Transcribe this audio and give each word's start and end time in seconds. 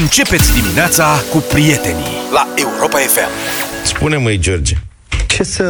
Începeți 0.00 0.54
dimineața 0.60 1.22
cu 1.30 1.38
prietenii 1.38 2.12
la 2.32 2.48
Europa 2.56 2.98
FM. 2.98 3.28
Spune 3.84 4.16
măi, 4.16 4.38
George, 4.38 4.74
Ce 5.26 5.42
să... 5.42 5.64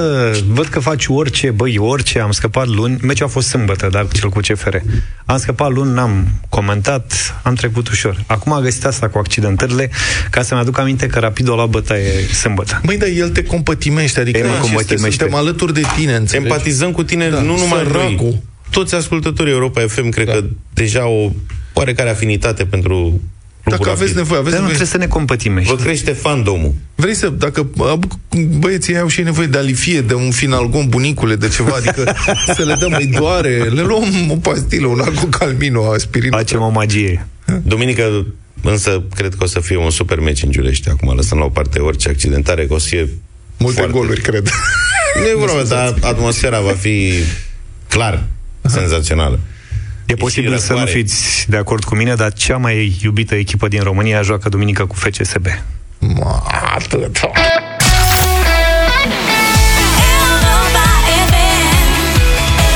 Văd 0.48 0.66
că 0.66 0.80
faci 0.80 1.06
orice, 1.08 1.50
băi, 1.50 1.78
orice. 1.78 2.18
Am 2.20 2.30
scăpat 2.30 2.66
luni. 2.66 2.98
Meciul 3.02 3.26
a 3.26 3.28
fost 3.28 3.48
sâmbătă, 3.48 3.88
dar 3.90 4.08
cel 4.12 4.28
cu 4.28 4.38
CFR. 4.40 4.76
Am 5.24 5.38
scăpat 5.38 5.70
luni, 5.72 5.92
n-am 5.92 6.26
comentat, 6.48 7.34
am 7.42 7.54
trecut 7.54 7.88
ușor. 7.88 8.24
Acum 8.26 8.52
a 8.52 8.60
găsit 8.60 8.84
asta 8.84 9.08
cu 9.08 9.18
accidentările, 9.18 9.90
ca 10.30 10.42
să-mi 10.42 10.60
aduc 10.60 10.78
aminte 10.78 11.06
că 11.06 11.18
Rapid 11.18 11.48
o 11.48 11.54
la 11.54 11.66
bătaie 11.66 12.26
sâmbătă. 12.32 12.80
Măi, 12.82 12.98
dar 12.98 13.08
el 13.08 13.28
te 13.28 13.42
compătimește, 13.42 14.20
adică 14.20 14.38
El 14.38 14.44
mă 14.46 14.50
și 14.50 14.56
este- 14.60 14.70
compătimește. 14.72 15.18
suntem 15.18 15.38
alături 15.38 15.74
de 15.74 15.82
tine, 15.96 16.14
înțelegi? 16.14 16.46
empatizăm 16.46 16.92
cu 16.92 17.02
tine 17.02 17.28
Da, 17.28 17.40
nu 17.40 17.56
numai 17.58 17.82
săracul. 17.86 18.00
noi. 18.20 18.42
Toți 18.70 18.94
ascultătorii 18.94 19.52
Europa 19.52 19.80
FM 19.88 20.08
cred 20.08 20.26
că 20.28 20.44
deja 20.74 21.06
o 21.06 21.30
oarecare 21.72 22.10
afinitate 22.10 22.64
pentru 22.64 23.20
Dacă 23.64 23.76
clubul 23.82 23.88
aveți 23.88 24.00
Rapid. 24.00 24.16
nevoie, 24.16 24.38
aveți 24.40 24.54
Dar 24.54 24.62
nu 24.62 24.68
nevoie. 24.68 24.86
trebuie 24.86 24.86
să 24.86 24.96
ne 24.96 25.06
compătimești. 25.06 25.74
Vă 25.74 25.82
crește 25.82 26.12
fandomul. 26.12 26.74
Vrei 26.94 27.14
să, 27.14 27.28
dacă 27.28 27.66
a, 27.78 27.98
băieții 28.58 28.98
au 28.98 29.08
și 29.08 29.18
ei 29.18 29.24
nevoie 29.24 29.46
de 29.46 29.58
alifie, 29.58 30.00
de 30.00 30.14
un 30.14 30.30
finalgon 30.30 30.88
bunicule, 30.88 31.36
de 31.36 31.48
ceva, 31.48 31.74
adică 31.76 32.14
să 32.56 32.62
le 32.64 32.76
dăm, 32.80 32.92
îi 32.98 33.06
doare, 33.06 33.56
le 33.58 33.82
luăm 33.82 34.30
o 34.30 34.36
pastilă, 34.36 34.86
un 34.86 35.00
alcocalmin, 35.00 35.74
o 35.74 35.90
aspirină. 35.90 36.36
Facem 36.36 36.60
o 36.60 36.68
magie. 36.68 37.26
Duminică 37.62 38.26
însă 38.62 39.02
cred 39.14 39.34
că 39.34 39.44
o 39.44 39.46
să 39.46 39.60
fie 39.60 39.76
un 39.76 39.90
super 39.90 40.20
meci 40.20 40.42
în 40.42 40.50
Giulești. 40.50 40.88
Acum 40.88 41.14
lăsăm 41.16 41.38
la 41.38 41.44
o 41.44 41.48
parte 41.48 41.78
orice 41.78 42.08
accidentare, 42.08 42.66
că 42.66 42.74
o 42.74 42.78
să 42.78 42.86
fie 42.88 43.08
Multe 43.58 43.76
foarte... 43.80 43.98
goluri, 43.98 44.20
cred. 44.20 44.50
Nu 45.18 45.24
e 45.26 45.46
vorba, 45.46 45.62
dar 45.62 45.94
atmosfera 46.00 46.60
va 46.60 46.72
fi 46.72 47.12
clar 47.88 48.24
senzațională. 48.66 49.40
E 50.06 50.14
posibil 50.14 50.52
și 50.52 50.58
să 50.58 50.72
nu 50.72 50.78
răcoare. 50.78 50.98
fiți 50.98 51.44
de 51.48 51.56
acord 51.56 51.84
cu 51.84 51.94
mine, 51.94 52.14
dar 52.14 52.32
cea 52.32 52.56
mai 52.56 52.98
iubită 53.02 53.34
echipă 53.34 53.68
din 53.68 53.82
România 53.82 54.22
joacă 54.22 54.48
duminică 54.48 54.86
cu 54.86 54.94
FCSB. 54.94 55.46
Ma, 55.98 56.42
atât. 56.74 56.92
Europa 56.92 57.30
FM. 57.38 58.04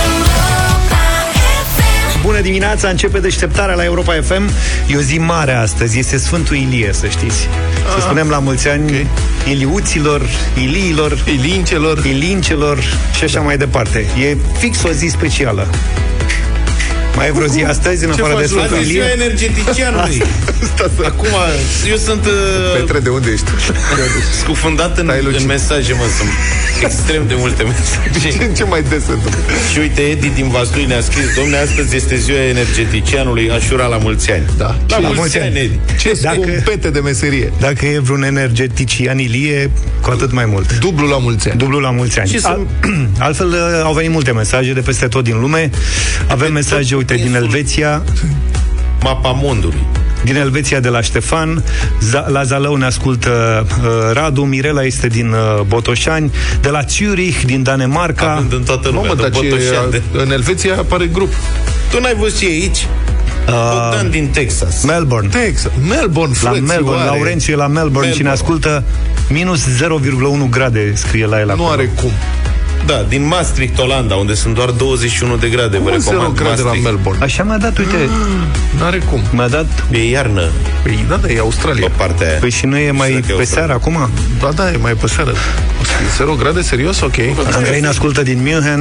Europa 0.04 0.94
FM. 1.76 2.22
Bună 2.22 2.40
dimineața, 2.40 2.88
începe 2.88 3.18
deșteptarea 3.18 3.74
la 3.74 3.84
Europa 3.84 4.12
FM. 4.22 4.50
E 4.86 4.96
o 4.96 5.00
zi 5.00 5.18
mare 5.18 5.52
astăzi, 5.52 5.98
este 5.98 6.16
Sfântul 6.16 6.56
Ilie, 6.56 6.92
să 6.92 7.06
știți. 7.06 7.48
Să 7.94 8.00
spunem 8.00 8.28
la 8.28 8.38
mulți 8.38 8.68
ani 8.68 9.00
ok. 9.00 9.06
Iliuților, 9.48 10.22
Iliilor, 10.56 11.24
Ilincelor, 11.26 12.04
Ilincelor 12.04 12.78
și 13.16 13.24
așa 13.24 13.40
mai 13.40 13.56
departe. 13.56 14.06
E 14.20 14.36
fix 14.58 14.82
o 14.82 14.90
zi 14.90 15.06
specială. 15.06 15.66
Mai 17.18 17.26
e 17.28 17.32
vreo 17.32 17.46
zi 17.46 17.62
astăzi, 17.64 18.04
în 18.04 18.10
Ce 18.12 18.20
afară 18.22 18.40
de 18.40 18.46
faci, 18.46 18.48
Sfântul 18.50 18.76
Azi 18.76 18.88
e 18.88 18.92
ziua 18.92 19.04
Ilie? 19.04 19.14
energeticianului. 19.24 20.22
Acum, 21.10 21.28
eu 21.90 21.96
sunt 21.96 22.24
uh, 22.26 22.32
Petre, 22.80 22.98
de 22.98 23.08
unde 23.08 23.30
ești? 23.30 23.50
scufundat 24.42 24.98
în, 24.98 25.04
Stai, 25.04 25.22
Luci. 25.22 25.40
în 25.40 25.46
mesaje, 25.46 25.92
mă, 25.92 26.04
sunt 26.18 26.28
extrem 26.82 27.22
de 27.26 27.34
multe 27.36 27.62
mesaje. 27.62 28.10
Ce, 28.38 28.50
ce 28.56 28.64
mai 28.64 28.82
des 28.88 29.04
se 29.04 29.12
întâmplă? 29.12 29.40
Și 29.72 29.78
uite, 29.78 30.00
Edi 30.00 30.28
din 30.28 30.48
Vaslui 30.48 30.84
ne-a 30.84 31.00
scris, 31.00 31.34
domne, 31.36 31.56
astăzi 31.56 31.96
este 31.96 32.16
ziua 32.16 32.42
energeticianului, 32.42 33.50
așura 33.50 33.86
la 33.86 33.96
mulți 33.96 34.30
ani. 34.30 34.42
Da. 34.56 34.76
La 34.88 34.96
Și 34.96 35.12
mulți, 35.14 35.38
ani, 35.38 35.58
Edi. 35.58 35.78
Ce 36.00 36.18
Dacă- 36.22 36.38
scumpete 36.42 36.90
de 36.90 37.00
meserie. 37.00 37.52
Dacă 37.60 37.86
e 37.86 37.98
vreun 37.98 38.22
energetician 38.22 39.18
Ilie, 39.18 39.70
cu 40.00 40.10
atât 40.10 40.32
mai 40.32 40.44
mult. 40.46 40.78
Dublu 40.78 41.06
la 41.06 41.18
mulți 41.18 41.48
ani. 41.48 41.58
Dublu 41.58 41.78
la 41.78 41.90
mulți 41.90 42.18
ani. 42.18 42.28
Și 42.28 42.40
să- 42.40 42.58
altfel, 43.18 43.48
uh, 43.48 43.80
au 43.84 43.92
venit 43.92 44.10
multe 44.10 44.32
mesaje 44.32 44.72
de 44.72 44.80
peste 44.80 45.06
tot 45.06 45.24
din 45.24 45.40
lume. 45.40 45.70
Avem 46.26 46.52
mesaje, 46.52 46.94
uite, 47.10 47.24
din 47.26 47.34
Elveția, 47.34 48.02
Mapa 49.02 49.30
mondului. 49.30 49.86
din 50.24 50.36
Elveția 50.36 50.80
de 50.80 50.88
la 50.88 51.00
Ștefan, 51.00 51.64
Za- 52.10 52.26
la 52.28 52.42
Zalău 52.42 52.74
ne 52.74 52.84
ascultă 52.84 53.66
uh, 53.82 53.86
Radu, 54.12 54.42
Mirela 54.42 54.82
este 54.84 55.06
din 55.06 55.28
uh, 55.32 55.60
Botoșani, 55.66 56.30
de 56.60 56.68
la 56.68 56.80
Zurich, 56.88 57.40
din 57.44 57.62
Danemarca. 57.62 58.32
Având 58.32 58.52
în 58.52 58.62
toată 58.62 58.88
lumea, 58.88 59.02
Mamă, 59.02 59.14
de 59.14 59.22
dar 59.28 59.30
ce, 59.30 59.48
Botoșani, 59.48 59.90
de... 59.90 60.02
în 60.12 60.30
Elveția 60.32 60.74
apare 60.78 61.06
grup. 61.06 61.32
Tu 61.90 62.00
n-ai 62.00 62.14
văzut 62.18 62.38
ce 62.38 62.46
e 62.46 62.50
aici? 62.50 62.86
Bogdan 63.46 64.10
din 64.10 64.28
Texas. 64.28 64.82
Melbourne. 64.82 65.28
Texas, 65.28 65.72
Melbourne, 65.88 66.34
La 66.42 66.50
frățioare. 66.50 66.60
Melbourne, 66.74 67.04
Laurențiu 67.04 67.52
e 67.52 67.56
la 67.56 67.66
Melbourne, 67.66 68.12
și 68.12 68.22
ne 68.22 68.28
Melbourne. 68.28 68.60
ascultă 68.62 68.84
minus 69.28 69.60
0,1 70.44 70.48
grade, 70.50 70.92
scrie 70.94 71.26
la 71.26 71.38
el 71.40 71.46
Nu 71.46 71.52
acolo. 71.52 71.68
are 71.68 71.90
cum. 72.00 72.10
Da, 72.88 73.04
din 73.08 73.26
Maastricht, 73.26 73.78
Olanda, 73.78 74.14
unde 74.14 74.34
sunt 74.34 74.54
doar 74.54 74.70
21 74.70 75.36
de 75.36 75.48
grade, 75.48 75.78
vă 75.78 75.90
Cum 75.90 75.98
zero 75.98 76.10
recomand 76.16 76.36
grade 76.36 76.56
la 76.56 76.62
Maastricht. 76.62 76.84
Melbourne? 76.84 77.24
Așa 77.24 77.42
mi-a 77.44 77.56
dat, 77.58 77.78
uite, 77.78 77.96
Nu 78.78 78.84
are 78.84 78.98
cum. 78.98 79.20
mi-a 79.32 79.48
dat, 79.48 79.66
E 79.90 80.08
iarnă 80.10 80.48
Păi, 80.82 81.04
da, 81.08 81.16
da, 81.16 81.28
e 81.28 81.38
Australia. 81.38 81.86
pe 81.86 81.92
partea 81.96 82.28
aia. 82.28 82.38
păi 82.38 82.50
și 82.50 82.66
nu 82.66 82.76
e 82.76 82.90
mai 82.90 83.12
dacă 83.12 83.24
e 83.28 83.34
pe 83.34 83.42
o 83.42 83.44
seară 83.44 83.72
acum? 83.72 84.08
Da, 84.40 84.48
da, 84.54 84.70
e 84.70 84.76
mai 84.76 84.92
pe 84.92 85.06
seară. 85.06 85.30
O 85.80 85.84
să 85.84 85.90
fie 85.98 86.06
Zero 86.16 86.34
grade, 86.34 86.60
serios? 86.62 87.00
Ok. 87.00 87.14
Andrei 87.52 87.80
ne 87.80 87.86
ascultă 87.86 88.22
din 88.22 88.38
München. 88.42 88.80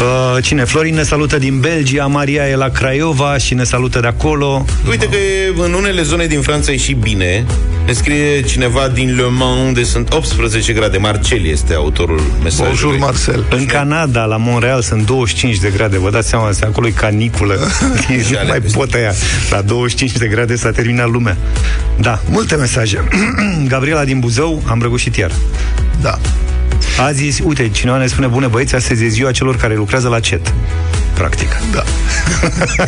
Uh, 0.00 0.42
cine? 0.42 0.64
Florin 0.64 0.94
ne 0.94 1.02
salută 1.02 1.38
din 1.38 1.60
Belgia, 1.60 2.06
Maria 2.06 2.48
e 2.48 2.56
la 2.56 2.68
Craiova 2.68 3.38
și 3.38 3.54
ne 3.54 3.64
salută 3.64 4.00
de 4.00 4.06
acolo. 4.06 4.64
Uite 4.88 5.06
că 5.08 5.16
e, 5.16 5.52
în 5.64 5.72
unele 5.72 6.02
zone 6.02 6.26
din 6.26 6.40
Franța 6.40 6.72
e 6.72 6.76
și 6.76 6.92
bine. 6.92 7.44
Ne 7.88 7.94
scrie 7.94 8.42
cineva 8.42 8.88
din 8.88 9.16
Le 9.16 9.22
Mans, 9.22 9.66
unde 9.66 9.82
sunt 9.82 10.12
18 10.12 10.72
grade. 10.72 10.98
Marcel 10.98 11.44
este 11.44 11.74
autorul 11.74 12.20
mesajului. 12.42 12.68
Bonjour, 12.68 12.98
Marcel. 12.98 13.44
În 13.50 13.66
Canada, 13.66 14.24
la 14.24 14.36
Montreal, 14.36 14.82
sunt 14.82 15.06
25 15.06 15.58
de 15.58 15.70
grade. 15.70 15.98
Vă 15.98 16.10
dați 16.10 16.28
seama, 16.28 16.50
acolo 16.60 16.86
e 16.86 16.90
caniculă. 16.90 17.54
nu 18.30 18.38
ale 18.38 18.48
mai 18.48 18.60
peste. 18.60 18.78
pot 18.78 18.92
aia. 18.94 19.12
La 19.50 19.60
25 19.60 20.12
de 20.12 20.26
grade 20.26 20.56
s-a 20.56 20.70
terminat 20.70 21.10
lumea. 21.10 21.36
Da, 22.00 22.20
multe 22.30 22.54
mesaje. 22.54 23.04
Gabriela 23.68 24.04
din 24.04 24.18
Buzău, 24.18 24.62
am 24.66 24.82
răgușit 24.82 25.16
iar. 25.16 25.32
Da. 26.00 26.18
Azi, 27.00 27.42
uite, 27.42 27.68
cineva 27.68 27.98
ne 27.98 28.06
spune, 28.06 28.26
bune 28.26 28.46
băieți, 28.46 28.74
astăzi 28.74 29.04
e 29.04 29.08
ziua 29.08 29.30
celor 29.30 29.56
care 29.56 29.74
lucrează 29.74 30.08
la 30.08 30.20
CET. 30.20 30.54
Practic. 31.18 31.48
Da. 31.72 31.82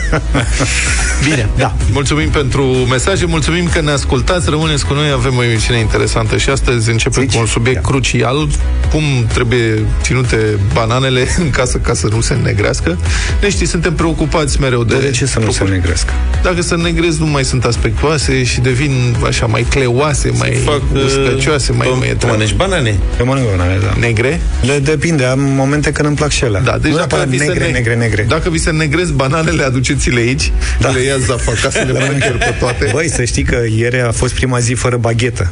Bine, 1.25 1.49
da. 1.57 1.75
Mulțumim 1.93 2.29
pentru 2.29 2.63
mesaje, 2.65 3.25
mulțumim 3.27 3.69
că 3.73 3.81
ne 3.81 3.91
ascultați, 3.91 4.51
rămâneți 4.51 4.87
cu 4.87 4.95
noi, 4.95 5.11
avem 5.11 5.37
o 5.37 5.43
emisiune 5.43 5.79
interesantă 5.81 6.37
și 6.37 6.51
astăzi 6.51 6.91
începem 6.91 7.23
Zici? 7.23 7.33
cu 7.35 7.39
un 7.41 7.47
subiect 7.47 7.77
Ia. 7.77 7.89
crucial, 7.91 8.49
cum 8.91 9.03
trebuie 9.33 9.85
ținute 10.03 10.37
bananele 10.73 11.27
în 11.45 11.51
casă 11.51 11.79
ca 11.79 11.95
să 11.95 12.07
nu 12.11 12.21
se 12.21 12.35
negrească. 12.43 12.99
Ne 13.41 13.51
știi, 13.51 13.67
suntem 13.67 13.93
preocupați 13.95 14.61
mereu 14.61 14.85
de... 14.85 14.99
De 14.99 15.11
ce 15.11 15.27
să 15.27 15.39
nu 15.39 15.51
se 15.51 15.65
negrească? 15.65 16.13
Dacă 16.43 16.63
se 16.63 16.75
negresc, 16.75 17.19
nu 17.19 17.27
mai 17.27 17.45
sunt 17.45 17.65
aspectoase 17.65 18.45
și 18.45 18.61
devin 18.61 19.17
așa 19.27 19.47
mai 19.47 19.67
cleoase, 19.71 20.31
mai 20.39 20.51
Fac, 20.65 20.81
uh, 20.95 21.03
uscăcioase, 21.05 21.73
mai 21.73 21.87
tu- 21.87 21.93
tu 21.93 21.99
măietrane. 21.99 22.33
mănânci 22.33 22.55
banane? 22.55 22.99
Eu 23.19 23.27
mănânc 23.27 23.47
banane, 23.51 23.79
da. 23.83 23.93
Negre? 23.99 24.41
Le 24.63 24.79
depinde, 24.79 25.25
am 25.25 25.41
momente 25.41 25.93
când 25.93 26.09
îmi 26.09 26.17
plac 26.17 26.31
și 26.31 26.45
ele. 26.45 26.61
Da, 26.65 26.79
deci 26.79 26.91
nu 26.91 26.97
dacă 26.97 27.15
neapărat 27.17 27.27
vi 27.29 27.39
se 27.39 27.45
negre, 27.45 27.65
ne- 27.67 27.71
negre, 27.95 27.95
negre. 28.21 28.37
Dacă 28.37 28.51
vi 28.51 28.59
se 28.59 28.71
negresc 28.71 29.13
bananele, 29.13 29.63
aduceți-le 29.63 30.21
aici, 30.21 30.53
da. 30.81 30.89
le 30.89 31.01
ia 31.01 31.17
zafa 31.19 31.53
ca 31.63 31.71
să 31.71 31.85
le 31.87 31.93
mănâncă 31.93 32.27
el 32.27 32.39
pe 32.39 32.55
toate. 32.59 32.89
Băi, 32.93 33.09
să 33.09 33.25
știi 33.25 33.43
că 33.43 33.63
ieri 33.77 34.01
a 34.01 34.11
fost 34.13 34.35
prima 34.35 34.59
zi 34.59 34.73
fără 34.73 34.97
baghetă. 34.97 35.51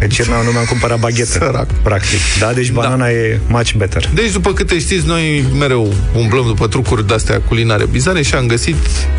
Deci 0.00 0.16
ieri 0.16 0.30
nu 0.44 0.50
mi-am 0.50 0.64
cumpărat 0.64 0.98
baghetă. 0.98 1.30
Sărac. 1.30 1.72
Practic. 1.82 2.18
Da, 2.38 2.52
deci 2.52 2.70
banana 2.70 3.08
e 3.08 3.40
much 3.46 3.72
better. 3.72 4.10
Deci, 4.14 4.30
după 4.32 4.52
câte 4.52 4.78
știți, 4.78 5.06
noi 5.06 5.44
mereu 5.58 5.92
umblăm 6.16 6.44
după 6.46 6.66
trucuri 6.66 7.06
de-astea 7.06 7.40
culinare 7.40 7.86
bizare 7.90 8.22
și 8.22 8.34
am 8.34 8.46
găsit 8.46 8.76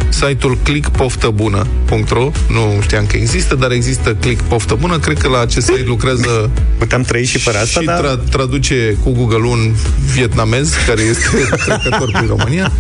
site-ul 0.10 0.58
clickpoftabună.ro 0.64 2.32
Nu 2.48 2.80
știam 2.82 3.06
că 3.06 3.16
există, 3.16 3.56
dar 3.56 3.72
există 3.72 4.16
Click 4.20 4.42
Poftă 4.42 4.74
Bună. 4.80 5.00
Cred 5.00 5.18
că 5.18 5.28
la 5.28 5.40
acest 5.40 5.66
site 5.66 5.84
lucrează 5.86 6.50
Puteam 6.78 7.02
trăi 7.02 7.26
și 7.26 7.38
fără 7.38 7.58
asta, 7.58 7.80
și 7.80 7.86
dar... 7.86 8.06
tra- 8.06 8.30
traduce 8.30 8.98
cu 9.04 9.12
Google 9.12 9.48
un 9.48 9.74
vietnamez 10.14 10.74
care 10.88 11.02
este 11.02 11.26
trecător 11.66 12.12
prin 12.12 12.28
România. 12.28 12.72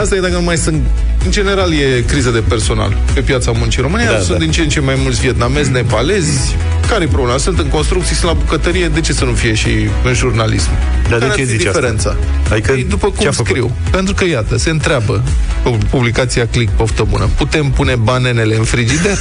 Asta 0.00 0.14
e 0.14 0.20
dacă 0.20 0.34
nu 0.34 0.42
mai 0.42 0.56
sunt... 0.56 0.82
În 1.24 1.30
general 1.30 1.72
e 1.72 2.00
criză 2.06 2.30
de 2.30 2.42
personal 2.48 2.96
pe 3.14 3.20
piața 3.20 3.50
muncii 3.50 3.82
în 3.82 3.88
România. 3.88 4.12
Da, 4.12 4.18
sunt 4.18 4.38
da. 4.38 4.44
din 4.44 4.50
ce 4.50 4.60
în 4.60 4.68
ce 4.68 4.80
mai 4.80 4.94
mulți 5.02 5.20
vietnamezi, 5.20 5.70
nepalezi. 5.70 6.56
Care 6.88 7.04
e 7.04 7.06
problema? 7.06 7.38
Sunt 7.38 7.58
în 7.58 7.66
construcții, 7.68 8.14
sunt 8.14 8.30
la 8.30 8.36
bucătărie. 8.36 8.88
De 8.88 9.00
ce 9.00 9.12
să 9.12 9.24
nu 9.24 9.32
fie 9.32 9.54
și 9.54 9.68
în 10.04 10.14
jurnalism? 10.14 10.68
Dar 11.08 11.18
de 11.18 11.24
Care 11.26 11.34
ce 11.34 11.40
ar 11.40 11.46
fi 11.46 11.56
zici 11.56 11.66
asta? 11.66 11.78
diferența? 11.78 12.16
Adică, 12.50 12.72
Păi, 12.72 12.84
după 12.88 13.06
ce 13.06 13.12
a 13.12 13.16
cum 13.22 13.30
făcut? 13.30 13.46
scriu. 13.46 13.70
Pentru 13.90 14.14
că, 14.14 14.24
iată, 14.26 14.56
se 14.56 14.70
întreabă 14.70 15.22
pu- 15.62 15.78
publicația 15.90 16.46
Click 16.46 16.72
Poftă 16.72 17.02
Bună. 17.10 17.28
Putem 17.36 17.70
pune 17.70 17.94
bananele 17.94 18.56
în 18.56 18.64
frigider? 18.64 19.18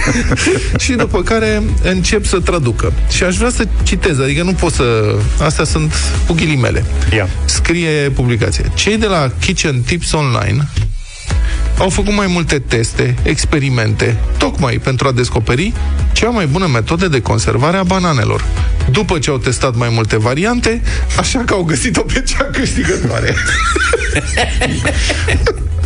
și 0.84 0.92
după 0.92 1.22
care 1.22 1.62
încep 1.82 2.24
să 2.26 2.38
traducă. 2.38 2.92
Și 3.10 3.22
aș 3.24 3.36
vrea 3.36 3.50
să 3.50 3.66
citez, 3.82 4.18
adică 4.18 4.42
nu 4.42 4.52
pot 4.52 4.72
să... 4.72 5.14
Astea 5.42 5.64
sunt 5.64 5.92
cu 6.26 6.32
ghilimele. 6.32 6.84
Ia. 7.14 7.28
Scrie 7.44 8.10
publicația. 8.14 8.64
Cei 8.74 8.96
de 8.96 9.06
la 9.06 9.30
Kitchen 9.40 9.80
Tips 9.80 10.12
Online 10.12 10.68
au 11.80 11.88
făcut 11.88 12.14
mai 12.14 12.26
multe 12.26 12.58
teste, 12.58 13.14
experimente, 13.22 14.16
tocmai 14.38 14.78
pentru 14.78 15.08
a 15.08 15.12
descoperi 15.12 15.72
cea 16.12 16.28
mai 16.28 16.46
bună 16.46 16.66
metodă 16.66 17.08
de 17.08 17.20
conservare 17.20 17.76
a 17.76 17.82
bananelor. 17.82 18.44
După 18.90 19.18
ce 19.18 19.30
au 19.30 19.38
testat 19.38 19.76
mai 19.76 19.88
multe 19.92 20.18
variante, 20.18 20.82
așa 21.18 21.42
că 21.46 21.54
au 21.54 21.62
găsit-o 21.62 22.00
pe 22.00 22.22
cea 22.26 22.44
câștigătoare. 22.44 23.34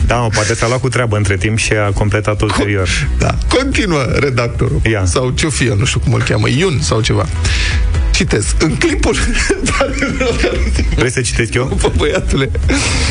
Da, 0.07 0.17
mă, 0.17 0.29
poate 0.29 0.55
s-a 0.55 0.67
luat 0.67 0.81
cu 0.81 0.89
treabă 0.89 1.17
între 1.17 1.37
timp 1.37 1.59
și 1.59 1.73
a 1.73 1.91
completat 1.91 2.41
ulterior. 2.41 2.89
Da. 3.19 3.39
Continuă 3.49 4.03
redactorul. 4.03 4.81
Ia. 4.91 5.05
Sau 5.05 5.31
ce-o 5.31 5.51
fi, 5.51 5.65
el, 5.65 5.77
nu 5.77 5.85
știu 5.85 6.01
cum 6.01 6.13
îl 6.13 6.23
cheamă, 6.23 6.49
Iun 6.49 6.79
sau 6.81 7.01
ceva. 7.01 7.27
Citez. 8.15 8.55
În 8.59 8.77
clipul... 8.77 9.17
Vrei 10.97 11.11
să 11.11 11.21
citesc 11.21 11.55
eu? 11.55 11.79
Bă, 11.81 11.93
băiatule, 11.97 12.51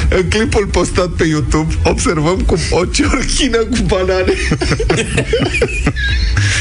în 0.10 0.30
clipul 0.30 0.66
postat 0.66 1.08
pe 1.08 1.24
YouTube 1.24 1.74
observăm 1.84 2.40
cum 2.46 2.58
o 2.70 2.86
ciorchină 2.86 3.58
cu 3.58 3.78
banane 3.88 4.34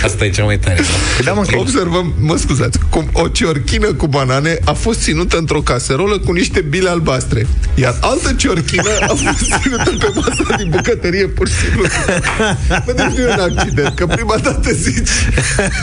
Asta 0.04 0.24
e 0.24 0.30
cea 0.30 0.44
mai 0.44 0.58
tare. 0.58 0.80
Păi 1.16 1.24
da, 1.24 1.32
mă, 1.32 1.42
că 1.42 1.58
Observăm, 1.58 2.14
mă 2.20 2.36
scuzați, 2.36 2.78
cum 2.90 3.08
o 3.12 3.28
ciorchină 3.28 3.92
cu 3.92 4.06
banane 4.06 4.58
a 4.64 4.72
fost 4.72 5.00
ținută 5.00 5.36
într-o 5.36 5.60
caserolă 5.60 6.18
cu 6.18 6.32
niște 6.32 6.60
bile 6.60 6.88
albastre. 6.88 7.46
Iar 7.74 7.96
altă 8.00 8.32
ciorchină 8.32 8.90
a 9.00 9.06
fost 9.06 9.60
ținută 9.62 9.90
pe 9.98 10.12
masa 10.14 10.56
din 10.56 10.68
bucătărie 10.70 11.26
pur 11.26 11.48
și 11.48 11.54
simplu. 11.54 11.82
Bă, 12.86 12.92
deci 12.92 13.16
nu 13.16 13.20
e 13.20 13.32
un 13.32 13.56
accident, 13.56 13.94
că 13.94 14.06
prima 14.06 14.36
dată 14.42 14.72
zici, 14.72 15.08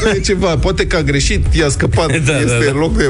nu 0.03 0.09
e 0.09 0.19
ceva, 0.19 0.57
poate 0.57 0.87
că 0.87 0.95
a 0.95 1.01
greșit, 1.01 1.53
i-a 1.53 1.69
scăpat, 1.69 2.07
Da, 2.07 2.31
da, 2.31 2.39
este 2.51 2.65
da. 2.65 2.71
în 2.71 2.77
loc 2.77 2.97
de 2.97 3.07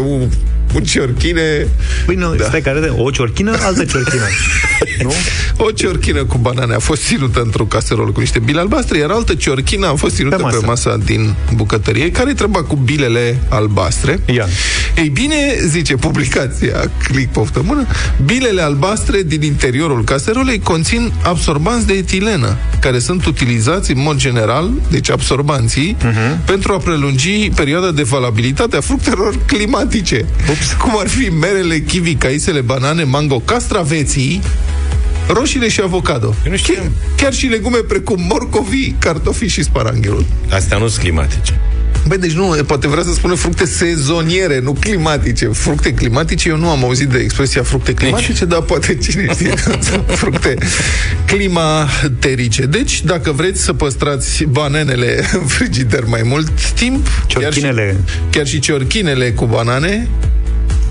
un, 0.73 0.75
un 0.75 0.83
ciorchine, 0.83 1.67
Păi 2.05 2.15
nu, 2.15 2.35
da. 2.35 2.43
stai 2.43 2.61
care 2.61 2.93
o 2.97 3.09
ciorchină, 3.09 3.57
altă 3.61 3.85
ciorchină. 3.85 4.23
nu? 5.03 5.13
o 5.57 5.71
ciorchină 5.71 6.23
cu 6.23 6.37
banane 6.37 6.73
a 6.73 6.79
fost 6.79 7.05
ținută 7.05 7.41
într-o 7.41 7.63
caserolă 7.63 8.11
cu 8.11 8.19
niște 8.19 8.39
bile 8.39 8.59
albastre, 8.59 8.97
iar 8.97 9.09
altă 9.09 9.35
ciorchină 9.35 9.87
a 9.87 9.93
fost 9.95 10.15
ținută 10.15 10.35
Pe 10.35 10.41
pe 10.41 10.47
masă. 10.47 10.65
masa 10.65 10.97
din 11.05 11.35
bucătărie, 11.53 12.11
care 12.11 12.33
treba 12.33 12.63
cu 12.63 12.75
bilele 12.75 13.41
albastre. 13.49 14.19
Ia. 14.33 14.47
Ei 14.97 15.09
bine, 15.09 15.35
zice 15.67 15.95
publicația 15.95 16.91
Click 17.03 17.31
poftă 17.31 17.61
mână, 17.65 17.87
bilele 18.25 18.61
albastre 18.61 19.21
din 19.21 19.41
interiorul 19.41 20.03
caserolei 20.03 20.59
conțin 20.59 21.11
absorbanți 21.23 21.87
de 21.87 21.93
etilenă, 21.93 22.57
care 22.79 22.99
sunt 22.99 23.25
utilizați 23.25 23.91
în 23.91 24.01
mod 24.01 24.17
general, 24.17 24.71
deci 24.89 25.09
absorbanții, 25.09 25.97
uh-huh. 25.99 26.45
pentru 26.45 26.73
a 26.73 26.77
prelungi 26.77 27.49
perioada 27.55 27.91
de 27.91 28.03
valabilitate 28.03 28.75
a 28.75 28.81
fructelor 28.81 29.35
climatice. 29.45 30.25
Ups. 30.49 30.58
Cum 30.79 30.99
ar 30.99 31.07
fi 31.07 31.29
merele, 31.29 31.79
kiwi, 31.79 32.15
caisele, 32.15 32.61
banane, 32.61 33.03
mango, 33.03 33.39
castraveții, 33.39 34.41
roșiile 35.27 35.69
și 35.69 35.81
avocado. 35.83 36.35
Eu 36.45 36.51
nu 36.51 36.57
știam. 36.57 36.75
Chiar, 36.75 36.91
chiar 37.15 37.33
și 37.33 37.45
legume 37.45 37.77
precum 37.77 38.21
morcovii, 38.29 38.95
cartofii 38.99 39.47
și 39.47 39.63
sparanghelul. 39.63 40.25
Astea 40.49 40.77
nu 40.77 40.87
sunt 40.87 41.01
climatice. 41.01 41.59
Băi, 42.07 42.17
deci 42.17 42.31
nu, 42.31 42.55
poate 42.67 42.87
vrea 42.87 43.03
să 43.03 43.13
spună 43.13 43.33
fructe 43.33 43.65
sezoniere, 43.65 44.59
nu 44.59 44.71
climatice. 44.79 45.45
Fructe 45.45 45.93
climatice, 45.93 46.49
eu 46.49 46.57
nu 46.57 46.69
am 46.69 46.83
auzit 46.83 47.07
de 47.07 47.17
expresia 47.17 47.63
fructe 47.63 47.93
climatice, 47.93 48.45
dar 48.45 48.61
poate 48.61 48.95
cine 48.95 49.27
știe. 49.33 49.53
fructe 50.21 50.55
climaterice. 51.25 52.65
Deci, 52.65 53.03
dacă 53.03 53.31
vreți 53.31 53.61
să 53.61 53.73
păstrați 53.73 54.43
bananele 54.43 55.25
în 55.33 55.45
frigider 55.45 56.03
mai 56.05 56.21
mult 56.23 56.61
timp, 56.73 57.07
Ciorchinele. 57.27 57.83
Chiar 57.85 57.95
și, 57.95 58.29
chiar 58.29 58.47
și 58.47 58.59
ciorchinele 58.59 59.31
cu 59.31 59.45
banane, 59.45 60.07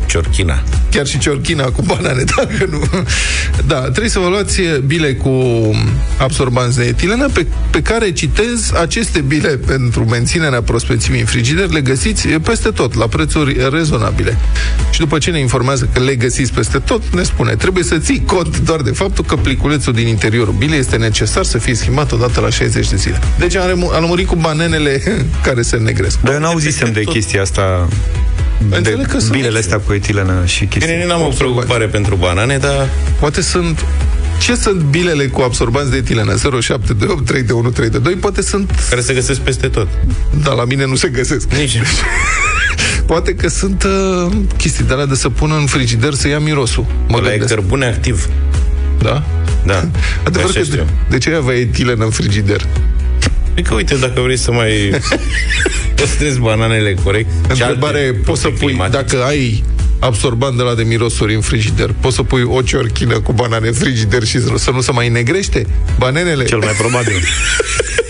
Ciorchina. 0.08 0.62
chiar 0.90 1.06
și 1.06 1.18
ciorchina 1.18 1.64
cu 1.64 1.82
banane, 1.82 2.22
dacă 2.36 2.66
nu. 2.70 2.82
Da, 3.66 3.80
trebuie 3.80 4.08
să 4.08 4.18
vă 4.18 4.28
luați 4.28 4.60
bile 4.86 5.14
cu 5.14 5.30
absorbanți 6.18 6.76
de 6.76 6.84
etilenă 6.84 7.28
pe, 7.32 7.46
pe 7.70 7.82
care 7.82 8.10
citez 8.12 8.72
aceste 8.80 9.20
bile 9.20 9.48
pentru 9.48 10.04
menținerea 10.04 10.62
prospețimii 10.62 11.20
în 11.20 11.26
frigider 11.26 11.68
le 11.70 11.80
găsiți 11.80 12.28
peste 12.28 12.68
tot, 12.68 12.94
la 12.94 13.06
prețuri 13.06 13.56
rezonabile. 13.72 14.36
Și 14.90 14.98
după 15.00 15.18
ce 15.18 15.30
ne 15.30 15.38
informează 15.40 15.88
că 15.92 16.00
le 16.00 16.14
găsiți 16.14 16.52
peste 16.52 16.78
tot, 16.78 17.14
ne 17.14 17.22
spune, 17.22 17.54
trebuie 17.54 17.84
să 17.84 17.98
ții 17.98 18.22
cont 18.26 18.58
doar 18.58 18.80
de 18.80 18.90
faptul 18.90 19.24
că 19.24 19.36
pliculețul 19.36 19.92
din 19.92 20.06
interiorul 20.06 20.54
bilei 20.58 20.78
este 20.78 20.96
necesar 20.96 21.44
să 21.44 21.58
fie 21.58 21.74
schimbat 21.74 22.12
odată 22.12 22.40
la 22.40 22.50
60 22.50 22.88
de 22.88 22.96
zile. 22.96 23.18
Deci 23.38 23.56
am, 23.56 23.66
remu- 23.66 23.90
am 23.94 24.00
lămurit 24.00 24.26
cu 24.26 24.36
bananele 24.36 25.02
care 25.46 25.62
se 25.62 25.76
negresc. 25.76 26.20
Dar 26.20 26.32
eu 26.32 26.40
n-auzisem 26.40 26.92
de 26.92 27.02
chestia 27.02 27.42
asta 27.42 27.88
de 28.36 28.37
Înțeleg 28.70 29.06
că 29.06 29.18
sunt- 29.18 29.30
bilele 29.32 29.58
astea 29.58 29.78
cu 29.78 29.92
etilenă 29.92 30.44
și 30.44 30.64
chestii. 30.66 30.92
Bine, 30.92 31.06
n-am 31.06 31.20
o 31.22 31.28
preocupare 31.28 31.84
pentru 31.86 32.14
banane, 32.14 32.56
dar 32.56 32.88
Poate 33.20 33.40
sunt... 33.40 33.84
Ce 34.40 34.54
sunt 34.54 34.80
bilele 34.80 35.26
cu 35.26 35.40
absorbanți 35.40 35.90
de 35.90 35.96
etilenă? 35.96 36.30
0728 36.36 37.24
32132 37.26 38.14
Poate 38.14 38.42
sunt... 38.42 38.70
care 38.88 39.00
se 39.00 39.14
găsesc 39.14 39.40
peste 39.40 39.68
tot. 39.68 39.88
Da, 40.42 40.52
la 40.52 40.64
mine 40.64 40.86
nu 40.86 40.94
se 40.94 41.08
găsesc. 41.08 41.52
Nici. 41.52 41.78
Poate 43.06 43.34
că 43.34 43.48
sunt 43.48 43.82
uh, 44.26 44.32
chestii 44.56 44.84
de 44.84 44.92
alea 44.92 45.06
de 45.06 45.14
să 45.14 45.28
pună 45.28 45.54
în 45.56 45.66
frigider 45.66 46.14
să 46.14 46.28
ia 46.28 46.38
mirosul. 46.38 46.86
Mă 47.08 47.16
Ăla 47.16 47.26
e 47.26 47.30
gândesc. 47.30 47.54
cărbune 47.54 47.86
activ. 47.86 48.28
Da? 48.98 49.22
Da. 49.66 49.74
Adevăr 50.26 50.48
Așa 50.48 50.58
că 50.58 50.64
știu. 50.64 50.76
de, 50.76 50.84
de 51.08 51.18
ce 51.18 51.34
avea 51.34 51.54
etilenă 51.56 52.04
în 52.04 52.10
frigider? 52.10 52.66
Adică, 53.58 53.74
uite, 53.74 53.94
dacă 53.94 54.20
vrei 54.20 54.36
să 54.36 54.52
mai 54.52 55.00
păstrezi 56.00 56.38
bananele 56.38 56.94
corect. 57.04 57.28
și 57.54 57.62
Întrebare, 57.62 57.98
alte 57.98 58.20
poți 58.24 58.40
să 58.40 58.46
fructe 58.46 58.64
pui, 58.64 58.72
climatice. 58.72 58.96
dacă 59.02 59.24
ai 59.24 59.64
absorbant 59.98 60.56
de 60.56 60.62
la 60.62 60.74
de 60.74 60.82
mirosuri 60.82 61.34
în 61.34 61.40
frigider, 61.40 61.94
poți 62.00 62.14
să 62.16 62.22
pui 62.22 62.42
o 62.42 62.62
ciorchină 62.62 63.20
cu 63.20 63.32
banane 63.32 63.66
în 63.66 63.72
frigider 63.72 64.24
și 64.24 64.40
să 64.40 64.52
să 64.56 64.70
nu 64.70 64.80
se 64.80 64.92
mai 64.92 65.08
negrește? 65.08 65.66
Bananele? 65.98 66.44
Cel 66.44 66.58
mai 66.58 66.74
probabil. 66.78 67.22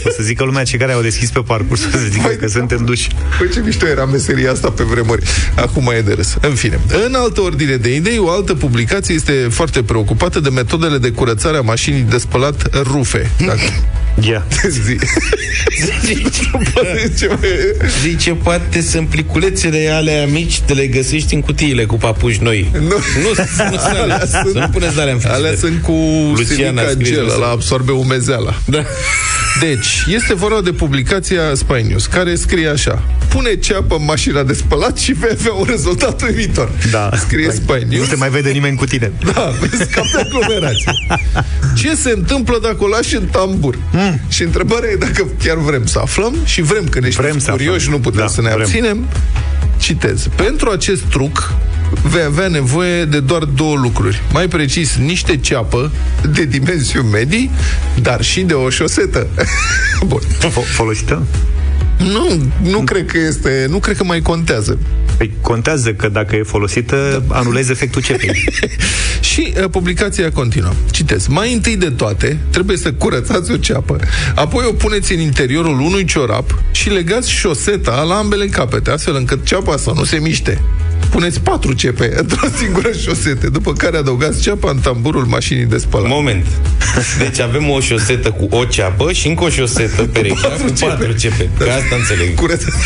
O 0.04 0.10
să 0.10 0.22
zică 0.22 0.44
lumea 0.44 0.62
cei 0.64 0.78
care 0.78 0.92
au 0.92 1.00
deschis 1.00 1.30
pe 1.30 1.40
parcurs, 1.40 1.84
o 1.84 1.88
să 1.90 1.98
zică 2.10 2.26
Păi, 2.26 2.36
că 2.36 2.46
sunt 2.46 2.70
în 2.70 2.84
duș. 2.84 3.06
Păi 3.38 3.48
ce 3.52 3.60
mișto 3.64 3.86
era 3.86 4.04
meseria 4.04 4.50
asta 4.52 4.70
pe 4.70 4.82
vremuri. 4.82 5.22
Acum 5.54 5.92
e 5.96 6.00
de 6.00 6.12
râs. 6.12 6.36
În 6.40 6.54
fine. 6.54 6.80
În 7.06 7.14
altă 7.14 7.40
ordine 7.40 7.76
de 7.76 7.94
idei, 7.94 8.18
o 8.18 8.30
altă 8.30 8.54
publicație 8.54 9.14
este 9.14 9.32
foarte 9.32 9.82
preocupată 9.82 10.40
de 10.40 10.48
metodele 10.48 10.98
de 10.98 11.10
curățare 11.10 11.56
a 11.56 11.60
mașinii 11.60 12.00
de 12.00 12.18
spălat 12.18 12.82
rufe. 12.82 13.30
Dacă... 13.46 13.60
Ia. 14.20 14.47
Zi. 14.85 14.97
Poate 16.73 17.12
ce 17.19 17.26
mai- 17.26 17.38
Zice, 18.03 18.31
poate 18.32 18.81
sunt 18.81 19.09
pliculețele 19.09 19.88
alea 19.93 20.26
mici, 20.26 20.61
te 20.61 20.73
le 20.73 20.87
găsești 20.87 21.35
în 21.35 21.41
cutiile 21.41 21.85
cu 21.85 21.97
papuși 21.97 22.43
noi. 22.43 22.70
Nu. 22.73 22.81
Nu, 22.81 22.91
nu 22.91 23.35
sunt 23.56 23.79
alea. 23.79 24.03
Alea 24.03 24.19
Să 24.26 24.41
sunt- 24.44 24.55
nu 24.55 24.69
puneți 24.69 24.94
de 24.94 25.00
alea 25.00 25.12
în 25.12 25.19
frigider. 25.19 25.44
Alea 25.44 25.56
sunt 25.59 25.82
cu 25.82 25.93
Luciana 26.37 26.81
silica 26.81 26.88
scrie 26.91 27.12
gel, 27.12 27.25
lăsă. 27.25 27.37
la 27.38 27.49
absorbe 27.49 27.93
umezeala. 27.93 28.55
Da. 28.67 28.82
Deci, 29.61 30.05
este 30.15 30.35
vorba 30.35 30.61
de 30.61 30.73
publicația 30.73 31.41
Spy 31.55 31.82
News, 31.88 32.06
care 32.06 32.35
scrie 32.35 32.69
așa. 32.69 33.03
Pune 33.29 33.55
ceapă 33.56 33.94
în 33.94 34.05
mașina 34.05 34.43
de 34.43 34.53
spălat 34.53 34.99
și 34.99 35.12
vei 35.12 35.31
avea 35.41 35.53
un 35.53 35.67
rezultat 35.69 36.23
uimitor. 36.23 36.70
Da. 36.91 37.11
Scrie 37.17 37.50
Spy 37.50 37.73
Nu 37.85 37.97
News. 37.97 38.09
te 38.09 38.17
mai 38.17 38.29
vede 38.31 38.50
nimeni 38.50 38.76
cu 38.76 38.85
tine. 38.85 39.12
Da, 39.25 39.53
scapi 39.91 40.09
de 40.12 40.20
aglomerație. 40.26 40.93
Ce 41.76 41.94
se 41.94 42.11
întâmplă 42.11 42.59
dacă 42.62 42.76
o 42.81 42.87
lași 42.87 43.15
în 43.17 43.26
tambur? 43.26 43.79
Mm. 43.93 44.07
Și 44.28 44.43
întrebarea 44.43 44.90
e 44.90 44.96
dacă 44.96 45.26
chiar 45.44 45.56
vrem 45.56 45.87
să 45.87 45.99
aflăm 46.02 46.34
și 46.44 46.62
vrem, 46.62 46.84
că 46.88 47.00
ne 47.00 47.08
Vrem 47.08 47.26
știm 47.28 47.40
să 47.40 47.50
curioși, 47.50 47.77
aflăm. 47.86 47.93
nu 47.93 48.00
putem 48.00 48.20
Da, 48.20 48.27
să 48.27 48.41
ne 48.41 48.48
vrem. 48.48 48.60
abținem. 48.60 49.06
Citez. 49.79 50.29
Pentru 50.36 50.70
acest 50.70 51.03
truc 51.03 51.53
vei 52.03 52.22
avea 52.22 52.48
nevoie 52.48 53.05
de 53.05 53.20
doar 53.20 53.43
două 53.44 53.77
lucruri. 53.77 54.22
Mai 54.32 54.48
precis, 54.48 54.96
niște 54.96 55.36
ceapă 55.36 55.93
de 56.32 56.44
dimensiuni 56.44 57.08
medii, 57.10 57.50
dar 58.03 58.22
și 58.22 58.41
de 58.41 58.55
o 58.55 58.70
șosetă. 58.70 59.27
Bun. 60.06 60.20
Fo- 60.38 60.72
folosită? 60.74 61.22
Nu, 61.98 62.43
nu 62.62 62.79
cred 62.81 63.06
că 63.06 63.19
este, 63.19 63.67
nu 63.69 63.79
cred 63.79 63.96
că 63.96 64.05
mai 64.05 64.20
contează. 64.20 64.79
Păi 65.19 65.32
contează 65.41 65.93
că 65.93 66.08
dacă 66.08 66.37
e 66.37 66.43
folosită, 66.43 67.22
anulezi 67.29 67.70
efectul 67.70 68.03
cepei. 68.03 68.44
Și 69.32 69.53
uh, 69.56 69.70
publicația 69.70 70.32
continuă. 70.32 70.72
Citez. 70.91 71.27
Mai 71.27 71.53
întâi 71.53 71.77
de 71.77 71.91
toate, 71.91 72.39
trebuie 72.51 72.77
să 72.77 72.93
curățați 72.93 73.51
o 73.51 73.56
ceapă. 73.56 73.98
Apoi 74.34 74.65
o 74.69 74.72
puneți 74.72 75.13
în 75.13 75.20
interiorul 75.20 75.81
unui 75.81 76.05
ciorap 76.05 76.63
și 76.70 76.91
legați 76.91 77.31
șoseta 77.31 78.03
la 78.03 78.15
ambele 78.15 78.46
capete, 78.46 78.91
astfel 78.91 79.17
încât 79.17 79.44
ceapa 79.44 79.77
să 79.77 79.93
nu 79.94 80.05
se 80.05 80.19
miște. 80.19 80.60
Puneți 81.10 81.40
patru 81.40 81.72
cepe 81.72 82.12
într-o 82.17 82.46
singură 82.58 82.90
șosete, 83.02 83.48
după 83.48 83.72
care 83.72 83.96
adăugați 83.96 84.40
ceapa 84.43 84.70
în 84.70 84.78
tamburul 84.78 85.24
mașinii 85.24 85.64
de 85.64 85.78
spălat. 85.78 86.08
Moment. 86.08 86.46
Deci 87.19 87.40
avem 87.40 87.70
o 87.70 87.81
șosetă 87.81 88.31
cu 88.31 88.56
o 88.56 88.64
ceapă 88.64 89.12
și 89.12 89.28
încă 89.28 89.44
o 89.44 89.48
șosetă 89.48 90.02
perechea 90.12 90.48
cu 90.48 90.72
patru 90.81 91.12
cepe. 91.12 91.48
Că 91.58 91.64
asta 91.64 91.94
înțeleg. 91.98 92.34
Curățați. 92.34 92.76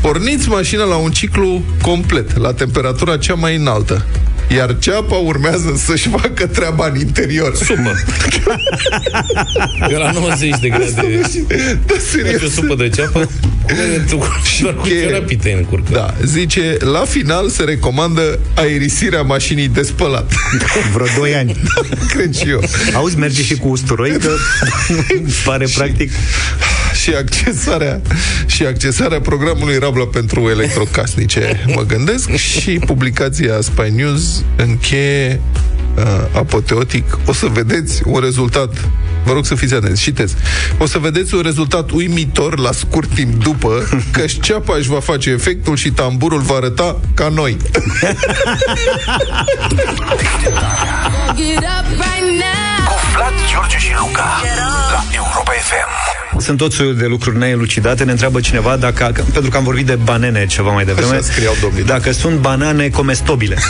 Porniți 0.00 0.48
mașina 0.48 0.84
la 0.84 0.96
un 0.96 1.10
ciclu 1.10 1.62
complet, 1.82 2.36
la 2.36 2.52
temperatura 2.52 3.16
cea 3.16 3.34
mai 3.34 3.56
înaltă. 3.56 4.04
Iar 4.56 4.76
ceapa 4.78 5.14
urmează 5.14 5.74
să-și 5.76 6.08
facă 6.08 6.46
treaba 6.46 6.86
în 6.86 7.00
interior. 7.00 7.54
Supă. 7.56 7.94
Eu 9.90 9.98
la 9.98 10.10
90 10.10 10.50
de 10.60 10.68
grade 10.68 10.92
Da, 10.96 11.02
faci 11.86 12.00
serios. 12.00 12.42
o 12.42 12.48
supă 12.48 12.74
de 12.74 12.88
ceapă 12.88 13.28
doar 14.08 14.74
cu 14.74 14.82
cheie. 14.82 15.02
ciorapii 15.02 15.36
te 15.36 15.50
încurcă. 15.50 15.92
Da, 15.92 16.14
zice, 16.24 16.76
la 16.80 17.04
final 17.04 17.48
se 17.48 17.62
recomandă 17.62 18.38
aerisirea 18.54 19.22
mașinii 19.22 19.68
de 19.68 19.82
spălat. 19.82 20.32
Vreo 20.94 21.06
2 21.16 21.34
ani. 21.34 21.56
Cred 22.08 22.34
și 22.34 22.48
eu. 22.48 22.62
Auzi, 22.94 23.18
merge 23.18 23.42
și 23.42 23.56
cu 23.56 23.68
usturoi, 23.68 24.10
că 24.18 24.30
pare 25.44 25.66
practic... 25.74 26.10
și 27.02 27.14
accesarea 27.14 28.00
și 28.46 28.64
accesarea 28.64 29.20
programului 29.20 29.78
Rabla 29.78 30.06
pentru 30.06 30.48
electrocasnice, 30.50 31.64
mă 31.74 31.82
gândesc, 31.82 32.30
și 32.30 32.70
publicația 32.86 33.60
Spy 33.60 33.90
News 33.90 34.44
încheie 34.56 35.40
uh, 35.96 36.04
apoteotic, 36.32 37.18
o 37.26 37.32
să 37.32 37.46
vedeți 37.46 38.02
un 38.04 38.20
rezultat 38.20 38.74
Vă 39.24 39.32
rog 39.32 39.46
să 39.46 39.54
fiți 39.54 39.74
atenți, 39.74 40.02
citesc. 40.02 40.36
O 40.78 40.86
să 40.86 40.98
vedeți 40.98 41.34
un 41.34 41.40
rezultat 41.40 41.90
uimitor 41.90 42.58
la 42.58 42.72
scurt 42.72 43.14
timp 43.14 43.42
după 43.42 43.88
că 44.12 44.26
șceapa 44.26 44.76
își 44.76 44.88
va 44.88 45.00
face 45.00 45.30
efectul 45.30 45.76
și 45.76 45.90
tamburul 45.90 46.40
va 46.40 46.54
arăta 46.54 47.00
ca 47.14 47.28
noi. 47.28 47.56
Get 51.36 51.58
up 51.58 51.86
right 51.88 52.30
now. 52.42 52.86
Cu 52.86 52.94
Vlad, 53.14 53.32
George 53.52 53.78
și 53.78 53.92
Luca 53.98 54.42
La 54.92 55.04
Europa 55.12 55.52
FM 55.52 56.21
Sunt 56.38 56.58
tot 56.58 56.72
soiul 56.72 56.96
de 56.96 57.06
lucruri 57.06 57.38
neelucidate. 57.38 58.04
Ne 58.04 58.10
întreabă 58.10 58.40
cineva 58.40 58.76
dacă, 58.76 59.12
pentru 59.32 59.50
că 59.50 59.56
am 59.56 59.64
vorbit 59.64 59.86
de 59.86 59.94
banane 60.04 60.46
ceva 60.46 60.70
mai 60.70 60.84
devreme, 60.84 61.10
Așa 61.12 61.20
scriau 61.22 61.56
domnii. 61.60 61.84
dacă 61.84 62.12
sunt 62.12 62.38
banane 62.38 62.88
comestobile. 62.88 63.58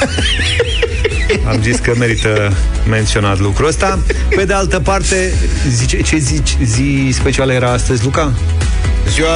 Am 1.49 1.63
zis 1.63 1.79
că 1.79 1.93
merită 1.99 2.53
menționat 2.89 3.39
lucrul 3.41 3.67
ăsta. 3.67 3.99
Pe 4.37 4.45
de 4.45 4.53
altă 4.53 4.81
parte, 4.81 5.33
zice, 5.69 6.01
ce 6.03 6.17
zici, 6.17 6.57
zi 6.65 7.11
specială 7.13 7.53
era 7.53 7.71
astăzi, 7.73 8.05
Luca? 8.05 8.33
Ziua 9.09 9.29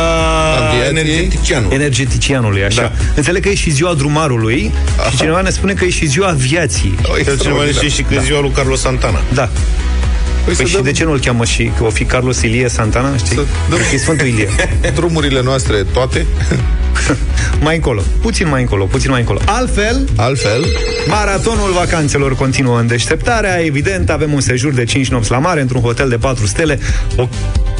Aviației. 0.57 0.89
energeticianului. 0.89 1.75
Energeticianului, 1.77 2.65
așa. 2.65 2.81
Da. 2.83 2.93
Înțeleg 3.15 3.43
că 3.43 3.49
e 3.49 3.55
și 3.55 3.71
ziua 3.71 3.95
drumarului 3.95 4.73
și 5.11 5.17
cineva 5.17 5.41
ne 5.41 5.51
spune 5.51 5.73
că 5.73 5.85
e 5.85 5.91
și 5.91 6.07
ziua 6.07 6.29
aviației. 6.29 6.95
Cel 7.25 7.39
cineva 7.39 7.65
ne 7.65 7.73
știe 7.73 7.89
și 7.89 8.03
că 8.03 8.21
ziua 8.21 8.41
lui 8.41 8.51
Carlos 8.51 8.81
Santana. 8.81 9.21
Da. 9.35 9.51
Păi 10.47 10.55
Păi 10.55 10.65
să 10.65 10.65
și 10.65 10.73
dăm 10.75 10.83
de 10.83 10.93
ce 10.93 11.05
nu-l 11.05 11.21
cheamă 11.21 11.45
și 11.45 11.71
că 11.77 11.85
o 11.85 11.91
fi 11.91 12.05
Carlos 12.05 12.43
Ilie 12.43 12.69
Santana, 12.69 13.17
știi? 13.17 13.37
Să 13.37 13.43
dăm- 13.71 13.89
Că 13.89 13.95
e 13.95 13.99
Sfântul 13.99 14.27
Ilie. 14.27 14.49
drumurile 14.95 15.43
noastre 15.43 15.77
toate, 15.93 16.27
Mai 17.61 17.75
încolo, 17.75 18.03
puțin 18.21 18.49
mai 18.49 18.61
încolo, 18.61 18.85
puțin 18.85 19.11
mai 19.11 19.21
încolo. 19.21 19.41
Altfel, 19.45 20.09
altfel, 20.17 20.65
Maratonul 21.07 21.73
vacanțelor 21.73 22.37
continuă 22.37 22.79
în 22.79 22.87
deșteptarea. 22.87 23.65
Evident, 23.65 24.11
avem 24.11 24.33
un 24.33 24.41
sejur 24.41 24.73
de 24.73 24.85
5 24.85 25.09
nopți 25.09 25.31
la 25.31 25.39
mare 25.39 25.61
într-un 25.61 25.81
hotel 25.81 26.09
de 26.09 26.17
4 26.17 26.47
stele, 26.47 26.79
o 27.17 27.29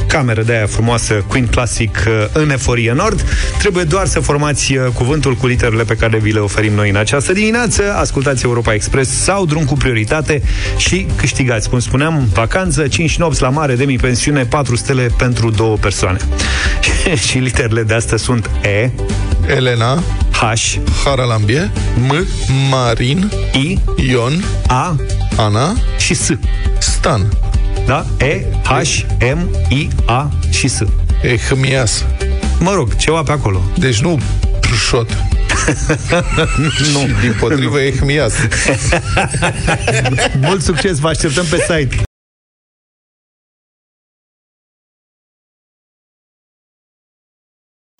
cameră 0.07 0.43
de 0.43 0.53
aia 0.53 0.65
frumoasă, 0.65 1.13
Queen 1.27 1.47
Classic, 1.47 2.03
uh, 2.07 2.13
în 2.33 2.49
Eforie 2.49 2.93
Nord. 2.93 3.23
Trebuie 3.59 3.83
doar 3.83 4.07
să 4.07 4.19
formați 4.19 4.75
uh, 4.75 4.85
cuvântul 4.93 5.35
cu 5.35 5.47
literele 5.47 5.83
pe 5.83 5.95
care 5.95 6.17
vi 6.17 6.31
le 6.31 6.39
oferim 6.39 6.73
noi 6.73 6.89
în 6.89 6.95
această 6.95 7.33
dimineață. 7.33 7.93
Ascultați 7.95 8.45
Europa 8.45 8.73
Express 8.73 9.11
sau 9.11 9.45
drum 9.45 9.65
cu 9.65 9.73
prioritate 9.73 10.41
și 10.77 11.07
câștigați, 11.15 11.69
cum 11.69 11.79
spuneam, 11.79 12.27
vacanță, 12.33 12.87
5 12.87 13.17
nopți 13.17 13.41
la 13.41 13.49
mare, 13.49 13.75
demi-pensiune, 13.75 14.45
4 14.45 14.75
stele 14.75 15.09
pentru 15.17 15.49
două 15.49 15.75
persoane. 15.75 16.17
și 17.27 17.37
literele 17.37 17.83
de 17.83 17.93
astea 17.93 18.17
sunt 18.17 18.49
E, 18.63 18.89
Elena, 19.55 20.03
H, 20.31 20.75
Haralambie, 21.03 21.71
M, 22.07 22.25
Marin, 22.69 23.31
I, 23.53 23.79
Ion, 23.95 24.43
A 24.67 24.95
Ana, 25.37 25.75
și 25.97 26.13
S. 26.13 26.29
Stan, 26.79 27.29
Da? 27.87 28.05
E, 28.19 28.45
H, 28.63 29.05
M, 29.19 29.49
I, 29.69 29.87
A 30.05 30.29
și 30.49 30.67
S. 30.67 30.79
Ehmias. 31.21 32.05
Mă 32.59 32.73
rog, 32.73 32.95
ceva 32.95 33.23
pe 33.23 33.31
acolo. 33.31 33.61
Deci 33.77 34.01
nu 34.01 34.19
prșot. 34.59 35.09
nu. 36.93 36.99
Și 36.99 37.07
din 37.21 37.35
potrivă 37.39 37.79
Ehmias. 37.79 38.33
Mult 40.41 40.61
succes, 40.61 40.99
vă 40.99 41.07
așteptăm 41.07 41.45
pe 41.45 41.57
site. 41.57 42.01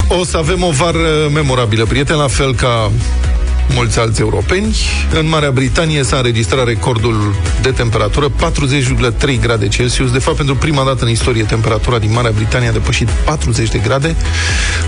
O 0.08 0.24
să 0.24 0.36
avem 0.36 0.62
o 0.62 0.70
vară 0.70 1.28
memorabilă, 1.32 1.84
prieten, 1.84 2.16
la 2.16 2.28
fel 2.28 2.54
ca 2.54 2.90
mulți 3.74 3.98
alți 3.98 4.20
europeni. 4.20 4.76
În 5.20 5.28
Marea 5.28 5.50
Britanie 5.50 6.02
s-a 6.02 6.16
înregistrat 6.16 6.66
recordul 6.66 7.34
de 7.62 7.70
temperatură 7.70 8.26
40,3 8.28 9.40
grade 9.40 9.68
Celsius. 9.68 10.10
De 10.10 10.18
fapt, 10.18 10.36
pentru 10.36 10.56
prima 10.56 10.84
dată 10.84 11.04
în 11.04 11.10
istorie, 11.10 11.42
temperatura 11.42 11.98
din 11.98 12.12
Marea 12.12 12.30
Britanie 12.30 12.68
a 12.68 12.72
depășit 12.72 13.08
40 13.08 13.68
de 13.68 13.78
grade. 13.78 14.16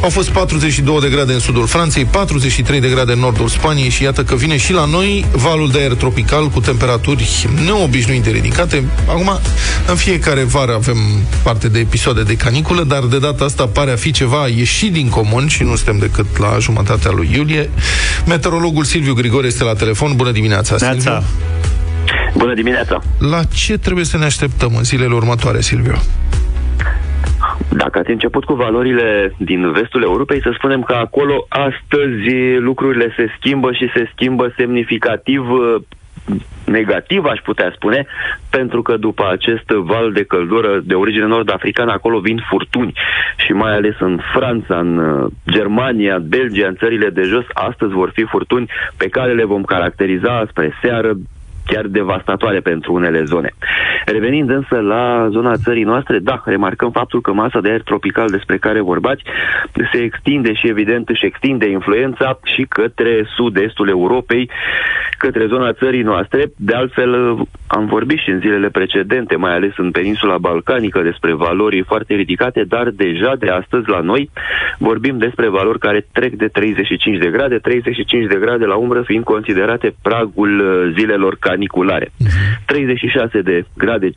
Au 0.02 0.08
fost 0.08 0.28
42 0.28 1.00
de 1.00 1.08
grade 1.08 1.32
în 1.32 1.38
sudul 1.38 1.66
Franței, 1.66 2.04
43 2.04 2.80
de 2.80 2.88
grade 2.88 3.12
în 3.12 3.18
nordul 3.18 3.48
Spaniei 3.48 3.88
și 3.88 4.02
iată 4.02 4.22
că 4.22 4.34
vine 4.34 4.56
și 4.56 4.72
la 4.72 4.84
noi 4.84 5.26
valul 5.32 5.70
de 5.70 5.78
aer 5.78 5.94
tropical 5.94 6.48
cu 6.48 6.60
temperaturi 6.60 7.48
neobișnuit 7.64 8.22
de 8.22 8.30
ridicate. 8.30 8.84
Acum, 9.08 9.38
în 9.86 9.96
fiecare 9.96 10.42
vară 10.42 10.74
avem 10.74 10.98
parte 11.42 11.68
de 11.68 11.78
episoade 11.78 12.22
de 12.22 12.36
caniculă, 12.36 12.82
dar 12.82 13.02
de 13.02 13.18
data 13.18 13.44
asta 13.44 13.66
pare 13.66 13.92
a 13.92 13.96
fi 13.96 14.10
ceva 14.10 14.48
ieșit 14.48 14.92
din 14.92 15.08
comun 15.08 15.48
și 15.48 15.62
nu 15.62 15.76
suntem 15.76 15.98
decât 15.98 16.38
la 16.38 16.56
jumătatea 16.60 17.10
lui 17.10 17.30
iulie. 17.34 17.70
Meteorologul 18.70 18.84
Silviu 18.84 19.14
Grigore 19.14 19.46
este 19.46 19.64
la 19.64 19.74
telefon. 19.74 20.16
Bună 20.16 20.30
dimineața, 20.30 20.76
Silviu. 20.76 21.02
Neața. 21.02 21.22
Bună 22.36 22.54
dimineața! 22.54 23.02
La 23.18 23.40
ce 23.44 23.78
trebuie 23.78 24.04
să 24.04 24.18
ne 24.18 24.24
așteptăm 24.24 24.72
în 24.76 24.84
zilele 24.84 25.14
următoare, 25.14 25.60
Silviu? 25.60 25.94
Dacă 27.68 27.98
ați 27.98 28.10
început 28.10 28.44
cu 28.44 28.54
valorile 28.54 29.34
din 29.38 29.72
vestul 29.72 30.02
Europei, 30.02 30.40
să 30.40 30.50
spunem 30.54 30.82
că 30.82 30.94
acolo 30.94 31.46
astăzi 31.48 32.56
lucrurile 32.58 33.14
se 33.16 33.26
schimbă 33.38 33.72
și 33.72 33.90
se 33.94 34.10
schimbă 34.12 34.52
semnificativ 34.56 35.50
uh, 35.50 35.82
negativ, 36.70 37.24
aș 37.24 37.40
putea 37.40 37.72
spune, 37.74 38.06
pentru 38.50 38.82
că 38.82 38.96
după 38.96 39.28
acest 39.30 39.68
val 39.68 40.12
de 40.12 40.24
căldură 40.24 40.80
de 40.84 40.94
origine 40.94 41.26
nord-africană, 41.26 41.92
acolo 41.92 42.18
vin 42.20 42.40
furtuni. 42.48 42.92
Și 43.36 43.52
mai 43.52 43.72
ales 43.72 43.94
în 43.98 44.20
Franța, 44.32 44.78
în 44.78 44.98
uh, 44.98 45.30
Germania, 45.50 46.18
Belgia, 46.18 46.66
în 46.66 46.74
țările 46.74 47.08
de 47.10 47.22
jos, 47.22 47.44
astăzi 47.52 47.92
vor 47.92 48.10
fi 48.14 48.24
furtuni 48.24 48.70
pe 48.96 49.08
care 49.08 49.32
le 49.32 49.44
vom 49.44 49.62
caracteriza 49.62 50.46
spre 50.50 50.72
seară 50.82 51.12
chiar 51.70 51.86
devastatoare 51.86 52.60
pentru 52.60 52.92
unele 52.92 53.22
zone. 53.24 53.50
Revenind 54.04 54.50
însă 54.50 54.76
la 54.80 55.28
zona 55.30 55.56
țării 55.56 55.82
noastre, 55.82 56.18
da, 56.18 56.42
remarcăm 56.44 56.90
faptul 56.90 57.20
că 57.20 57.32
masa 57.32 57.60
de 57.60 57.70
aer 57.70 57.82
tropical 57.82 58.28
despre 58.30 58.58
care 58.58 58.80
vorbați 58.80 59.22
se 59.92 59.98
extinde 59.98 60.52
și 60.54 60.68
evident 60.68 61.08
își 61.08 61.26
extinde 61.26 61.70
influența 61.70 62.38
și 62.44 62.62
către 62.68 63.24
sud-estul 63.36 63.88
Europei, 63.88 64.50
către 65.18 65.46
zona 65.46 65.72
țării 65.72 66.02
noastre. 66.02 66.52
De 66.56 66.74
altfel, 66.74 67.12
am 67.66 67.86
vorbit 67.86 68.18
și 68.18 68.30
în 68.30 68.40
zilele 68.40 68.68
precedente, 68.68 69.36
mai 69.36 69.54
ales 69.54 69.72
în 69.76 69.90
peninsula 69.90 70.38
balcanică, 70.38 71.02
despre 71.02 71.32
valori 71.34 71.82
foarte 71.82 72.14
ridicate, 72.14 72.64
dar 72.64 72.88
deja 72.88 73.32
de 73.38 73.48
astăzi 73.48 73.88
la 73.88 74.00
noi 74.00 74.30
vorbim 74.78 75.18
despre 75.18 75.48
valori 75.48 75.78
care 75.78 76.06
trec 76.12 76.32
de 76.34 76.46
35 76.46 77.18
de 77.18 77.30
grade, 77.30 77.58
35 77.58 78.26
de 78.26 78.38
grade 78.38 78.64
la 78.64 78.76
umbră 78.76 79.02
fiind 79.02 79.24
considerate 79.24 79.94
pragul 80.02 80.58
uh, 80.58 80.92
zilelor 80.98 81.36
caniculare. 81.60 82.12
36 82.66 83.40
de 83.40 83.64
grade 83.76 84.10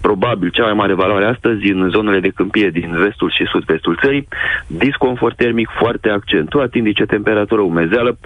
probabil 0.00 0.50
cea 0.50 0.64
mai 0.64 0.72
mare 0.72 0.94
valoare 0.94 1.24
astăzi 1.24 1.70
în 1.70 1.90
zonele 1.90 2.20
de 2.20 2.32
câmpie 2.34 2.70
din 2.70 2.96
vestul 2.96 3.30
și 3.30 3.44
sud-vestul 3.52 3.98
țării. 4.02 4.28
Disconfort 4.66 5.36
termic 5.36 5.68
foarte 5.78 6.08
accentuat, 6.08 6.74
indice 6.74 7.04
temperatură 7.04 7.60
umezeală, 7.60 8.18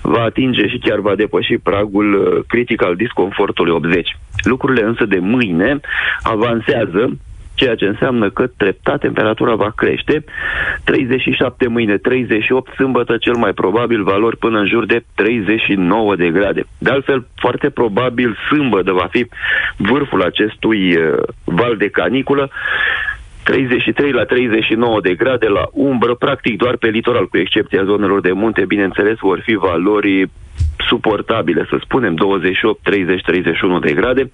va 0.00 0.22
atinge 0.22 0.68
și 0.68 0.78
chiar 0.78 0.98
va 0.98 1.14
depăși 1.14 1.58
pragul 1.62 2.14
uh, 2.14 2.44
critic 2.48 2.84
al 2.84 2.94
disconfortului 2.96 3.72
80. 3.72 4.16
Lucrurile 4.42 4.84
însă 4.86 5.04
de 5.04 5.18
mâine 5.18 5.80
avansează 6.22 7.18
ceea 7.62 7.74
ce 7.74 7.84
înseamnă 7.84 8.30
că 8.30 8.46
treptat 8.56 9.00
temperatura 9.00 9.54
va 9.54 9.72
crește. 9.76 10.24
37 10.84 11.68
mâine, 11.68 11.96
38 11.96 12.74
sâmbătă, 12.74 13.16
cel 13.16 13.34
mai 13.34 13.52
probabil 13.52 14.02
valori 14.02 14.36
până 14.36 14.58
în 14.58 14.66
jur 14.66 14.86
de 14.86 15.04
39 15.14 16.16
de 16.16 16.30
grade. 16.30 16.64
De 16.78 16.90
altfel, 16.90 17.26
foarte 17.34 17.70
probabil 17.70 18.36
sâmbătă 18.48 18.92
va 18.92 19.08
fi 19.10 19.26
vârful 19.76 20.22
acestui 20.22 20.96
uh, 20.96 21.18
val 21.44 21.76
de 21.76 21.88
caniculă. 21.88 22.50
33 23.44 24.12
la 24.12 24.24
39 24.24 25.00
de 25.00 25.14
grade 25.14 25.48
la 25.48 25.68
umbră, 25.72 26.14
practic 26.14 26.56
doar 26.56 26.76
pe 26.76 26.88
litoral, 26.88 27.28
cu 27.28 27.38
excepția 27.38 27.84
zonelor 27.84 28.20
de 28.20 28.32
munte, 28.32 28.64
bineînțeles, 28.64 29.16
vor 29.18 29.40
fi 29.40 29.54
valori 29.54 30.30
suportabile, 30.88 31.66
să 31.68 31.76
spunem, 31.80 32.14
28, 32.14 32.82
30, 32.82 33.22
31 33.22 33.78
de 33.78 33.92
grade, 33.92 34.30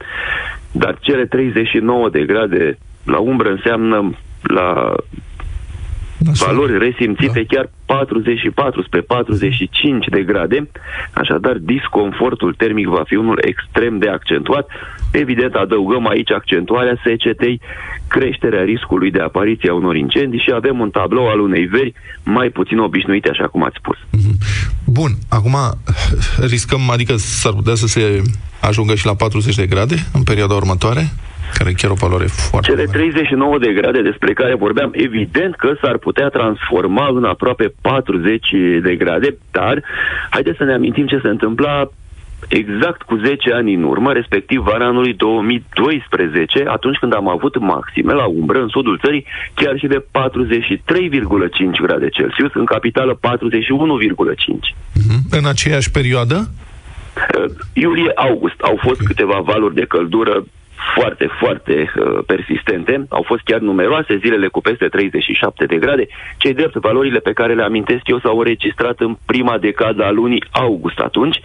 dar 0.73 0.99
cele 1.01 1.27
39 1.27 2.09
de 2.09 2.21
grade 2.21 2.79
la 3.09 3.19
umbră 3.19 3.49
înseamnă 3.51 4.15
la 4.43 4.95
Așa. 6.31 6.47
valori 6.47 6.79
resimțite 6.79 7.47
da. 7.47 7.55
chiar 7.55 7.71
44 7.87 8.83
spre 8.83 9.01
45 9.01 10.07
de 10.07 10.23
grade, 10.23 10.71
așadar 11.13 11.57
disconfortul 11.57 12.55
termic 12.55 12.87
va 12.87 13.03
fi 13.07 13.15
unul 13.15 13.39
extrem 13.45 13.99
de 13.99 14.09
accentuat. 14.09 14.71
Evident, 15.13 15.55
adăugăm 15.55 16.09
aici 16.09 16.31
accentuarea 16.31 17.01
secetei, 17.05 17.61
creșterea 18.09 18.63
riscului 18.63 19.11
de 19.11 19.21
apariție 19.21 19.71
a 19.71 19.75
unor 19.75 19.97
incendii 19.97 20.41
și 20.41 20.53
avem 20.55 20.81
un 20.81 20.91
tablou 20.91 21.29
al 21.29 21.41
unei 21.41 21.65
veri 21.65 21.93
mai 22.23 22.49
puțin 22.49 22.79
obișnuite, 22.79 23.29
așa 23.29 23.47
cum 23.49 23.65
ați 23.65 23.77
spus. 23.79 23.97
Bun, 24.85 25.11
acum 25.29 25.57
riscăm, 26.41 26.91
adică 26.91 27.17
s-ar 27.17 27.53
putea 27.53 27.75
să 27.75 27.87
se 27.87 28.23
ajungă 28.61 28.95
și 28.95 29.07
la 29.07 29.15
40 29.15 29.55
de 29.55 29.67
grade 29.67 29.95
în 30.13 30.23
perioada 30.23 30.55
următoare? 30.55 31.13
Care 31.55 31.71
e 31.71 31.73
chiar 31.73 31.91
o 31.91 31.95
valoare 31.95 32.27
foarte 32.27 32.71
Cele 32.71 32.85
mare. 32.85 32.99
39 32.99 33.59
de 33.59 33.73
grade 33.73 34.03
despre 34.03 34.33
care 34.33 34.55
vorbeam, 34.55 34.91
evident 34.93 35.55
că 35.57 35.71
s-ar 35.83 35.99
putea 35.99 36.29
transforma 36.29 37.09
în 37.15 37.25
aproape 37.25 37.73
40 37.81 38.49
de 38.83 38.95
grade, 38.97 39.37
dar 39.51 39.83
haideți 40.31 40.57
să 40.57 40.65
ne 40.65 40.73
amintim 40.73 41.07
ce 41.07 41.21
se 41.23 41.29
întâmpla 41.29 41.89
exact 42.49 43.03
cu 43.03 43.17
10 43.17 43.53
ani 43.53 43.75
în 43.75 43.83
urmă, 43.83 44.13
respectiv 44.13 44.61
vara 44.61 44.87
anului 44.87 45.15
2012, 45.15 46.65
atunci 46.67 46.99
când 46.99 47.15
am 47.15 47.29
avut 47.29 47.59
maxime 47.59 48.13
la 48.13 48.27
umbră 48.27 48.59
în 48.61 48.69
sudul 48.69 48.99
țării, 49.05 49.27
chiar 49.55 49.79
și 49.79 49.87
de 49.87 50.05
43,5 50.11 51.81
grade 51.83 52.09
Celsius, 52.09 52.51
în 52.55 52.65
capitală 52.65 53.19
41,5. 53.21 54.75
Mhm. 54.95 55.19
În 55.31 55.47
aceeași 55.47 55.91
perioadă? 55.91 56.51
Uh, 57.39 57.51
Iulie-august 57.73 58.61
au 58.61 58.79
fost 58.87 59.01
câteva 59.01 59.41
valuri 59.45 59.75
de 59.75 59.85
căldură 59.89 60.45
foarte, 60.95 61.29
foarte 61.41 61.93
uh, 61.97 62.19
persistente. 62.27 63.07
Au 63.09 63.23
fost 63.27 63.43
chiar 63.45 63.61
numeroase 63.61 64.17
zilele 64.17 64.49
cu 64.49 64.61
peste 64.61 64.87
37 64.89 65.65
de 65.67 65.77
grade. 65.77 66.07
Cei 66.37 66.55
drept, 66.55 66.75
valorile 66.75 67.19
pe 67.19 67.33
care 67.33 67.55
le 67.55 67.63
amintesc 67.63 68.09
eu 68.09 68.19
s-au 68.19 68.39
înregistrat 68.39 69.01
în 69.01 69.17
prima 69.27 69.59
decadă 69.59 70.05
a 70.05 70.11
lunii 70.11 70.45
august 70.51 70.99
atunci, 70.99 71.41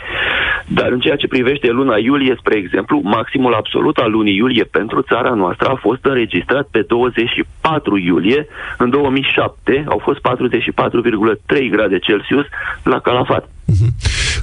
dar 0.67 0.91
în 0.91 0.99
ceea 0.99 1.15
ce 1.15 1.27
privește 1.27 1.69
luna 1.69 1.97
iulie, 1.97 2.35
spre 2.39 2.57
exemplu, 2.57 2.99
maximul 3.03 3.53
absolut 3.53 3.97
al 3.97 4.11
lunii 4.11 4.35
iulie 4.35 4.63
pentru 4.63 5.01
țara 5.01 5.33
noastră 5.33 5.67
a 5.69 5.75
fost 5.75 6.05
înregistrat 6.05 6.67
pe 6.71 6.81
24 6.81 7.97
iulie. 7.97 8.47
În 8.77 8.89
2007 8.89 9.83
au 9.87 9.97
fost 9.97 10.19
44,3 10.19 11.69
grade 11.69 11.99
Celsius 11.99 12.45
la 12.83 12.99
Calafat. 12.99 13.49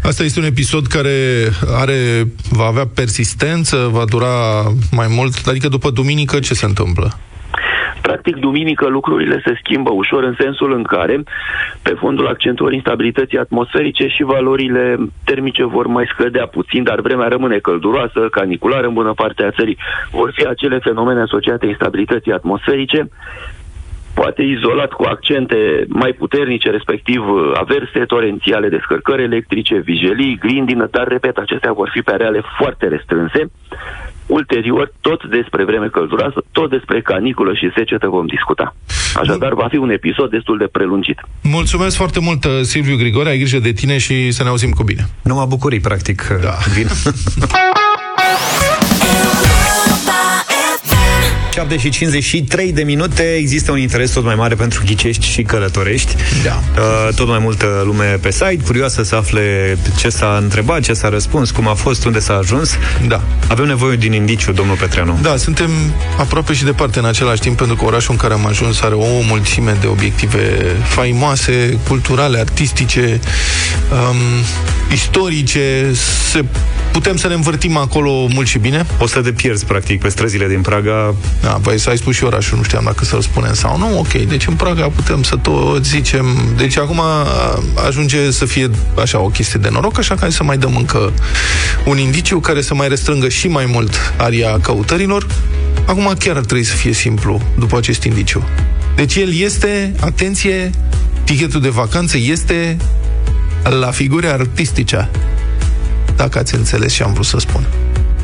Asta 0.02 0.23
este 0.23 0.40
un 0.40 0.47
episod 0.47 0.87
care 0.87 1.16
are, 1.83 2.25
va 2.50 2.64
avea 2.64 2.87
persistență, 2.95 3.88
va 3.92 4.04
dura 4.04 4.62
mai 4.92 5.07
mult, 5.11 5.47
adică 5.47 5.69
după 5.69 5.90
duminică 5.90 6.38
ce 6.38 6.54
se 6.54 6.66
întâmplă? 6.66 7.19
Practic, 8.02 8.37
duminică 8.37 8.88
lucrurile 8.88 9.42
se 9.45 9.59
schimbă 9.62 9.90
ușor 9.92 10.23
în 10.23 10.35
sensul 10.38 10.73
în 10.73 10.83
care, 10.83 11.23
pe 11.83 11.95
fondul 11.99 12.26
accentuării 12.26 12.76
instabilității 12.76 13.38
atmosferice 13.38 14.07
și 14.07 14.23
valorile 14.23 14.97
termice 15.25 15.64
vor 15.64 15.87
mai 15.87 16.04
scădea 16.12 16.47
puțin, 16.47 16.83
dar 16.83 17.00
vremea 17.00 17.28
rămâne 17.28 17.59
călduroasă, 17.59 18.21
caniculară 18.30 18.87
în 18.87 18.95
bună 18.95 19.12
parte 19.12 19.42
a 19.42 19.50
țării. 19.50 19.78
Vor 20.11 20.33
fi 20.35 20.47
acele 20.47 20.78
fenomene 20.78 21.21
asociate 21.21 21.66
instabilității 21.66 22.33
atmosferice, 22.33 23.09
poate 24.14 24.43
izolat 24.43 24.93
cu 24.93 25.05
accente 25.05 25.85
mai 25.88 26.12
puternice, 26.12 26.71
respectiv 26.71 27.21
uh, 27.29 27.52
averse, 27.55 27.99
torențiale, 28.07 28.69
descărcări 28.69 29.23
electrice, 29.23 29.76
vijelii, 29.85 30.38
grindină, 30.38 30.88
dar, 30.90 31.07
repet, 31.09 31.37
acestea 31.37 31.73
vor 31.73 31.90
fi 31.93 32.00
pe 32.00 32.12
areale 32.12 32.43
foarte 32.59 32.87
restrânse. 32.87 33.50
Ulterior, 34.26 34.93
tot 35.00 35.25
despre 35.25 35.64
vreme 35.64 35.88
călduroasă, 35.88 36.45
tot 36.52 36.71
despre 36.71 37.00
caniculă 37.00 37.55
și 37.55 37.71
secetă 37.76 38.09
vom 38.09 38.26
discuta. 38.26 38.75
Așadar, 39.14 39.55
va 39.55 39.67
fi 39.71 39.76
un 39.76 39.90
episod 39.90 40.31
destul 40.31 40.59
de 40.59 40.69
prelungit. 40.73 41.21
Mulțumesc 41.43 41.97
foarte 41.97 42.21
mult, 42.21 42.45
uh, 42.45 42.50
Silviu 42.62 42.97
Grigore, 42.97 43.29
ai 43.29 43.38
grijă 43.38 43.59
de 43.59 43.73
tine 43.73 43.99
și 43.99 44.31
să 44.31 44.43
ne 44.43 44.49
auzim 44.49 44.71
cu 44.71 44.83
bine. 44.83 45.09
Numai 45.23 45.47
bucurii, 45.49 45.81
practic, 45.81 46.26
da. 46.43 46.55
vin. 46.75 46.87
7 51.52 51.76
și 51.78 51.88
53 51.88 52.73
de 52.73 52.83
minute. 52.83 53.35
Există 53.35 53.73
un 53.73 53.78
interes 53.78 54.11
tot 54.11 54.25
mai 54.25 54.35
mare 54.35 54.54
pentru 54.54 54.83
ghicești 54.87 55.26
și 55.26 55.42
călătorești. 55.42 56.14
Da. 56.45 56.62
uh, 56.76 57.14
Tot 57.14 57.28
mai 57.28 57.38
multă 57.38 57.83
lume 57.85 58.19
pe 58.21 58.30
site 58.30 58.57
Curioasă 58.64 59.02
să 59.02 59.16
afle 59.16 59.76
ce 59.99 60.09
s-a 60.09 60.38
întrebat 60.42 60.80
Ce 60.80 60.92
s-a 60.92 61.09
răspuns, 61.09 61.50
cum 61.50 61.69
a 61.69 61.75
fost, 61.75 62.04
unde 62.04 62.19
s-a 62.19 62.35
ajuns. 62.37 62.71
Da. 63.07 63.23
Avem 63.49 63.66
nevoie 63.66 63.97
din 63.97 64.12
indiciu, 64.12 64.52
domnul 64.52 64.76
Petreanu. 64.76 65.19
Da, 65.23 65.37
suntem 65.37 65.71
aproape 66.19 66.52
și 66.52 66.64
departe 66.64 66.99
în 66.99 67.04
același 67.04 67.40
timp, 67.40 67.57
pentru 67.57 67.76
că 67.76 67.85
orașul 67.85 68.12
în 68.12 68.16
care 68.19 68.33
am 68.33 68.47
ajuns 68.47 68.80
are 68.80 68.95
o 68.95 69.21
mulțime 69.28 69.76
de 69.80 69.87
obiective 69.87 70.57
faimoase, 70.83 71.78
culturale, 71.88 72.38
artistice, 72.38 73.21
um, 73.92 74.16
istorice. 74.92 75.92
Se, 76.30 76.44
putem 76.92 77.16
să 77.16 77.28
ne 77.28 77.35
învârtim 77.35 77.76
acolo 77.76 78.26
mult 78.26 78.47
și 78.47 78.59
bine. 78.59 78.87
O 78.99 79.06
să 79.06 79.20
te 79.20 79.32
pierzi, 79.32 79.64
practic, 79.64 80.00
pe 80.00 80.09
străzile 80.09 80.49
din 80.49 80.61
Praga 80.61 81.14
Da, 81.42 81.49
păi 81.62 81.78
să 81.78 81.90
ai 81.90 81.97
spus 81.97 82.14
și 82.14 82.25
orașul, 82.25 82.56
nu 82.56 82.62
știam 82.62 82.85
dacă 82.85 83.04
să-l 83.04 83.20
spunem 83.20 83.54
sau 83.54 83.78
nu. 83.78 83.99
Ok, 83.99 84.12
deci 84.12 84.47
în 84.47 84.54
Praga 84.54 84.88
putem 84.94 85.23
să 85.23 85.37
tot 85.37 85.85
zicem. 85.87 86.26
Deci 86.56 86.76
acum 86.78 87.00
a- 87.00 87.26
ajunge 87.87 88.31
să 88.31 88.44
fie 88.44 88.70
așa 89.03 89.20
o 89.20 89.26
chestie 89.29 89.61
de 89.62 89.68
noroc, 89.72 89.98
așa 89.98 90.14
că 90.14 90.20
hai 90.20 90.33
să 90.33 90.44
mai 90.44 90.59
dăm 90.59 90.76
încă 90.76 91.12
un 91.85 91.98
indiciu 91.98 92.40
care 92.40 92.62
să 92.62 92.74
mai 92.74 92.88
restrângă 92.88 93.29
și 93.29 93.48
mai 93.48 93.66
mult 93.66 94.14
aria 94.16 94.59
căutărilor. 94.62 95.26
Acum 95.87 96.14
chiar 96.18 96.37
ar 96.37 96.44
trebui 96.44 96.64
să 96.64 96.74
fie 96.74 96.92
simplu 96.92 97.40
după 97.59 97.76
acest 97.76 98.05
indiciu. 98.05 98.42
Deci 98.96 99.16
el 99.16 99.35
este, 99.35 99.94
atenție, 100.00 100.70
tichetul 101.24 101.61
de 101.61 101.68
vacanță 101.68 102.16
este 102.18 102.76
la 103.62 103.90
figuri 103.90 104.27
artistice. 104.27 105.09
Dacă 106.16 106.38
ați 106.38 106.55
înțeles 106.55 106.92
ce 106.92 107.03
am 107.03 107.12
vrut 107.12 107.27
să 107.27 107.38
spun. 107.38 107.66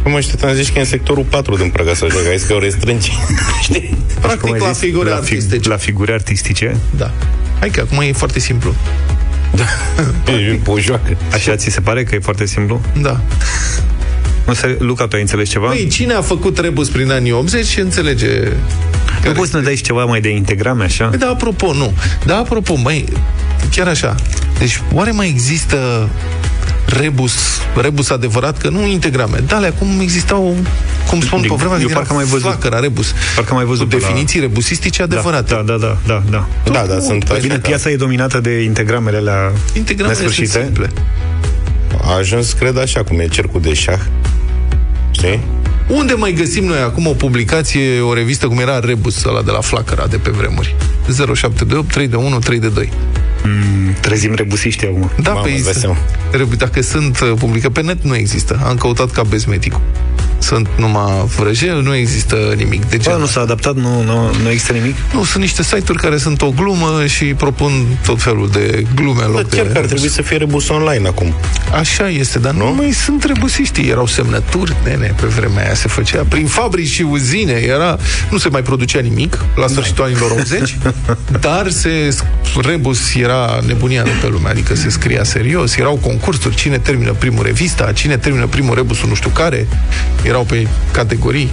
Nu 0.04 0.10
mă 0.10 0.20
știu, 0.20 0.52
zici 0.52 0.72
că 0.72 0.78
e 0.78 0.80
în 0.80 0.86
sectorul 0.86 1.24
4 1.24 1.56
din 1.56 1.70
Praga 1.70 1.94
să 1.94 2.06
joacă, 2.10 2.28
ai 2.28 2.38
zis 2.38 2.46
că 2.46 2.54
o 2.54 2.58
restrângi. 2.58 3.12
Știi? 3.62 3.96
Practic 4.20 4.40
Cum 4.40 4.52
ai 4.52 4.58
la 4.58 4.70
zis? 4.70 4.78
figuri 4.78 5.08
la, 5.08 5.14
artistice. 5.14 5.68
la 5.68 5.76
figuri 5.76 6.12
artistice 6.12 6.76
Da. 6.96 7.10
Hai 7.58 7.68
că 7.70 7.80
acum 7.80 8.00
e 8.00 8.12
foarte 8.12 8.38
simplu. 8.38 8.74
E 10.26 10.60
o 10.66 10.78
joacă. 10.78 11.16
Așa 11.32 11.56
ți 11.56 11.70
se 11.70 11.80
pare 11.80 12.02
că 12.04 12.14
e 12.14 12.18
foarte 12.18 12.46
simplu? 12.46 12.80
Da. 13.02 13.20
Nu 14.46 14.54
se... 14.54 14.76
Luca, 14.80 15.06
tu 15.06 15.14
ai 15.16 15.20
înțeles 15.22 15.48
ceva? 15.48 15.66
Păi, 15.66 15.88
cine 15.88 16.12
a 16.14 16.20
făcut 16.22 16.58
rebus 16.58 16.88
prin 16.88 17.10
anii 17.10 17.32
80 17.32 17.66
și 17.66 17.80
înțelege... 17.80 18.40
nu 18.42 18.52
care 19.22 19.34
poți 19.34 19.50
să 19.50 19.56
ne 19.56 19.62
dai 19.62 19.76
și 19.76 19.82
ceva 19.82 20.04
mai 20.04 20.20
de 20.20 20.28
integrame, 20.28 20.84
așa? 20.84 21.04
Păi, 21.06 21.18
da, 21.18 21.28
apropo, 21.28 21.72
nu. 21.74 21.92
Da, 22.24 22.36
apropo, 22.36 22.74
mai 22.74 23.04
chiar 23.70 23.86
așa. 23.88 24.14
Deci, 24.58 24.82
oare 24.92 25.10
mai 25.10 25.28
există 25.28 26.08
rebus, 27.00 27.32
rebus 27.80 28.10
adevărat? 28.10 28.58
Că 28.58 28.68
nu 28.68 28.86
integrame. 28.86 29.38
Da, 29.46 29.56
alea 29.56 29.72
cum 29.72 29.88
existau, 30.00 30.56
cum 31.08 31.20
spun 31.20 31.42
Eu- 31.44 31.48
pe 31.48 31.54
vremea 31.58 31.78
eu 31.78 31.82
când 31.82 31.92
parcă 31.92 32.08
era 32.08 32.10
am 32.10 32.16
mai 32.16 32.24
văzut. 32.24 32.40
flacăra, 32.46 32.78
rebus. 32.80 33.14
Parcă 33.34 33.50
am 33.50 33.56
mai 33.56 33.66
văzut 33.66 33.82
Cu 33.90 33.96
pe 33.96 33.96
la- 34.02 34.06
definiții 34.08 34.40
rebusistice 34.40 35.02
adevărate. 35.02 35.54
Da, 35.54 35.62
da, 35.62 35.76
da, 35.76 35.98
da, 36.06 36.22
da. 36.30 36.46
Da, 36.72 36.84
da, 36.88 37.00
sunt 37.00 37.38
Bine, 37.40 37.52
așa. 37.52 37.60
piața 37.62 37.90
e 37.90 37.96
dominată 37.96 38.40
de 38.40 38.50
integramele 38.62 39.16
alea 39.16 39.52
Integramele 39.76 40.16
sunt 40.18 40.26
nesfârșite. 40.28 40.62
simple. 40.64 40.90
A 42.06 42.14
ajuns, 42.14 42.52
cred, 42.52 42.78
așa, 42.78 43.02
cum 43.02 43.20
e 43.20 43.26
cercul 43.28 43.60
de 43.60 43.74
șah. 43.74 44.00
Știi? 45.10 45.40
Unde 45.88 46.12
mai 46.12 46.32
găsim 46.32 46.64
noi 46.64 46.78
acum 46.78 47.06
o 47.06 47.12
publicație, 47.12 48.00
o 48.00 48.14
revistă 48.14 48.46
cum 48.46 48.58
era 48.58 48.78
Rebus 48.78 49.24
ăla 49.24 49.42
de 49.42 49.50
la 49.50 49.60
Flacăra 49.60 50.06
de 50.06 50.16
pe 50.16 50.30
vremuri? 50.30 50.74
0728 51.06 51.92
3 51.92 52.08
de 52.08 52.16
1 52.16 52.38
3 52.38 52.58
de 52.58 52.68
2. 52.68 52.92
Trezim 54.00 54.34
rebusiștii 54.34 54.86
acum. 54.86 55.10
Da, 55.22 55.32
Mamă, 55.32 55.44
pe 55.44 55.52
îți 55.52 55.64
dai 55.64 55.72
seama. 55.72 55.96
dacă 56.56 56.82
sunt 56.82 57.20
uh, 57.20 57.32
publică 57.38 57.70
pe 57.70 57.82
net, 57.82 58.02
nu 58.02 58.16
există. 58.16 58.60
Am 58.64 58.76
căutat 58.76 59.10
ca 59.10 59.22
bezmeticul. 59.22 59.80
Sunt 60.38 60.68
numai 60.76 61.24
vrăjel, 61.36 61.82
nu 61.82 61.94
există 61.94 62.36
nimic 62.56 62.84
de 62.84 62.96
Bă, 62.96 63.02
genul. 63.02 63.18
nu 63.20 63.26
s-a 63.26 63.40
adaptat, 63.40 63.74
nu, 63.74 64.02
nu, 64.02 64.30
nu 64.42 64.50
există 64.50 64.72
nimic? 64.72 64.94
Nu, 65.12 65.24
sunt 65.24 65.42
niște 65.42 65.62
site-uri 65.62 65.98
care 66.02 66.16
sunt 66.16 66.42
o 66.42 66.50
glumă 66.50 67.06
și 67.06 67.24
propun 67.24 67.98
tot 68.06 68.22
felul 68.22 68.48
de 68.52 68.82
glume 68.94 69.22
în 69.24 69.30
Bă, 69.32 69.38
loc 69.38 69.48
de... 69.48 69.56
chiar 69.56 69.66
că 69.66 69.78
ar 69.78 69.84
trebui 69.84 70.08
să 70.08 70.22
fie 70.22 70.36
rebus 70.36 70.68
online 70.68 71.08
acum. 71.08 71.34
Așa 71.72 72.08
este, 72.08 72.38
dar 72.38 72.52
nu, 72.52 72.64
Nu? 72.64 72.74
mai 72.74 72.92
sunt 72.92 73.24
rebusiști. 73.24 73.88
Erau 73.88 74.06
semnături, 74.06 74.76
nene, 74.84 75.14
pe 75.20 75.26
vremea 75.26 75.64
aia 75.64 75.74
se 75.74 75.88
făcea. 75.88 76.24
Prin 76.28 76.46
fabrici 76.46 76.88
și 76.88 77.02
uzine 77.02 77.52
era... 77.52 77.98
Nu 78.30 78.38
se 78.38 78.48
mai 78.48 78.62
producea 78.62 79.00
nimic 79.00 79.44
la 79.56 79.66
sfârșitul 79.66 80.04
anilor 80.04 80.30
80, 80.30 80.76
dar 81.40 81.70
se, 81.70 82.16
rebus 82.62 83.14
era 83.14 83.60
nebunia 83.66 84.02
de 84.02 84.10
pe 84.20 84.26
lume, 84.28 84.48
adică 84.48 84.74
se 84.74 84.88
scria 84.90 85.24
serios, 85.24 85.76
erau 85.76 85.94
concursuri, 86.02 86.54
cine 86.54 86.78
termină 86.78 87.12
primul 87.12 87.44
revista, 87.44 87.92
cine 87.92 88.16
termină 88.16 88.46
primul 88.46 88.74
rebusul 88.74 89.08
nu 89.08 89.14
știu 89.14 89.30
care, 89.30 89.66
erau 90.26 90.42
pe 90.42 90.66
categorii. 90.92 91.50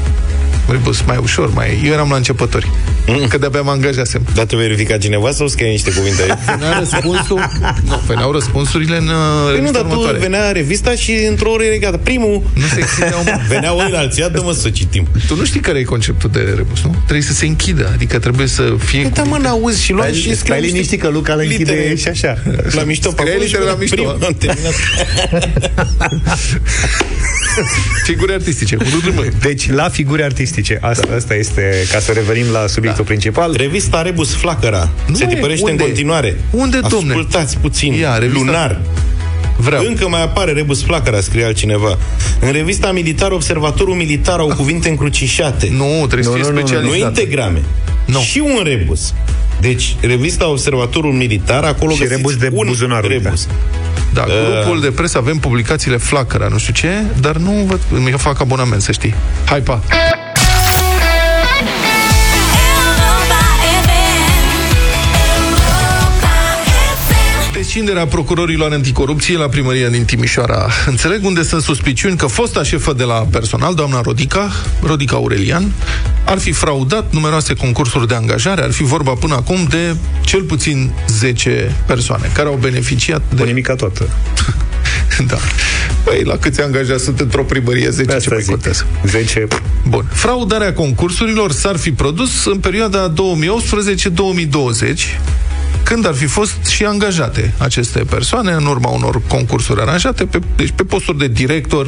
Rebus 0.69 1.02
mai 1.02 1.17
ușor, 1.21 1.54
mai... 1.54 1.82
Eu 1.86 1.91
eram 1.91 2.10
la 2.10 2.15
începători, 2.15 2.71
mm. 3.08 3.28
că 3.28 3.38
de-abia 3.38 3.62
mă 3.62 3.71
angajasem. 3.71 4.21
Dar 4.34 4.45
te 4.45 4.56
verifica 4.56 4.97
cineva 4.97 5.32
sau 5.32 5.47
scrie 5.47 5.69
niște 5.69 5.91
cuvinte 5.91 6.21
aici? 6.21 6.58
Venea 6.58 6.80
răspunsul... 6.80 7.49
nu, 7.89 8.02
veneau 8.08 8.32
răspunsurile 8.32 8.97
în 8.97 9.08
uh, 9.08 9.13
Păi 9.43 9.49
nu, 9.49 9.54
revista 9.56 9.71
dar 9.71 9.82
tu 9.82 9.88
următoare. 9.88 10.17
venea 10.17 10.52
revista 10.52 10.95
și 10.95 11.12
într-o 11.30 11.52
oră 11.52 11.63
regată. 11.63 11.97
Primul, 11.97 12.43
Nu 12.54 12.65
se 12.73 12.80
extindeau 12.80 13.23
veneau 13.49 13.78
ăi 13.78 13.93
alții, 13.95 14.21
ia 14.21 14.30
dă-mă 14.30 14.54
să 14.54 14.69
citim. 14.69 15.08
Tu 15.28 15.36
nu 15.36 15.45
știi 15.45 15.60
care 15.60 15.80
e 15.80 15.84
conceptul 15.84 16.30
de 16.34 16.39
rebus, 16.56 16.82
nu? 16.84 16.95
Trebuie 17.04 17.21
să 17.21 17.34
se 17.34 17.45
închidă, 17.45 17.89
adică 17.93 18.19
trebuie 18.19 18.47
să 18.47 18.73
fie... 18.78 19.02
Păi 19.02 19.12
da, 19.13 19.23
mă, 19.23 19.38
n-auzi 19.38 19.84
și 19.84 19.91
luați 19.91 20.17
și 20.17 20.36
Stai 20.36 20.62
liniștit 20.62 21.02
că 21.02 21.08
Luca 21.08 21.34
le 21.34 21.43
închide 21.43 21.71
litere. 21.71 21.95
și 21.95 22.08
așa. 22.08 22.38
La 22.71 22.84
mișto, 22.84 23.10
pe 23.12 23.15
Scrie 23.21 23.32
acolo 23.34 23.43
litere 23.43 23.63
și 23.63 23.67
la 23.69 23.76
mișto. 23.80 23.95
primul, 23.95 24.17
am 24.26 24.36
terminat. 24.39 24.73
Figuri 28.04 28.34
artistice, 28.34 28.76
cu 28.76 28.84
râmă. 29.06 29.23
Deci, 29.41 29.71
la 29.71 29.89
figuri 29.89 30.23
artistice. 30.23 30.53
Asta, 30.82 31.08
asta 31.16 31.34
este, 31.36 31.72
ca 31.92 32.00
să 32.00 32.12
revenim 32.12 32.52
la 32.52 32.68
subiectul 32.68 33.04
Da. 33.04 33.10
principal. 33.10 33.54
Revista 33.58 34.02
Rebus 34.02 34.34
Flacăra 34.36 34.89
Nu 35.08 35.16
se 35.16 35.24
e, 35.24 35.28
tipărește 35.36 35.70
unde? 35.70 35.82
în 35.84 35.88
continuare. 35.89 36.38
Unde, 36.52 36.80
domne? 36.89 37.13
Ascultați 37.13 37.58
puțin. 37.58 37.94
Ia, 37.94 38.18
revista- 38.18 38.46
Lunar. 38.46 38.82
Vreau. 39.58 39.84
Încă 39.86 40.08
mai 40.10 40.22
apare 40.24 40.52
rebus 40.52 40.84
flacăra, 40.84 41.20
scrie 41.22 41.46
altcineva. 41.46 41.98
În 42.39 42.52
revista 42.52 42.92
militar, 42.92 43.32
observatorul 43.32 43.94
militar 43.96 44.39
au 44.39 44.48
cuvinte 44.56 44.89
încrucișate. 44.89 45.70
Nu, 45.72 45.86
trebuie 46.08 46.24
să 46.24 46.30
Nu, 46.30 46.36
fie 46.36 46.44
nu, 46.44 46.50
nu, 46.50 46.54
nu. 46.56 46.60
Nu 46.62 46.68
specializat. 46.68 47.08
integrame. 47.18 47.62
Nu. 48.06 48.20
Și 48.20 48.39
un 48.39 48.62
rebus. 48.63 49.13
Deci, 49.62 49.96
revista 50.02 50.48
Observatorul 50.50 51.12
Militar, 51.12 51.63
acolo 51.63 51.92
Și 51.92 51.98
găsiți 51.98 52.16
rebus 52.16 52.36
de 52.36 52.50
un 52.54 52.66
buzunar, 52.68 53.04
uite. 53.04 53.13
rebus. 53.13 53.48
Da, 54.13 54.26
grupul 54.62 54.82
de 54.82 54.92
presă 54.92 55.18
avem 55.18 55.38
publicațiile 55.38 55.98
Flacăra, 55.98 56.48
nu 56.48 56.58
știu 56.58 56.74
ce, 56.74 56.88
dar 57.22 57.36
nu 57.36 57.52
văd, 57.52 57.80
mi 58.04 58.12
fac 58.12 58.39
abonament, 58.42 58.82
să 58.82 58.92
știi. 58.92 59.13
Hai, 59.46 59.60
pa! 59.60 59.82
Descinderea 67.73 68.07
procurorilor 68.07 68.71
anticorupție 68.71 69.38
la 69.38 69.47
primăria 69.47 69.89
din 69.89 70.05
Timișoara. 70.05 70.69
Înțeleg 70.86 71.25
unde 71.25 71.43
sunt 71.43 71.62
suspiciuni 71.62 72.17
că 72.17 72.25
fosta 72.25 72.63
șefă 72.63 72.93
de 72.93 73.03
la 73.03 73.13
personal, 73.13 73.73
doamna 73.73 74.01
Rodica, 74.01 74.51
Rodica 74.81 75.15
Aurelian, 75.15 75.71
ar 76.25 76.38
fi 76.38 76.51
fraudat 76.51 77.13
numeroase 77.13 77.53
concursuri 77.53 78.07
de 78.07 78.15
angajare, 78.15 78.63
ar 78.63 78.71
fi 78.71 78.83
vorba 78.83 79.12
până 79.12 79.33
acum 79.33 79.65
de 79.69 79.95
cel 80.21 80.41
puțin 80.41 80.91
10 81.07 81.75
persoane 81.86 82.31
care 82.33 82.47
au 82.47 82.57
beneficiat 82.62 83.21
O 83.31 83.36
de 83.36 83.43
nimica 83.43 83.75
toată. 83.75 84.09
da. 85.31 85.38
Păi, 86.03 86.23
la 86.23 86.38
câți 86.38 86.62
angajați 86.62 87.03
sunt 87.03 87.19
într-o 87.19 87.43
primărie? 87.43 87.89
10 87.89 88.09
ce 88.09 88.15
Asta 88.15 88.29
mai 88.31 88.41
zic. 88.41 88.49
contează? 88.49 88.86
10. 89.05 89.47
Bun. 89.88 90.05
Fraudarea 90.12 90.73
concursurilor 90.73 91.51
s-ar 91.51 91.77
fi 91.77 91.91
produs 91.91 92.45
în 92.45 92.57
perioada 92.57 93.13
2018-2020, 93.13 93.13
când 95.84 96.08
ar 96.08 96.13
fi 96.13 96.26
fost 96.26 96.65
și 96.65 96.86
angajate 96.86 97.54
aceste 97.58 98.00
persoane 98.00 98.52
în 98.52 98.65
urma 98.65 98.89
unor 98.89 99.22
concursuri 99.28 99.82
aranjate, 99.82 100.26
pe, 100.26 100.39
deci 100.56 100.72
pe 100.76 100.84
posturi 100.84 101.17
de 101.17 101.28
director, 101.28 101.88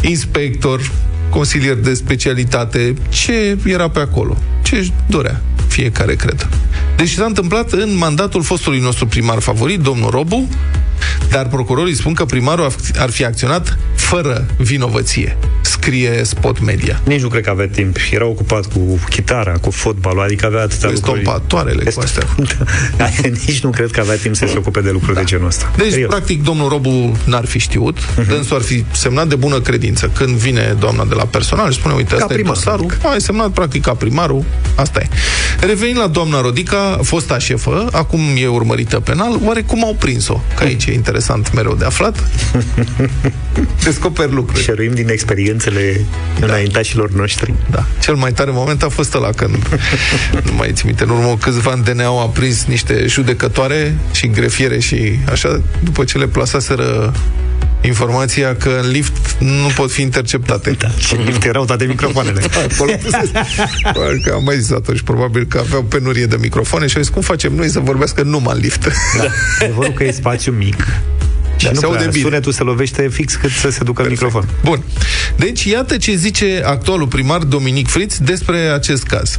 inspector, 0.00 0.90
consilier 1.30 1.74
de 1.74 1.94
specialitate, 1.94 2.94
ce 3.08 3.58
era 3.64 3.88
pe 3.88 4.00
acolo, 4.00 4.36
ce 4.62 4.76
își 4.76 4.92
dorea 5.06 5.40
fiecare, 5.68 6.14
cred. 6.14 6.48
Deci 6.96 7.10
s-a 7.10 7.24
întâmplat 7.24 7.72
în 7.72 7.96
mandatul 7.96 8.42
fostului 8.42 8.80
nostru 8.80 9.06
primar 9.06 9.38
favorit, 9.38 9.80
domnul 9.80 10.10
Robu, 10.10 10.48
dar 11.30 11.48
procurorii 11.48 11.96
spun 11.96 12.14
că 12.14 12.24
primarul 12.24 12.64
ar- 12.64 12.74
ar 12.98 13.10
fi 13.10 13.24
acționat 13.24 13.78
fără 13.94 14.46
vinovăție, 14.56 15.36
scrie 15.82 16.24
Spot 16.24 16.60
Media. 16.60 17.00
Nici 17.04 17.20
nu 17.20 17.28
cred 17.28 17.44
că 17.44 17.50
avea 17.50 17.68
timp. 17.68 17.96
Era 18.10 18.26
ocupat 18.26 18.66
cu 18.66 19.00
chitara, 19.08 19.52
cu 19.52 19.70
fotbalul, 19.70 20.22
adică 20.22 20.46
avea 20.46 20.62
atâtea 20.62 20.88
Cu 20.88 20.94
lucruri. 20.94 21.18
estompatoarele, 21.18 21.90
cu 21.90 22.00
astea. 22.00 22.26
Da, 22.96 23.08
Nici 23.46 23.60
nu 23.62 23.70
cred 23.70 23.90
că 23.90 24.00
avea 24.00 24.16
timp 24.16 24.36
să 24.36 24.46
se 24.46 24.56
ocupe 24.58 24.80
de 24.80 24.90
lucruri 24.90 25.16
de 25.16 25.24
genul 25.24 25.46
ăsta. 25.46 25.72
Deci, 25.76 25.90
Serios. 25.90 26.08
practic, 26.10 26.42
domnul 26.42 26.68
Robu 26.68 27.16
n-ar 27.24 27.44
fi 27.44 27.58
știut, 27.58 27.98
uh-huh. 27.98 28.26
dânsul 28.28 28.56
ar 28.56 28.62
fi 28.62 28.84
semnat 28.92 29.28
de 29.28 29.34
bună 29.34 29.60
credință. 29.60 30.10
Când 30.14 30.36
vine 30.36 30.76
doamna 30.78 31.04
de 31.04 31.14
la 31.14 31.24
personal 31.24 31.70
și 31.70 31.78
spune, 31.78 31.94
uite, 31.94 32.14
asta 32.14 32.26
e 32.30 32.34
primar, 32.34 32.54
dosarul, 32.54 32.86
adică. 32.90 33.08
ai 33.08 33.20
semnat 33.20 33.50
practic 33.50 33.82
ca 33.82 33.92
primarul, 33.94 34.44
asta 34.74 35.00
e. 35.00 35.08
Revenind 35.66 35.98
la 35.98 36.06
doamna 36.06 36.40
Rodica, 36.40 36.98
fosta 37.02 37.38
șefă, 37.38 37.88
acum 37.92 38.20
e 38.36 38.46
urmărită 38.46 39.00
penal, 39.00 39.38
oare 39.44 39.62
cum 39.62 39.84
au 39.84 39.96
prins-o? 39.98 40.40
Că 40.56 40.64
aici 40.64 40.86
e 40.86 40.92
interesant 40.92 41.52
mereu 41.54 41.74
de 41.74 41.84
aflat. 41.84 42.28
Descoperi 43.84 44.32
lucruri. 44.32 44.62
Șeruim 44.62 44.94
din 44.94 45.08
experiențele 45.08 45.71
da. 46.38 46.46
înaintașilor 46.46 47.10
noștri. 47.10 47.54
Da. 47.70 47.86
Cel 48.00 48.14
mai 48.14 48.32
tare 48.32 48.50
moment 48.50 48.82
a 48.82 48.88
fost 48.88 49.14
ăla 49.14 49.30
când, 49.30 49.56
nu 50.46 50.52
mai 50.56 50.70
ți 50.72 50.86
minte, 50.86 51.02
în 51.02 51.10
urmă 51.10 51.26
cu 51.26 51.34
câțiva 51.36 51.70
ani 51.70 51.84
DNA-ul 51.84 52.20
a 52.20 52.26
prins 52.26 52.64
niște 52.64 53.06
judecătoare 53.06 53.96
și 54.12 54.30
grefiere 54.30 54.78
și 54.78 55.18
așa, 55.30 55.60
după 55.82 56.04
ce 56.04 56.18
le 56.18 56.26
plasaseră 56.26 57.12
informația 57.80 58.56
că 58.56 58.80
în 58.82 58.90
lift 58.90 59.36
nu 59.38 59.70
pot 59.76 59.92
fi 59.92 60.00
interceptate. 60.02 60.70
Da. 60.70 60.88
Și 60.88 61.14
în 61.14 61.24
lift 61.24 61.44
erau 61.44 61.64
toate 61.64 61.84
microfoanele. 61.84 62.40
Acolo 62.72 62.92
pusese- 63.02 63.32
că 64.24 64.32
am 64.34 64.44
mai 64.44 64.58
zis 64.58 64.70
atunci, 64.70 65.00
probabil 65.00 65.44
că 65.44 65.58
aveau 65.58 65.82
penurie 65.82 66.26
de 66.26 66.36
microfoane 66.40 66.86
și 66.86 66.96
au 66.96 67.02
zis, 67.02 67.12
cum 67.12 67.22
facem 67.22 67.54
noi 67.54 67.68
să 67.68 67.80
vorbească 67.80 68.22
numai 68.22 68.54
în 68.54 68.60
lift? 68.60 68.82
Da. 69.16 69.24
Adevărul 69.64 69.92
că 69.92 70.04
e 70.04 70.10
spațiu 70.10 70.52
mic. 70.52 70.86
Și 71.62 71.68
Da, 71.68 71.74
nu 71.74 71.80
se 71.80 71.84
aude 71.86 71.98
prea, 71.98 72.10
bine. 72.10 72.22
sunetul 72.24 72.52
se 72.52 72.62
lovește 72.62 73.08
fix 73.12 73.34
cât 73.34 73.50
să 73.50 73.70
se 73.70 73.84
ducă 73.84 74.02
Perfect. 74.02 74.22
microfon. 74.22 74.48
Bun. 74.64 74.82
Deci, 75.36 75.64
iată 75.64 75.96
ce 75.96 76.14
zice 76.14 76.62
actualul 76.64 77.06
primar 77.06 77.38
Dominic 77.38 77.88
Fritz 77.88 78.18
despre 78.18 78.58
acest 78.58 79.02
caz. 79.02 79.38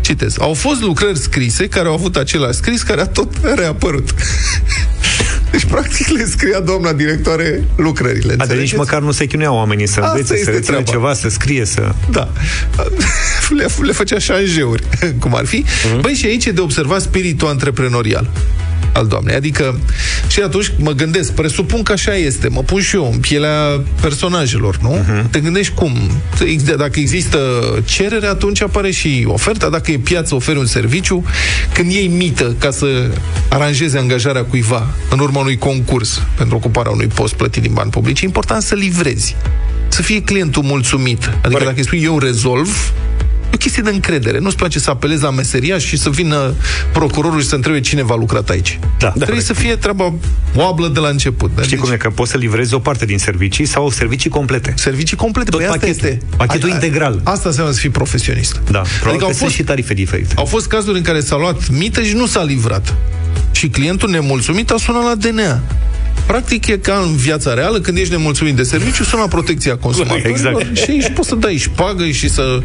Citez. 0.00 0.34
Au 0.40 0.54
fost 0.54 0.80
lucrări 0.80 1.18
scrise 1.18 1.68
care 1.68 1.88
au 1.88 1.94
avut 1.94 2.16
același 2.16 2.56
scris 2.56 2.82
care 2.82 3.00
a 3.00 3.06
tot 3.06 3.28
reapărut. 3.54 4.08
Deci, 5.50 5.64
practic, 5.64 6.08
le 6.08 6.24
scria 6.24 6.60
doamna 6.60 6.92
directoare 6.92 7.64
lucrările. 7.76 8.18
Adică 8.32 8.32
nici 8.32 8.40
înțelegeți? 8.42 8.76
măcar 8.76 9.00
nu 9.00 9.10
se 9.12 9.26
chinuiau 9.26 9.54
oamenii 9.54 9.86
să 9.86 10.00
Asta 10.00 10.10
învețe, 10.10 10.26
să 10.28 10.38
este 10.38 10.50
rețină 10.50 10.76
treaba. 10.82 10.90
ceva, 10.90 11.14
să 11.14 11.28
scrie, 11.28 11.64
să... 11.64 11.92
Da. 12.10 12.28
Le, 13.56 13.66
le 13.82 13.92
făcea 13.92 14.18
șanjeuri, 14.18 14.82
cum 15.18 15.34
ar 15.34 15.46
fi. 15.46 15.56
Mhm. 15.56 15.66
Mm-hmm. 15.96 16.00
Băi, 16.00 16.14
și 16.14 16.26
aici 16.26 16.44
e 16.44 16.50
de 16.50 16.60
observat 16.60 17.00
spiritul 17.00 17.48
antreprenorial 17.48 18.30
al 18.98 19.06
doamnei. 19.06 19.34
Adică, 19.34 19.80
și 20.28 20.40
atunci 20.40 20.72
mă 20.78 20.92
gândesc, 20.92 21.32
presupun 21.32 21.82
că 21.82 21.92
așa 21.92 22.14
este, 22.16 22.48
mă 22.48 22.62
pun 22.62 22.80
și 22.80 22.96
eu 22.96 23.10
în 23.12 23.18
pielea 23.18 23.82
personajelor, 24.00 24.78
nu? 24.82 24.88
Mhm. 24.88 25.22
Uh-huh. 25.22 25.30
Te 25.30 25.40
gândești 25.40 25.74
cum? 25.74 25.92
Dacă 26.76 27.00
există 27.00 27.38
cerere, 27.84 28.26
atunci 28.26 28.62
apare 28.62 28.90
și 28.90 29.24
oferta. 29.26 29.68
Dacă 29.68 29.90
e 29.90 29.98
piață, 29.98 30.34
oferi 30.34 30.58
un 30.58 30.66
serviciu. 30.66 31.24
Când 31.72 31.90
iei 31.92 32.06
mită 32.08 32.54
ca 32.58 32.70
să 32.70 32.86
aranjeze 33.48 33.98
angajarea 33.98 34.44
cuiva 34.44 34.86
în 35.10 35.18
urma 35.18 35.40
unui 35.40 35.58
concurs 35.58 36.22
pentru 36.36 36.56
ocuparea 36.56 36.90
unui 36.92 37.06
post 37.06 37.34
plătit 37.34 37.62
din 37.62 37.72
bani 37.72 37.90
publici, 37.90 38.20
e 38.20 38.24
important 38.24 38.62
să 38.62 38.74
livrezi. 38.74 39.36
Să 39.88 40.02
fie 40.02 40.22
clientul 40.22 40.62
mulțumit. 40.62 41.24
Adică 41.24 41.40
Corect. 41.42 41.64
dacă 41.64 41.76
îi 41.78 41.84
spui 41.84 42.02
eu 42.02 42.18
rezolv, 42.18 42.92
E 43.20 43.27
o 43.54 43.56
chestie 43.56 43.82
de 43.82 43.90
încredere. 43.90 44.38
Nu-ți 44.38 44.56
place 44.56 44.78
să 44.78 44.90
apelezi 44.90 45.22
la 45.22 45.30
meseria 45.30 45.78
și 45.78 45.96
să 45.96 46.10
vină 46.10 46.54
procurorul 46.92 47.40
și 47.40 47.46
să 47.46 47.54
întrebe 47.54 47.80
cine 47.80 48.02
va 48.02 48.14
lucrat 48.16 48.48
aici. 48.50 48.78
Da. 48.98 49.08
Trebuie 49.10 49.36
Da. 49.38 49.44
să 49.44 49.52
fie 49.52 49.76
treaba 49.76 50.14
oablă 50.54 50.88
de 50.88 50.98
la 51.00 51.08
început. 51.08 51.50
Dar 51.54 51.64
Știi 51.64 51.76
deci, 51.76 51.84
cum 51.84 51.94
e? 51.94 51.96
Că 51.96 52.10
poți 52.10 52.30
să 52.30 52.36
livrezi 52.36 52.74
o 52.74 52.78
parte 52.78 53.04
din 53.04 53.18
servicii 53.18 53.66
sau 53.66 53.90
servicii 53.90 54.30
complete. 54.30 54.74
Servicii 54.76 55.16
complete. 55.16 55.50
Tot 55.50 55.58
Păi 55.60 55.68
asta 55.68 55.78
pachetul. 55.86 56.08
este. 56.08 56.26
Pachetul 56.36 56.68
A- 56.68 56.72
a- 56.72 56.74
integral. 56.74 57.20
Asta 57.24 57.48
înseamnă 57.48 57.72
să 57.72 57.78
fii 57.78 57.90
profesionist. 57.90 58.52
Da, 58.52 58.60
probabil 58.60 58.86
Adică 59.08 59.16
că 59.18 59.24
au 59.24 59.28
sunt 59.30 59.36
fost, 59.42 59.54
și 59.54 59.62
tarife 59.62 59.94
diferite. 59.94 60.34
au 60.36 60.44
fost 60.44 60.66
cazuri 60.66 60.96
în 60.96 61.02
care 61.02 61.20
s-a 61.20 61.36
luat 61.36 61.68
mită 61.68 62.02
și 62.02 62.14
nu 62.14 62.26
s-a 62.26 62.42
livrat. 62.42 62.94
Și 63.50 63.68
clientul 63.68 64.10
nemulțumit 64.10 64.70
a 64.70 64.76
sunat 64.78 65.02
la 65.04 65.14
DNA. 65.14 65.60
Practic 66.28 66.66
e 66.66 66.76
ca 66.76 67.02
în 67.06 67.16
viața 67.16 67.54
reală, 67.54 67.80
când 67.80 67.96
ești 67.98 68.12
nemulțumit 68.12 68.54
de 68.56 68.62
serviciu, 68.62 69.04
sună 69.04 69.22
la 69.22 69.28
protecția 69.28 69.76
consumatorilor 69.76 70.30
Exact. 70.60 70.76
și 70.76 70.90
aici 70.90 71.12
poți 71.14 71.28
să 71.28 71.34
dai 71.34 71.56
șpagă 71.56 72.04
și 72.06 72.28
să 72.30 72.62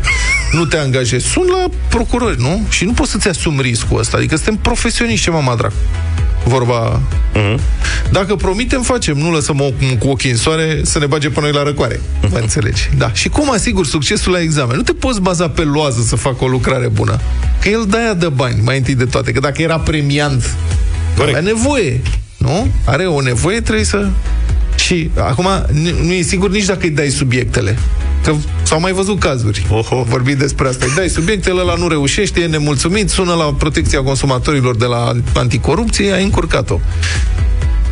nu 0.52 0.66
te 0.66 0.78
angajezi. 0.78 1.26
Sun 1.26 1.46
la 1.48 1.70
procurori, 1.90 2.42
nu? 2.42 2.62
Și 2.70 2.86
nu 2.86 2.92
poți 2.92 3.12
să-ți 3.12 3.28
asumi 3.28 3.62
riscul 3.62 4.00
ăsta. 4.00 4.18
Adică 4.18 4.36
suntem 4.36 4.56
profesioniști, 4.56 5.24
ce 5.24 5.30
mă 5.32 5.42
madrac. 5.44 5.72
Vorba... 6.46 7.02
Mhm. 7.34 7.60
Dacă 8.12 8.36
promitem, 8.36 8.82
facem. 8.82 9.18
Nu 9.18 9.32
lăsăm 9.32 9.62
o, 9.62 9.70
cu 10.00 10.08
ochii 10.08 10.30
în 10.32 10.38
soare 10.38 10.82
să 10.84 11.00
ne 11.00 11.06
bage 11.06 11.30
pe 11.30 11.40
noi 11.40 11.52
la 11.52 11.64
răcoare. 11.64 12.02
Mă 12.32 12.38
înțelegi? 12.38 12.90
Da. 12.98 13.12
Și 13.14 13.30
cum 13.30 13.52
asigur 13.52 13.86
succesul 13.86 14.32
la 14.32 14.40
examen? 14.42 14.76
Nu 14.76 14.82
te 14.82 14.94
poți 14.94 15.22
baza 15.22 15.50
pe 15.50 15.62
loază 15.62 16.02
să 16.02 16.16
facă 16.16 16.44
o 16.44 16.48
lucrare 16.48 16.88
bună. 16.88 17.20
Că 17.62 17.70
el 17.70 17.86
de-aia 17.90 18.14
dă 18.14 18.30
bani, 18.30 18.62
mai 18.64 18.78
întâi 18.78 18.96
de 18.96 19.06
toate. 19.06 19.32
Că 19.32 19.40
dacă 19.40 19.62
era 19.62 19.80
premiant, 19.80 20.56
Corect. 21.18 21.38
avea 21.38 21.52
nevoie. 21.54 22.02
Nu? 22.44 22.68
Are 22.86 23.06
o 23.06 23.22
nevoie, 23.22 23.62
trebuie 23.62 23.86
să... 23.86 24.10
Și 24.76 25.10
acum 25.18 25.48
nu- 25.72 26.04
nu 26.06 26.12
e 26.12 26.22
sigur 26.22 26.50
nici 26.50 26.66
dacă 26.66 26.80
îi 26.82 26.90
dai 26.90 27.10
subiectele. 27.10 27.78
Că 28.24 28.34
s-au 28.64 28.80
mai 28.80 28.92
văzut 28.92 29.20
cazuri. 29.20 29.66
Oho. 29.70 30.04
Vorbim 30.04 30.38
despre 30.38 30.68
asta. 30.68 30.86
Îi 30.86 30.94
dai 30.96 31.10
subiectele, 31.10 31.60
ăla 31.60 31.76
nu 31.76 31.88
reușește, 31.88 32.42
e 32.42 32.46
nemulțumit, 32.48 33.10
sună 33.10 33.34
la 33.34 33.44
protecția 33.58 34.02
consumatorilor 34.02 34.76
de 34.76 34.86
la 34.86 35.12
anticorupție, 35.36 36.12
ai 36.14 36.24
încurcat-o. 36.24 36.80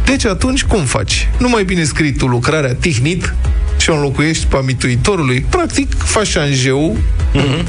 Deci 0.05 0.25
atunci 0.25 0.63
cum 0.63 0.83
faci? 0.83 1.29
Nu 1.39 1.49
mai 1.49 1.63
bine 1.63 1.83
scrii 1.83 2.11
tu 2.13 2.25
lucrarea 2.27 2.73
tihnit 2.75 3.33
și 3.77 3.89
o 3.89 3.93
înlocuiești 3.95 4.45
pe 4.45 4.55
amituitorului. 4.55 5.45
Practic, 5.49 5.93
faci 5.97 6.27
șanjeu, 6.27 6.97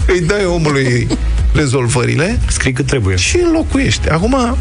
îi 0.07 0.21
dai 0.21 0.45
omului 0.45 1.07
rezolvările 1.55 2.41
Scrii 2.49 2.73
cât 2.73 2.87
trebuie. 2.87 3.17
și 3.17 3.37
înlocuiește. 3.45 4.11
Acum, 4.11 4.57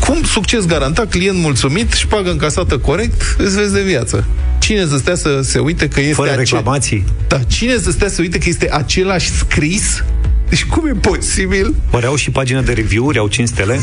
cum 0.00 0.22
succes 0.24 0.66
garantat, 0.66 1.10
client 1.10 1.38
mulțumit, 1.38 1.92
și 1.92 2.06
pagă 2.06 2.30
încasată 2.30 2.78
corect, 2.78 3.22
îți 3.38 3.56
vezi 3.56 3.72
de 3.72 3.82
viață. 3.82 4.24
Cine 4.58 4.86
să 4.86 4.96
stea 4.96 5.14
să 5.14 5.40
se 5.42 5.58
uite 5.58 5.88
că 5.88 6.00
este 6.00 6.12
Fără 6.14 6.30
ace- 6.30 6.38
reclamații. 6.38 7.04
Da, 7.28 7.38
cine 7.38 7.76
să 7.82 7.90
stea 7.90 8.08
să 8.08 8.20
uite 8.20 8.38
că 8.38 8.48
este 8.48 8.68
același 8.72 9.30
scris? 9.30 10.04
Deci 10.52 10.64
cum 10.64 10.86
e 10.86 10.92
posibil? 10.92 11.74
Oare 11.90 12.06
au 12.06 12.14
și 12.14 12.30
pagină 12.30 12.60
de 12.60 12.72
review-uri, 12.72 13.18
au 13.18 13.28
5 13.28 13.48
stele? 13.48 13.80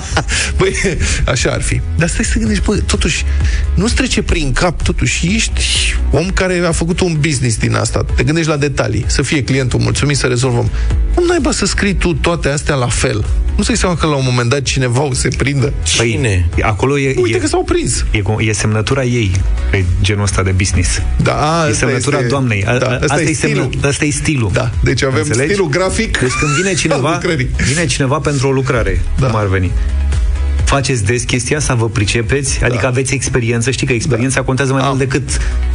Băi, 0.58 0.74
așa 1.26 1.50
ar 1.50 1.62
fi. 1.62 1.80
Dar 1.96 2.08
stai 2.08 2.24
să 2.24 2.32
te 2.32 2.38
gândești, 2.38 2.64
bă, 2.64 2.76
totuși, 2.76 3.24
nu-ți 3.74 3.94
trece 3.94 4.22
prin 4.22 4.52
cap, 4.52 4.82
totuși, 4.82 5.34
ești 5.34 5.60
om 6.10 6.30
care 6.30 6.62
a 6.66 6.72
făcut 6.72 7.00
un 7.00 7.16
business 7.20 7.56
din 7.56 7.74
asta. 7.74 8.04
Te 8.16 8.22
gândești 8.22 8.48
la 8.48 8.56
detalii, 8.56 9.04
să 9.06 9.22
fie 9.22 9.44
clientul 9.44 9.80
mulțumit, 9.80 10.16
să 10.16 10.26
rezolvăm. 10.26 10.70
Cum 11.14 11.26
naiba 11.26 11.52
să 11.52 11.66
scrii 11.66 11.94
tu 11.94 12.14
toate 12.14 12.48
astea 12.48 12.74
la 12.74 12.88
fel? 12.88 13.24
Nu 13.58 13.64
să-i 13.64 13.76
seama 13.76 13.94
că 13.96 14.06
la 14.06 14.14
un 14.14 14.24
moment 14.24 14.50
dat 14.50 14.62
cineva 14.62 15.02
o 15.02 15.12
se 15.12 15.28
prindă? 15.36 15.72
Cine? 15.82 16.48
Acolo 16.62 16.98
e, 16.98 17.14
Uite 17.20 17.36
e, 17.36 17.40
că 17.40 17.46
s-au 17.46 17.62
prins. 17.64 18.04
e, 18.10 18.20
cu- 18.20 18.36
e 18.40 18.52
semnătura 18.52 19.04
ei 19.04 19.30
pe 19.70 19.84
genul 20.02 20.22
ăsta 20.22 20.42
de 20.42 20.50
business. 20.50 21.02
Da, 21.22 21.56
asta 21.56 21.68
e 21.68 21.72
semnătura 21.72 22.16
este, 22.16 22.28
doamnei. 22.28 22.64
A- 22.64 22.78
Da, 22.78 22.86
a- 22.86 22.98
asta, 23.02 23.20
e 23.20 23.32
stilul. 23.32 23.68
semnă- 23.72 23.86
asta 23.88 24.04
e 24.04 24.10
stilul. 24.10 24.50
Da, 24.52 24.70
deci 24.82 25.02
avem 25.02 25.20
Înțelegi? 25.26 25.50
stilul 25.52 25.68
grafic. 25.68 26.18
Deci 26.18 26.32
când 26.32 26.50
vine 26.52 26.68
al 26.74 26.74
cineva, 26.76 27.12
lucrării. 27.12 27.48
vine 27.72 27.86
cineva 27.86 28.18
pentru 28.18 28.48
o 28.48 28.50
lucrare, 28.50 29.00
Da. 29.18 29.26
cum 29.26 29.38
ar 29.38 29.46
veni. 29.46 29.70
Faceți 30.68 31.04
des 31.04 31.22
chestia 31.22 31.56
asta, 31.56 31.74
vă 31.74 31.88
pricepeți? 31.88 32.64
Adică 32.64 32.86
aveți 32.86 33.14
experiență, 33.14 33.70
știi 33.70 33.86
că 33.86 33.92
experiența 33.92 34.42
contează 34.42 34.72
mai 34.72 34.80
Am. 34.82 34.86
mult 34.86 34.98
decât 34.98 35.28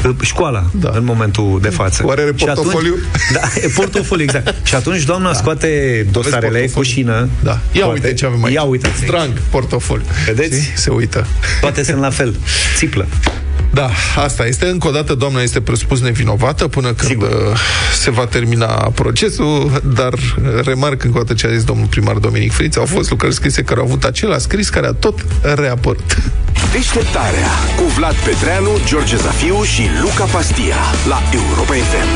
uh, 0.06 0.16
școala 0.22 0.66
Da. 0.72 0.92
în 0.96 1.04
momentul 1.04 1.60
de 1.62 1.70
față. 1.70 2.06
Oare 2.06 2.22
are 2.22 2.32
Și 2.36 2.44
atunci- 2.44 2.56
portofoliu? 2.56 2.96
Da, 3.34 3.40
e 3.62 3.68
portofoliu, 3.76 4.24
exact. 4.24 4.56
Și 4.68 4.76
atunci 4.76 5.04
doamna 5.04 5.34
scoate 5.34 6.06
dosarele 6.12 6.48
cu 6.48 6.52
portofoliu? 6.52 6.92
șină. 6.92 7.30
Da. 7.44 7.60
Ia 7.72 7.82
toate. 7.84 8.00
uite 8.00 8.14
ce 8.14 8.26
avem 8.26 8.44
aici. 8.44 8.54
Ia 8.56 8.62
uitați. 8.64 9.06
Drag, 9.06 9.30
portofoliu. 9.50 10.06
Vedeți? 10.26 10.62
Știi? 10.62 10.78
Se 10.78 10.90
uită. 10.90 11.28
Toate 11.62 11.84
sunt 11.84 12.00
la 12.00 12.10
fel. 12.10 12.36
Țiplă. 12.78 13.08
Da, 13.74 13.90
asta 14.16 14.46
este. 14.46 14.66
Încă 14.66 14.88
o 14.88 14.92
dată, 14.92 15.14
doamna 15.16 15.42
este 15.42 15.62
presupus 15.62 16.02
nevinovată 16.02 16.68
până 16.68 16.88
când 16.94 17.10
Sigur. 17.10 17.28
uh, 17.28 17.58
se 17.98 18.12
va 18.12 18.26
termina 18.26 18.68
procesul, 18.96 19.82
dar 19.96 20.14
uh, 20.14 20.20
remarc 20.64 21.04
încă 21.04 21.18
o 21.18 21.22
dată 21.22 21.34
ce 21.34 21.48
a 21.48 21.54
zis 21.54 21.64
domnul 21.64 21.86
primar 21.88 22.16
Dominic 22.16 22.52
Friț, 22.52 22.76
au 22.76 22.86
fost 22.86 23.10
lucrări 23.10 23.34
scrise 23.34 23.64
care 23.64 23.80
au 23.80 23.86
avut 23.86 24.04
același 24.04 24.42
scris 24.42 24.70
care 24.70 24.88
a 24.88 24.92
tot 24.92 25.26
reapărut. 25.56 26.18
Deșteptarea 26.72 27.50
cu 27.76 27.84
Vlad 27.84 28.16
Petreanu, 28.16 28.70
George 28.86 29.18
Zafiu 29.18 29.64
și 29.64 29.82
Luca 30.02 30.24
Pastia 30.24 30.78
la 31.08 31.22
Europa 31.34 31.74
FM. 31.74 32.10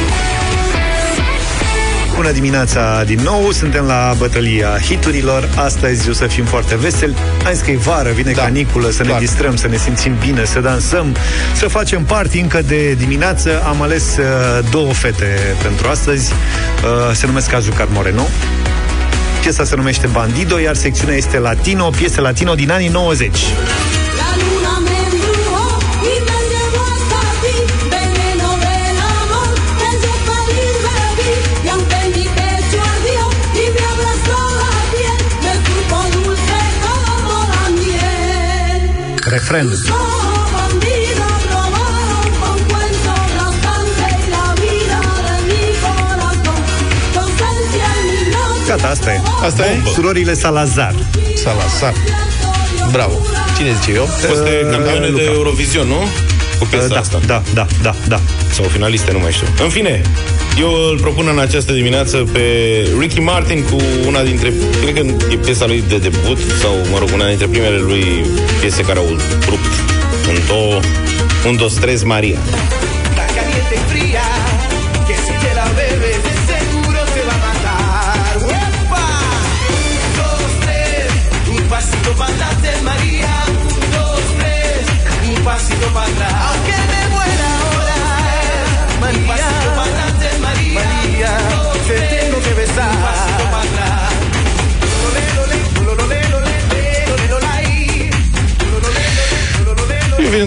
Bună 2.18 2.32
dimineața 2.32 3.04
din 3.04 3.20
nou, 3.24 3.52
suntem 3.52 3.86
la 3.86 4.14
bătălia 4.18 4.78
hiturilor. 4.82 5.50
Astăzi 5.56 6.10
o 6.10 6.14
să 6.14 6.28
fim 6.28 6.46
foarte 6.46 6.76
veseli. 6.76 7.16
Hai 7.44 7.60
că 7.64 7.72
e 7.72 7.76
vară, 7.78 8.12
vine 8.12 8.32
Da, 8.32 8.38
da, 8.38 8.44
caniculă, 8.44 8.90
să 8.90 9.04
clar. 9.04 9.20
ne 9.20 9.26
distrăm, 9.26 9.56
să 9.56 9.68
ne 9.68 9.78
simțim 9.78 10.16
bine, 10.26 10.46
să 10.46 10.60
dansăm, 10.60 11.16
să 11.56 11.68
facem 11.68 12.04
party 12.04 12.40
încă 12.40 12.62
de 12.68 12.94
dimineață. 12.94 13.64
Am 13.68 13.82
ales 13.82 14.18
uh, 14.18 14.26
două 14.72 14.94
fete 14.94 15.56
pentru 15.62 15.88
astăzi. 15.88 16.32
Uh, 16.32 17.16
se 17.16 17.26
numesc 17.26 17.54
Azucar 17.54 17.88
Moreno. 17.92 18.28
Piesa 19.42 19.64
se 19.64 19.76
numește 19.76 20.08
Bandido, 20.08 20.60
iar 20.60 20.76
secțiunea 20.76 21.16
este 21.16 21.40
Latino, 21.40 21.90
piese 21.90 22.22
Latino 22.22 22.56
din 22.56 22.72
anii 22.72 22.88
90. 22.88 23.38
Noche. 48.32 48.68
Gata, 48.68 48.88
asta 48.88 49.12
e. 49.12 49.22
Asta 49.44 49.66
e? 49.66 49.82
Surorile 49.94 50.34
Salazar. 50.34 50.96
Salazar. 51.36 51.94
Bravo. 52.92 53.26
Cine 53.56 53.74
zice 53.74 53.92
eu? 53.92 54.06
Foste 54.06 54.68
campioane 54.72 55.06
de 55.06 55.12
Luca. 55.12 55.24
Eurovision, 55.24 55.88
nu? 55.88 56.08
Cu 56.60 56.66
piesa 56.66 56.88
da, 56.88 57.00
asta. 57.00 57.20
da, 57.26 57.42
da, 57.54 57.68
da, 57.82 57.96
da. 58.08 58.20
Sau 58.52 58.66
finaliste, 58.66 59.12
nu 59.12 59.20
mai 59.20 59.32
știu. 59.32 59.48
În 59.64 59.70
fine, 59.70 60.02
eu 60.60 60.72
îl 60.92 61.00
propun 61.00 61.28
în 61.28 61.40
această 61.40 61.74
dimineață 61.74 62.18
pe 62.32 62.42
Ricky 63.00 63.20
Martin 63.20 63.64
cu 63.64 63.78
una 64.08 64.24
dintre, 64.24 64.54
cred 64.82 64.94
că 64.94 65.00
e 65.32 65.36
piesa 65.36 65.66
lui 65.66 65.84
de 65.88 65.98
debut, 65.98 66.38
sau, 66.62 66.72
mă 66.92 66.98
rog, 67.00 67.10
una 67.14 67.28
dintre 67.28 67.48
primele 67.48 67.78
lui 67.78 68.26
piese 68.60 68.82
care 68.82 69.00
au 69.00 69.08
rupt 69.50 69.74
în 70.28 70.36
două, 70.48 70.80
un, 71.48 71.56
dos, 71.56 71.74
tres, 71.74 72.04
Maria. 72.04 72.40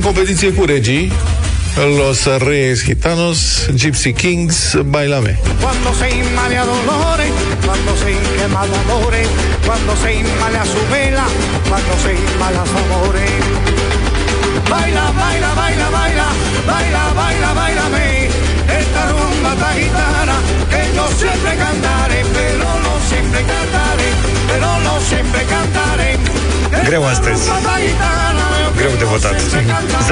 În 0.01 0.07
competiție 0.07 0.53
cu 0.53 0.65
regii, 0.65 1.13
Los 1.99 2.21
Reyes 2.47 2.85
Gitanos, 2.85 3.39
Gypsy 3.75 4.13
Kings, 4.13 4.77
Bailame. 4.85 5.39
Cuando 5.61 5.91
se 6.01 6.09
inmala 6.21 6.63
dolores, 6.71 7.33
cuando 7.65 7.93
se 8.01 8.11
quema 8.37 8.63
de 8.71 8.77
amores, 8.83 9.29
cuando 9.67 9.93
se 10.03 10.11
inmala 10.21 10.63
su 10.73 10.81
vela, 10.93 11.27
cuando 11.69 11.95
se 12.03 12.11
inmala 12.23 12.63
su 12.71 12.77
amores. 12.83 13.43
Baila, 14.71 15.07
baila, 15.21 15.51
baila, 15.61 15.89
baila, 15.99 16.27
baila, 16.71 17.03
baila, 17.21 17.51
bailame. 17.61 18.09
Esta 18.81 19.03
rumba 19.13 19.53
tan 19.61 19.75
gitana 19.79 20.37
que 20.90 20.96
yo 20.96 21.07
siempre 21.22 21.53
cantaré, 21.64 22.18
pero 22.37 22.66
no 22.87 22.92
siempre 23.11 23.40
cantaré, 23.53 24.09
pero 24.50 24.68
no 24.87 24.94
siempre 25.11 25.40
cantaré. 25.55 26.11
Greu 26.88 27.03
Esta 27.03 27.12
astăzi. 27.14 27.48
rumba 27.48 27.70
tan 27.70 27.81
gitana, 27.87 28.44
yo 28.64 28.68
Greu 28.79 28.92
de 29.03 29.05
no 29.05 29.11
votat. 29.11 29.35
siempre 29.38 29.62
cantaré. 29.72 30.05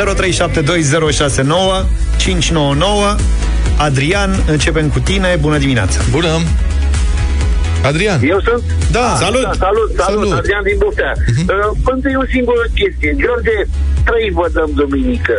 0372069599 2.19 3.17
Adrian, 3.79 4.31
începem 4.47 4.89
cu 4.89 4.99
tine. 4.99 5.37
Bună 5.41 5.59
dimineața. 5.59 5.99
Bună! 6.11 6.29
Adrian! 7.85 8.21
Eu 8.23 8.41
sunt? 8.41 8.63
Da! 8.91 9.17
Salut! 9.19 9.43
Da, 9.43 9.51
salut, 9.59 9.89
salut, 9.97 10.19
Salut. 10.29 10.33
Adrian 10.33 10.63
din 10.63 10.77
Buftea. 10.79 11.13
Uh, 11.17 11.93
Întâi 11.95 12.15
o 12.23 12.25
singură 12.35 12.65
chestie. 12.75 13.17
George, 13.25 13.57
trei 14.05 14.31
vă 14.39 14.47
dăm 14.53 14.71
duminică. 14.75 15.35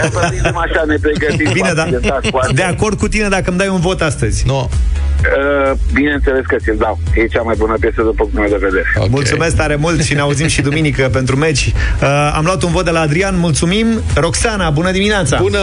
Ca 0.00 0.08
să 0.12 0.28
vedem 0.30 0.56
așa 0.56 0.82
ne 0.86 0.96
pregătim. 1.00 1.52
Bine, 1.52 1.72
da. 1.74 1.86
Foarte, 2.02 2.28
foarte. 2.30 2.52
De 2.52 2.62
acord 2.62 2.98
cu 2.98 3.08
tine 3.08 3.28
dacă 3.28 3.44
îmi 3.48 3.58
dai 3.58 3.68
un 3.68 3.80
vot 3.80 4.00
astăzi. 4.00 4.46
No. 4.46 4.68
Uh, 5.20 5.72
bineînțeles 5.92 6.44
că 6.46 6.56
ți-l 6.56 6.76
dau. 6.78 6.98
E 7.14 7.26
cea 7.26 7.42
mai 7.42 7.54
bună 7.58 7.76
piesă 7.80 7.96
după 7.96 8.12
punctul 8.16 8.40
meu 8.40 8.48
de 8.48 8.56
vedere. 8.60 8.92
Ok. 8.96 9.08
Mulțumesc 9.08 9.56
tare 9.56 9.76
mult 9.76 10.02
și 10.02 10.14
ne 10.14 10.20
auzim 10.20 10.46
și 10.46 10.60
duminică 10.62 11.08
pentru 11.12 11.36
meci. 11.36 11.72
Uh, 12.02 12.32
am 12.34 12.44
luat 12.44 12.62
un 12.62 12.70
vot 12.70 12.84
de 12.84 12.90
la 12.90 13.00
Adrian, 13.00 13.38
mulțumim. 13.38 13.86
Roxana, 14.14 14.70
bună 14.70 14.90
dimineața! 14.90 15.38
Bună! 15.40 15.58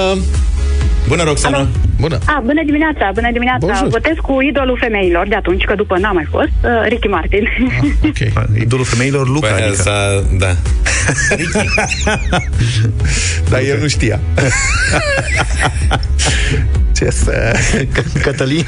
Bună, 1.08 1.24
Roxana! 1.24 1.67
Bună! 2.00 2.17
A, 2.26 2.41
bună 2.46 2.62
dimineața, 2.65 3.12
bună 3.13 3.32
dimineața. 3.32 3.65
Bonjour. 3.65 3.88
Votez 3.88 4.15
cu 4.22 4.41
idolul 4.41 4.78
femeilor 4.80 5.28
de 5.28 5.36
atunci, 5.36 5.63
că 5.63 5.76
după 5.76 5.98
n-a 5.98 6.12
mai 6.12 6.28
fost, 6.30 6.52
uh, 6.63 6.70
Ricky 6.88 7.08
Martin. 7.08 7.48
Ok. 8.04 8.17
Idolul 8.65 8.86
femeilor, 8.86 9.28
Luca, 9.28 9.48
Păi, 9.48 9.62
adică. 9.63 9.82
sa, 9.82 10.24
da. 10.38 10.48
Dar 13.50 13.60
el 13.60 13.80
nu 13.82 13.88
știa. 13.88 14.20
Ce 16.98 17.10
să... 17.10 17.56
Cătălin. 18.22 18.65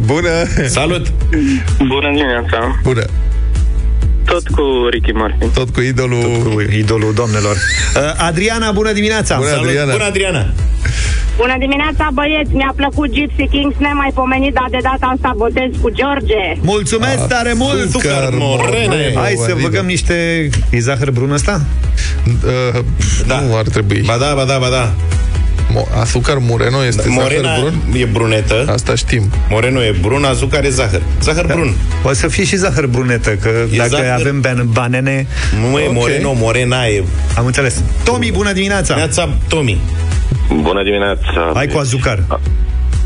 Bună! 0.00 0.30
Salut! 0.66 1.06
Bună 1.86 2.08
dimineața. 2.12 2.80
Bună! 2.82 3.02
Tot 4.28 4.48
cu 4.48 4.62
Ricky 4.90 5.10
Martin. 5.12 5.50
Tot 5.50 5.68
cu 5.74 5.80
idolul... 5.80 6.22
Cu 6.54 6.60
idolul 6.60 7.12
domnilor. 7.14 7.56
Uh, 7.56 8.26
Adriana, 8.28 8.70
bună 8.72 8.92
dimineața! 8.92 9.36
Bună, 9.36 9.48
Salut! 9.48 9.64
Adriana. 9.66 9.92
Bună, 9.92 10.04
Adriana! 10.04 10.46
Bună 11.36 11.56
dimineața, 11.58 12.08
băieți! 12.12 12.54
Mi-a 12.54 12.72
plăcut 12.76 13.10
Gypsy 13.10 13.46
Kings, 13.50 13.76
nemaipomenit, 13.78 14.52
dar 14.54 14.66
de 14.70 14.78
data 14.82 15.12
asta 15.14 15.32
votez 15.36 15.70
cu 15.82 15.90
George. 15.90 16.42
Mulțumesc 16.60 17.26
tare 17.26 17.52
mult! 17.52 17.80
Azúcar 17.80 18.28
Morene. 18.32 19.12
Hai 19.14 19.34
să 19.36 19.50
Adică, 19.50 19.58
băgăm 19.62 19.86
niște... 19.86 20.48
E 20.70 20.78
zahăr 20.80 21.10
brun 21.10 21.30
ăsta? 21.32 21.60
Uh, 22.26 22.80
Da. 23.26 23.40
Nu 23.40 23.56
ar 23.56 23.62
trebui. 23.68 24.02
Ba 24.06 24.16
da, 24.16 24.32
ba 24.34 24.44
da, 24.44 24.58
ba 24.58 24.68
da. 24.68 24.94
Mo- 25.72 26.00
Azucar 26.00 26.36
Moreno 26.40 26.84
este 26.84 27.08
Morena 27.08 27.42
zahăr 27.54 27.60
brun? 27.60 28.00
e 28.00 28.04
brunetă. 28.04 28.64
Asta 28.72 28.94
știm. 28.94 29.30
Moreno 29.50 29.82
e 29.82 29.94
brun, 30.00 30.24
azucar 30.24 30.64
e 30.64 30.68
zahăr. 30.68 31.02
Zahăr 31.22 31.46
brun. 31.46 31.74
O 32.02 32.12
să 32.12 32.28
fie 32.28 32.44
și 32.44 32.56
zahăr 32.56 32.86
brunetă, 32.86 33.30
că 33.30 33.50
E 33.72 33.76
dacă 33.76 33.88
zahăr- 33.96 34.14
avem 34.20 34.40
ban- 34.46 34.64
banene... 34.72 35.26
Nu 35.70 35.78
e 35.78 35.86
Ok. 35.86 35.92
moreno, 35.94 36.32
morena 36.32 36.86
e. 36.86 37.04
Am 37.36 37.46
înțeles. 37.46 37.82
Tomi, 38.04 38.30
bună 38.32 38.52
dimineața! 38.52 38.94
Neața 38.94 39.28
Tomi. 39.48 39.78
Bună 40.62 40.82
dimineața. 40.82 41.50
Hai 41.54 41.66
cu 41.66 41.78
azucar. 41.78 42.22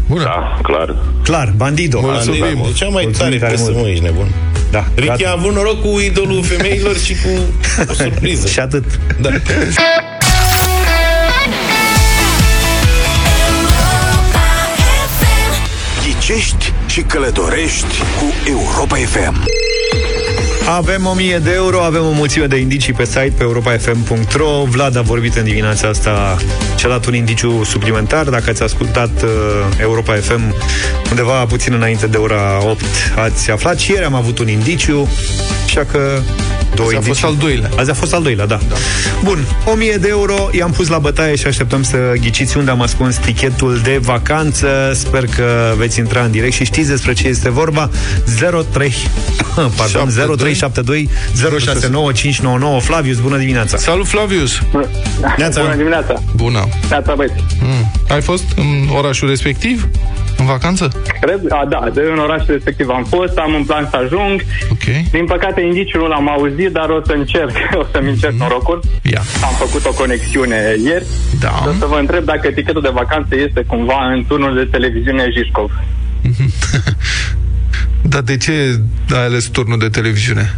Bună! 0.09 0.23
Da, 0.23 0.59
clar. 0.63 0.97
Clar, 1.23 1.53
bandido. 1.57 2.01
Mulțumim. 2.03 2.43
E 2.43 2.73
cea 2.75 2.89
mai 2.89 3.03
Mulțumim 3.05 3.13
tare 3.13 3.37
tare 3.39 3.53
piesă, 3.55 3.71
mult. 3.71 3.83
mă, 3.85 3.89
ești 3.91 4.03
nebun. 4.05 4.27
Da, 4.71 4.85
Ricky 4.95 5.07
gata. 5.23 5.29
a 5.29 5.33
avut 5.39 5.55
noroc 5.55 5.81
cu 5.81 6.01
idolul 6.01 6.43
femeilor 6.45 6.97
și 6.99 7.13
cu 7.13 7.29
o 7.91 7.93
surpriză. 8.03 8.47
Și 8.49 8.59
atât. 8.61 8.85
Da. 9.21 9.29
Ghicești 16.33 16.73
și 16.87 17.01
călătorești 17.01 17.99
cu 18.19 18.51
Europa 18.51 18.97
FM. 18.97 19.45
Avem 20.69 21.07
1000 21.07 21.39
de 21.39 21.53
euro, 21.55 21.81
avem 21.81 22.05
o 22.05 22.11
mulțime 22.11 22.47
de 22.47 22.57
indicii 22.57 22.93
pe 22.93 23.05
site, 23.05 23.33
pe 23.37 23.43
europafm.ro. 23.43 24.65
Vlad 24.65 24.97
a 24.97 25.03
vorbit 25.03 25.35
în 25.35 25.45
dimineața 25.45 25.89
asta 25.89 26.37
și 26.79 26.87
a 26.87 26.89
dat 26.89 27.07
un 27.07 27.15
indiciu 27.15 27.65
suplimentar. 27.65 28.29
Dacă 28.29 28.51
ați 28.51 28.63
ascultat 28.63 29.23
uh, 29.23 29.31
Europa 29.81 30.15
FM 30.15 30.55
undeva 31.11 31.45
puțin 31.45 31.73
înainte 31.73 32.07
de 32.07 32.17
ora 32.17 32.61
8, 32.69 32.85
ați 33.17 33.51
aflat. 33.51 33.79
Și 33.79 33.91
ieri 33.91 34.05
am 34.05 34.15
avut 34.15 34.39
un 34.39 34.49
indiciu, 34.49 35.09
așa 35.65 35.85
că 35.91 36.21
două 36.75 36.89
Azi 36.89 36.97
a 36.97 36.99
indicii. 36.99 37.23
fost 37.23 37.33
al 37.33 37.37
doilea. 37.41 37.71
Azi 37.77 37.91
a 37.91 37.95
fost 37.95 38.15
al 38.15 38.23
doilea, 38.23 38.47
da. 38.47 38.59
da. 38.69 38.75
Bun, 39.25 39.39
1000 39.65 39.97
de 39.97 40.09
euro 40.09 40.49
i-am 40.53 40.71
pus 40.71 40.89
la 40.89 40.99
bătaie 40.99 41.37
și 41.37 41.47
așteptăm 41.47 41.83
să 41.83 41.97
ghiciți 42.21 42.57
unde 42.57 42.71
am 42.71 42.81
ascuns 42.81 43.17
tichetul 43.17 43.81
de 43.83 43.99
vacanță. 44.03 44.93
Sper 44.95 45.25
că 45.27 45.73
veți 45.77 45.99
intra 45.99 46.23
în 46.23 46.31
direct 46.31 46.53
și 46.53 46.65
știți 46.65 46.89
despre 46.89 47.13
ce 47.13 47.29
este 47.29 47.51
vorba. 47.51 47.91
03 48.73 48.95
pardon, 49.77 50.09
0372 50.11 51.09
069599 51.61 52.81
Flavius, 52.81 53.19
bună 53.19 53.37
dimineața. 53.37 53.77
Salut, 53.77 54.07
Flavius! 54.07 54.61
Neața. 55.37 55.61
Bună 55.61 55.75
dimineața! 55.77 56.23
Bună! 56.37 56.69
Neața, 56.89 57.15
băieți! 57.15 57.35
Mm. 57.61 57.91
Ai 58.09 58.21
fost 58.21 58.45
în 58.57 58.89
orașul 58.97 59.29
respectiv? 59.29 59.89
În 60.37 60.47
vacanță? 60.47 60.89
Cred, 61.21 61.41
a, 61.49 61.67
da, 61.69 61.91
de 61.95 62.01
în 62.13 62.19
orașul 62.19 62.47
respectiv 62.49 62.89
am 62.89 63.05
fost, 63.05 63.37
am 63.37 63.55
în 63.55 63.65
plan 63.65 63.89
să 63.91 63.97
ajung. 63.97 64.45
Ok. 64.71 64.85
Din 65.11 65.25
păcate, 65.25 65.61
indiciul 65.61 66.01
nu 66.01 66.09
l-am 66.09 66.31
auzit, 66.31 66.71
dar 66.71 66.89
o 66.89 67.01
să 67.07 67.13
încerc, 67.13 67.57
o 67.83 67.85
să-mi 67.93 68.09
încerc 68.09 68.33
norocul. 68.33 68.81
Ia. 69.03 69.23
Am 69.45 69.55
făcut 69.59 69.85
o 69.87 69.93
conexiune 69.93 70.75
ieri. 70.85 71.07
Da. 71.41 71.65
O 71.69 71.73
să 71.79 71.87
vă 71.87 71.97
întreb 71.99 72.25
dacă 72.25 72.51
tichetul 72.51 72.83
de 72.83 72.91
vacanță 72.93 73.37
este 73.37 73.65
cumva 73.67 74.13
în 74.13 74.25
turnul 74.29 74.55
de 74.55 74.65
televiziune 74.71 75.29
Jișcov. 75.37 75.71
Dar 78.13 78.21
de 78.21 78.37
ce 78.37 78.81
ai 79.15 79.25
ales 79.25 79.45
turnul 79.45 79.79
de 79.79 79.89
televiziune? 79.89 80.55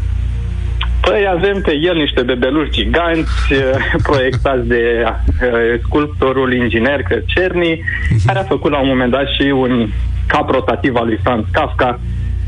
Păi 1.05 1.27
avem 1.37 1.61
pe 1.61 1.73
el 1.83 1.97
niște 1.97 2.23
bebeluși 2.23 2.71
giganți 2.71 3.31
eh, 3.51 3.61
proiectați 4.03 4.67
de 4.67 5.05
eh, 5.05 5.81
sculptorul 5.83 6.53
inginer 6.55 7.03
Cărcerni, 7.03 7.85
care 8.27 8.39
a 8.39 8.43
făcut 8.43 8.71
la 8.71 8.81
un 8.81 8.89
moment 8.89 9.11
dat 9.11 9.27
și 9.39 9.43
un 9.43 9.89
cap 10.27 10.51
rotativ 10.51 10.95
al 10.97 11.07
lui 11.07 11.19
Franz 11.23 11.45
Kafka. 11.53 12.01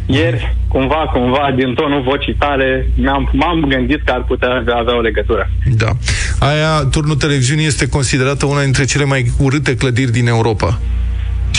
Ieri, 0.07 0.57
cumva, 0.69 1.11
cumva, 1.12 1.53
din 1.57 1.75
tonul 1.75 2.03
vocii 2.03 2.35
tale, 2.35 2.88
m-am, 2.97 3.31
m-am 3.33 3.64
gândit 3.69 4.03
că 4.05 4.12
ar 4.12 4.25
putea 4.25 4.49
avea 4.79 4.97
o 4.97 5.01
legătură. 5.01 5.51
Da. 5.77 5.90
Aia, 6.38 6.88
turnul 6.90 7.16
televiziunii 7.16 7.66
este 7.66 7.88
considerată 7.88 8.47
una 8.47 8.62
dintre 8.62 8.85
cele 8.85 9.05
mai 9.05 9.27
urâte 9.38 9.77
clădiri 9.77 10.12
din 10.12 10.27
Europa. 10.27 10.81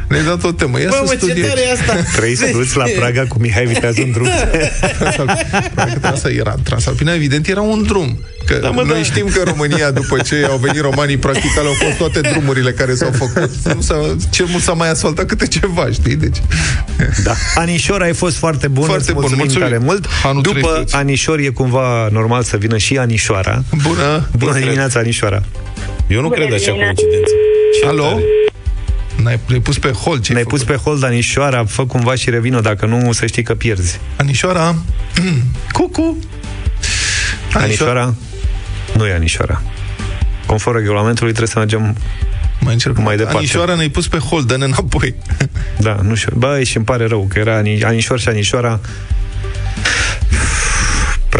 ne-ai 0.08 0.24
dat 0.24 0.44
o 0.44 0.52
temă. 0.52 0.80
Ia 0.80 0.90
să 0.90 1.14
studiem. 1.16 1.46
asta? 1.72 1.94
Trei 2.16 2.36
struți 2.36 2.76
la 2.76 2.84
Praga 2.98 3.24
cu 3.28 3.38
Mihai 3.38 3.66
Viteazu 3.66 4.02
în 4.02 4.10
drum. 4.10 4.28
Transalpina, 4.98 5.84
Transa 6.00 6.28
era, 6.30 6.54
Transalpina, 6.62 7.14
evident, 7.14 7.46
era 7.48 7.60
un 7.60 7.82
drum. 7.82 8.18
Că 8.46 8.58
da, 8.62 8.70
mă, 8.70 8.82
noi 8.82 8.96
da. 8.96 9.02
știm 9.02 9.26
că 9.28 9.42
România, 9.44 9.90
după 9.90 10.18
ce 10.18 10.46
au 10.50 10.56
venit 10.56 10.80
romanii, 10.80 11.16
practic, 11.16 11.58
alea 11.58 11.70
au 11.70 11.76
fost 11.86 11.96
toate 11.96 12.20
drumurile 12.20 12.70
care 12.72 12.94
s-au 12.94 13.10
făcut. 13.10 13.50
Nu 13.74 13.80
s-a, 13.80 14.16
cel 14.30 14.46
mult 14.50 14.62
s-a 14.62 14.72
mai 14.72 14.90
asfaltat 14.90 15.26
câte 15.26 15.46
ceva, 15.46 15.88
știi? 15.92 16.16
Deci, 16.16 16.36
Da. 17.24 17.32
Anișor, 17.54 18.02
ai 18.02 18.12
fost 18.14 18.36
foarte 18.36 18.68
bun. 18.68 18.84
Foarte 18.84 19.02
îți 19.02 19.12
bun, 19.12 19.20
mulțumim 19.20 19.44
mulțumim. 19.44 19.68
tare 19.68 19.80
mult. 19.84 20.06
Anul 20.24 20.42
După 20.42 20.70
300. 20.70 20.96
Anișor 20.96 21.38
e 21.38 21.48
cumva 21.48 22.08
normal 22.12 22.42
să 22.42 22.56
vină 22.56 22.76
și 22.76 22.96
Anișoara. 22.98 23.64
bună! 23.82 24.28
Bună 24.36 24.58
dimineața, 24.58 24.98
Anișoara. 24.98 25.42
Eu 26.10 26.20
nu 26.20 26.28
Bună 26.28 26.40
cred 26.40 26.52
așa 26.52 26.64
dimineața. 26.64 26.92
coincidență. 27.02 27.32
Ce 27.80 27.86
Alo? 27.86 28.02
tare. 28.02 28.22
N-ai, 29.22 29.38
ne-ai 29.46 29.60
pus 29.60 29.78
pe 29.78 29.90
hold 29.90 30.22
ce 30.22 30.32
Ne-ai 30.32 30.44
pus 30.44 30.64
pe 30.64 30.74
hold 30.74 31.04
Anișoara, 31.04 31.64
fă 31.64 31.86
cumva 31.86 32.14
și 32.14 32.30
revină, 32.30 32.60
dacă 32.60 32.86
nu, 32.86 33.12
să 33.12 33.26
știi 33.26 33.42
că 33.42 33.54
pierzi. 33.54 34.00
Anișoara? 34.16 34.74
Cucu! 35.72 36.18
Anișoara? 37.52 38.14
Nu 38.96 39.06
e 39.06 39.12
Anișoara. 39.12 39.62
Conform 40.46 40.76
regulamentului 40.76 41.32
trebuie 41.32 41.52
să 41.52 41.58
mergem 41.58 41.96
Mai 42.60 42.72
încerc. 42.72 42.96
Mai 42.98 43.16
departe. 43.16 43.38
Anișoara 43.38 43.74
ne-ai 43.74 43.88
pus 43.88 44.08
pe 44.08 44.18
hold, 44.18 44.46
dă-ne 44.46 44.64
înapoi. 44.64 45.14
Da, 45.78 45.98
nu 46.02 46.14
știu. 46.14 46.32
Bă, 46.36 46.62
și 46.62 46.76
îmi 46.76 46.84
pare 46.84 47.06
rău 47.06 47.26
că 47.28 47.38
era 47.38 47.56
Ani- 47.62 47.82
Anișor 47.84 48.20
și 48.20 48.28
Anișoara 48.28 48.80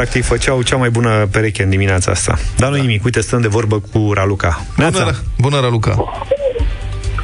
practic 0.00 0.24
făceau 0.24 0.62
cea 0.62 0.76
mai 0.76 0.90
bună 0.90 1.28
pereche 1.30 1.62
în 1.62 1.70
dimineața 1.70 2.10
asta. 2.10 2.38
Dar 2.56 2.70
nu 2.70 2.76
nimic, 2.76 3.04
uite, 3.04 3.20
stăm 3.20 3.40
de 3.40 3.48
vorbă 3.48 3.82
cu 3.92 4.12
Raluca. 4.12 4.64
Neața. 4.76 4.98
Bună, 4.98 5.16
bună 5.38 5.60
Raluca! 5.60 5.94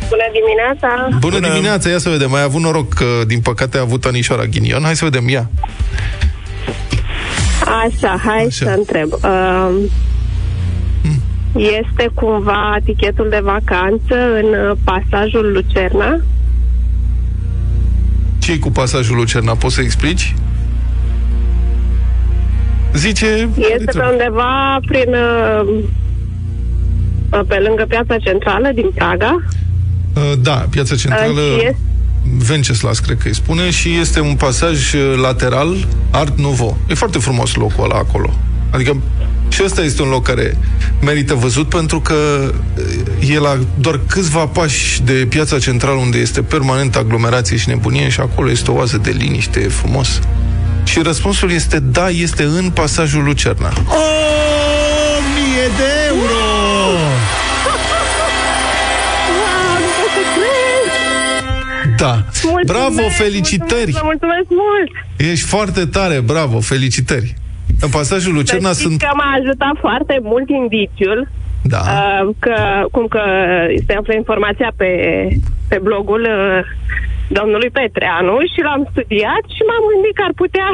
Bună 0.08 0.26
dimineața! 0.32 1.18
Bună, 1.18 1.38
Bună. 1.38 1.52
dimineața, 1.52 1.88
ia 1.88 1.98
să 1.98 2.08
vedem. 2.08 2.34
Ai 2.34 2.42
avut 2.42 2.60
noroc 2.60 2.92
că, 2.92 3.04
din 3.26 3.40
păcate, 3.40 3.78
a 3.78 3.80
avut 3.80 4.04
Anișoara 4.04 4.44
ghinion. 4.44 4.82
Hai 4.82 4.96
să 4.96 5.04
vedem, 5.04 5.28
ia. 5.28 5.50
Așa, 7.84 8.20
hai 8.24 8.44
Așa. 8.44 8.64
să 8.64 8.74
întreb. 8.76 9.12
Uh, 9.12 9.76
este 11.54 12.10
cumva 12.14 12.76
tichetul 12.84 13.28
de 13.30 13.40
vacanță 13.42 14.14
în 14.42 14.68
uh, 14.70 14.76
pasajul 14.84 15.52
Lucerna? 15.52 16.20
ce 18.38 18.58
cu 18.58 18.70
pasajul 18.70 19.16
Lucerna? 19.16 19.54
Poți 19.54 19.74
să 19.74 19.80
explici? 19.80 20.34
Zice... 22.96 23.48
Este 23.78 23.90
pe 23.98 24.04
undeva 24.12 24.78
prin... 24.86 25.14
Uh, 25.14 25.84
pe 27.48 27.54
lângă 27.66 27.84
piața 27.88 28.16
centrală 28.18 28.70
din 28.74 28.90
Praga. 28.94 29.42
Uh, 30.14 30.32
Da, 30.42 30.66
piața 30.70 30.96
centrală 30.96 31.40
Uh, 31.40 31.58
și 31.60 31.66
este- 31.66 31.76
Venceslas, 32.46 32.98
cred 32.98 33.16
că 33.18 33.28
îi 33.28 33.34
spune, 33.34 33.70
și 33.70 33.96
este 34.00 34.20
un 34.20 34.34
pasaj 34.34 34.92
uh, 34.92 35.14
lateral 35.22 35.86
Art 36.10 36.38
Nouveau. 36.38 36.76
E 36.88 36.94
foarte 36.94 37.18
frumos 37.18 37.54
locul 37.54 37.84
ăla 37.84 37.94
acolo. 37.94 38.30
Adică 38.70 38.96
Și 39.48 39.62
ăsta 39.64 39.82
este 39.82 40.02
un 40.02 40.08
loc 40.08 40.22
care 40.22 40.56
merită 41.02 41.34
văzut 41.34 41.68
pentru 41.68 42.00
că 42.00 42.14
e 43.30 43.38
la 43.38 43.58
doar 43.78 44.00
câțiva 44.08 44.46
pași 44.46 45.02
de 45.02 45.12
piața 45.28 45.58
centrală 45.58 45.98
unde 45.98 46.18
este 46.18 46.42
permanent 46.42 46.96
aglomerație 46.96 47.56
și 47.56 47.68
nebunie 47.68 48.08
și 48.08 48.20
acolo 48.20 48.50
este 48.50 48.70
o 48.70 48.74
oază 48.74 48.98
de 48.98 49.10
liniște, 49.10 49.60
e 49.60 49.68
frumos. 49.68 50.20
Și 50.86 51.02
răspunsul 51.02 51.50
este 51.50 51.78
da, 51.80 52.08
este 52.08 52.42
în 52.42 52.70
pasajul 52.70 53.24
Lucerna. 53.24 53.68
O 53.88 54.04
mie 55.34 55.66
de 55.76 55.90
euro! 56.08 56.44
Da. 61.96 62.14
Mulțumesc, 62.14 62.66
Bravo, 62.72 63.08
felicitări! 63.08 63.90
Mulțumesc, 63.92 63.98
vă 64.00 64.04
mulțumesc 64.04 64.46
mult! 64.48 64.90
Ești 65.32 65.46
foarte 65.46 65.84
tare, 65.86 66.20
bravo, 66.20 66.60
felicitări! 66.60 67.34
În 67.80 67.88
pasajul 67.88 68.32
Lucerna 68.34 68.68
Să 68.68 68.74
știți 68.80 68.88
sunt... 68.88 69.00
că 69.00 69.08
m-a 69.16 69.32
ajutat 69.40 69.74
foarte 69.80 70.18
mult 70.22 70.48
indiciul 70.48 71.28
Da. 71.62 71.80
uh, 71.86 72.34
că, 72.38 72.56
cum 72.90 73.06
că 73.06 73.22
se 73.86 73.92
află 73.92 74.14
informația 74.14 74.72
pe, 74.76 74.90
pe 75.68 75.78
blogul 75.82 76.20
uh, 76.20 76.64
domnului 77.28 77.70
Petreanu 77.70 78.36
și 78.52 78.60
l-am 78.66 78.88
studiat 78.90 79.44
și 79.56 79.62
m-am 79.68 79.84
gândit 79.92 80.14
că 80.18 80.22
ar 80.28 80.32
putea, 80.42 80.68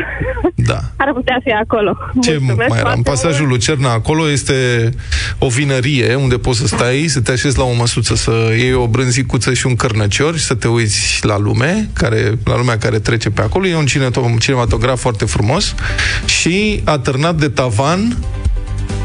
Da. 0.71 0.81
ar 1.05 1.11
putea 1.13 1.39
fi 1.45 1.51
acolo. 1.65 1.97
Ce 2.25 2.31
Mulțumesc 2.41 2.69
mai 2.69 2.79
era? 2.79 2.93
În 2.93 3.03
foarte 3.03 3.11
pasajul 3.11 3.47
mult. 3.47 3.51
Lucerna 3.53 3.93
acolo 3.93 4.31
este 4.31 4.57
o 5.39 5.49
vinărie 5.49 6.15
unde 6.15 6.37
poți 6.39 6.59
să 6.59 6.67
stai, 6.67 7.05
să 7.09 7.21
te 7.21 7.33
așezi 7.33 7.59
la 7.59 7.65
o 7.65 7.73
măsuță, 7.73 8.15
să 8.15 8.33
iei 8.57 8.75
o 8.75 8.87
brânzicuță 8.89 9.53
și 9.53 9.67
un 9.67 9.77
cărnăcior 9.77 10.37
și 10.37 10.45
să 10.45 10.55
te 10.55 10.69
uiți 10.69 11.27
la 11.27 11.39
lume, 11.39 11.89
care, 11.93 12.39
la 12.45 12.57
lumea 12.57 12.79
care 12.79 12.99
trece 12.99 13.31
pe 13.31 13.43
acolo. 13.43 13.67
E 13.67 13.77
un 13.77 13.87
cineto- 13.87 14.25
un 14.25 14.37
cinematograf 14.37 15.01
foarte 15.01 15.25
frumos 15.25 15.75
și 16.25 16.81
atârnat 16.85 17.35
de 17.35 17.49
tavan, 17.49 18.17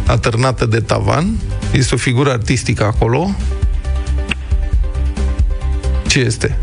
atârnată 0.08 0.66
de 0.66 0.80
tavan, 0.80 1.26
este 1.72 1.96
o 1.96 1.98
figură 1.98 2.32
artistică 2.32 2.84
acolo. 2.84 3.30
Ce 6.08 6.20
este? 6.20 6.58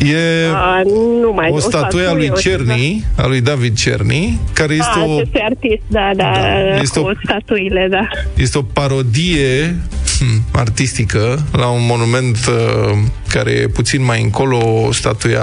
Hm. 0.00 0.06
E 0.06 0.50
A, 0.54 0.82
nu 1.20 1.32
mai 1.34 1.48
o 1.52 1.58
statuie 1.58 2.06
a 2.06 2.12
lui 2.12 2.30
o- 2.32 2.36
Cerny, 2.36 3.04
a 3.16 3.26
lui 3.26 3.40
David 3.40 3.76
Cerny, 3.76 4.38
care 4.52 4.74
este 4.74 4.90
a, 4.98 5.04
o, 5.04 5.16
acestui 5.16 5.40
artist, 5.40 5.82
da, 5.86 6.10
da, 6.16 6.22
Da, 6.32 6.40
da 6.74 6.80
este 6.80 7.00
cu 7.00 7.06
o- 7.06 7.10
statuile, 7.24 7.86
da. 7.90 8.08
este 8.34 8.58
o 8.58 8.62
parodie 8.62 9.76
hm, 10.18 10.42
artistică 10.52 11.42
la 11.52 11.66
un 11.68 11.86
monument 11.86 12.36
uh, 12.36 12.98
care 13.28 13.50
e 13.50 13.66
puțin 13.68 14.04
mai 14.04 14.22
încolo, 14.22 14.88
statuia 14.92 15.42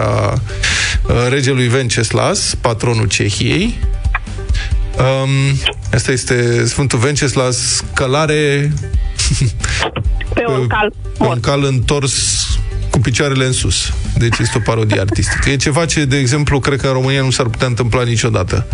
uh, 1.08 1.28
regelui 1.30 1.68
Venceslas, 1.68 2.55
patronul 2.62 3.08
Cehiei. 3.08 3.74
Um, 4.97 5.58
asta 5.93 6.12
este 6.12 6.66
Sfântul 6.66 6.99
Venceslas, 6.99 7.84
călare 7.93 8.72
Pe 10.34 10.43
un 10.47 10.68
cal 10.68 10.93
pe 11.18 11.24
un 11.26 11.39
cal 11.39 11.64
întors 11.64 12.45
cu 12.89 12.99
picioarele 12.99 13.45
în 13.45 13.51
sus. 13.51 13.93
Deci 14.18 14.38
este 14.38 14.57
o 14.57 14.61
parodie 14.61 14.99
artistică. 14.99 15.49
E 15.49 15.55
ceva 15.55 15.86
ce, 15.86 16.05
de 16.05 16.18
exemplu, 16.18 16.59
cred 16.59 16.80
că 16.82 16.88
în 16.88 16.93
România 16.93 17.22
nu 17.22 17.30
s-ar 17.30 17.47
putea 17.47 17.68
întâmpla 17.68 18.03
niciodată. 18.03 18.65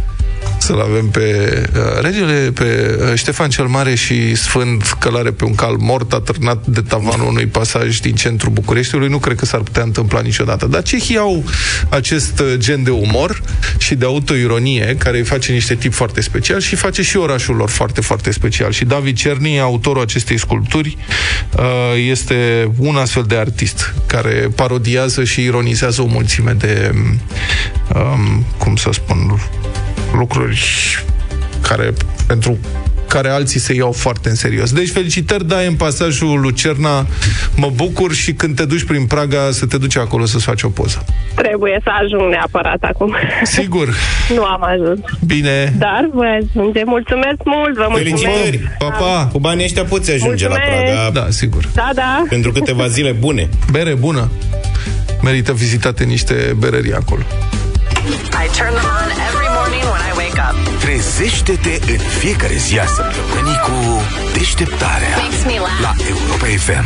Să-l 0.64 0.80
avem 0.80 1.10
pe 1.10 1.62
uh, 1.76 2.02
regele, 2.02 2.52
pe 2.52 3.00
uh, 3.02 3.18
Ștefan 3.18 3.50
cel 3.50 3.66
Mare 3.66 3.96
și 3.96 4.36
Sfânt 4.36 4.96
călare 5.00 5.32
pe 5.32 5.46
un 5.46 5.56
cal 5.56 5.76
mort 5.76 6.14
atârnat 6.14 6.66
de 6.66 6.82
tavanul 6.82 7.28
unui 7.28 7.46
pasaj 7.46 8.00
din 8.00 8.16
centrul 8.16 8.52
Bucureștiului. 8.52 9.08
Nu 9.08 9.18
cred 9.18 9.38
că 9.38 9.46
s-ar 9.46 9.60
putea 9.60 9.84
întâmpla 9.84 10.22
niciodată. 10.22 10.66
Dar 10.66 10.82
cehii 10.82 11.18
au 11.18 11.44
acest 11.90 12.40
uh, 12.40 12.54
gen 12.58 12.84
de 12.84 12.90
umor 12.90 13.42
și 13.78 13.96
de 13.96 14.06
autoironie 14.06 14.96
care 15.00 15.18
îi 15.18 15.24
face 15.24 15.52
niște 15.52 15.76
tip 15.76 15.94
foarte 15.94 16.22
special 16.22 16.60
și 16.60 16.76
face 16.76 17.02
și 17.02 17.18
orașul 17.18 17.56
lor 17.56 17.70
foarte, 17.70 18.02
foarte 18.02 18.32
special. 18.32 18.72
Și 18.72 18.86
David 18.86 19.16
Cerny, 19.16 19.60
autorul 19.60 20.02
acestei 20.02 20.40
sculpturi, 20.40 20.98
uh, 21.58 21.64
este 22.10 22.72
un 22.78 22.96
astfel 22.96 23.24
de 23.28 23.36
artist 23.36 23.94
care 24.06 24.50
parodiază 24.56 25.24
și 25.24 25.44
ironizează 25.44 26.02
o 26.02 26.06
mulțime 26.06 26.52
de, 26.52 26.92
um, 27.96 28.46
cum 28.58 28.76
să 28.76 28.90
spun, 28.92 29.40
lucruri 30.14 30.60
care 31.62 31.94
pentru 32.28 32.58
care 33.14 33.30
alții 33.30 33.60
se 33.60 33.74
iau 33.74 33.92
foarte 33.92 34.30
în 34.30 34.36
serios. 34.36 34.72
Deci 34.72 34.90
felicitări, 34.90 35.48
dai 35.48 35.68
în 35.68 35.76
pasajul 35.76 36.40
Lucerna, 36.40 37.06
mă 37.56 37.70
bucur 37.76 38.14
și 38.14 38.34
când 38.34 38.56
te 38.56 38.66
duci 38.66 38.84
prin 38.84 39.06
Praga 39.06 39.50
să 39.52 39.66
te 39.66 39.78
duci 39.78 39.98
acolo 39.98 40.26
să-ți 40.26 40.44
faci 40.44 40.62
o 40.64 40.70
poză. 40.70 41.06
Trebuie 41.36 41.80
să 41.84 41.90
ajung 42.02 42.32
neapărat 42.32 42.84
acum. 42.84 43.16
Sigur. 43.44 43.88
nu 44.36 44.44
am 44.44 44.64
ajuns. 44.64 45.00
Bine. 45.26 45.74
Dar 45.78 46.10
voi 46.14 46.28
ajunge. 46.28 46.82
Mulțumesc 46.86 47.38
mult, 47.46 47.76
vă 47.76 47.86
mulțumesc. 47.90 48.24
Felicitări! 48.24 48.76
Pa, 48.78 48.90
pa! 48.90 49.30
Cu 49.32 49.40
banii 49.40 49.64
ăștia 49.64 49.84
poți 49.84 50.12
ajunge 50.12 50.48
Mulțumesc. 50.48 50.72
la 50.72 50.94
Praga 50.94 51.10
Da, 51.14 51.30
sigur. 51.30 51.70
Da, 51.74 51.90
da. 51.96 52.24
pentru 52.30 52.52
câteva 52.52 52.88
zile 52.88 53.12
bune. 53.12 53.50
Bere 53.72 53.94
bună. 53.94 54.32
Merită 55.22 55.52
vizitate 55.52 56.04
niște 56.04 56.56
berării 56.58 56.94
acolo. 56.94 57.22
I 58.44 58.48
turn 58.58 58.74
them 58.74 58.90
on 59.02 59.23
Trezește-te 60.84 61.80
în 61.92 61.98
fiecare 61.98 62.56
zi 62.56 62.80
a 62.80 62.86
săptămânii 62.86 63.58
cu 63.64 64.02
deșteptarea 64.34 65.18
Makes 65.18 65.44
me 65.46 65.54
laugh. 65.60 65.80
la 65.82 65.94
Europa 66.10 66.46
FM. 66.46 66.86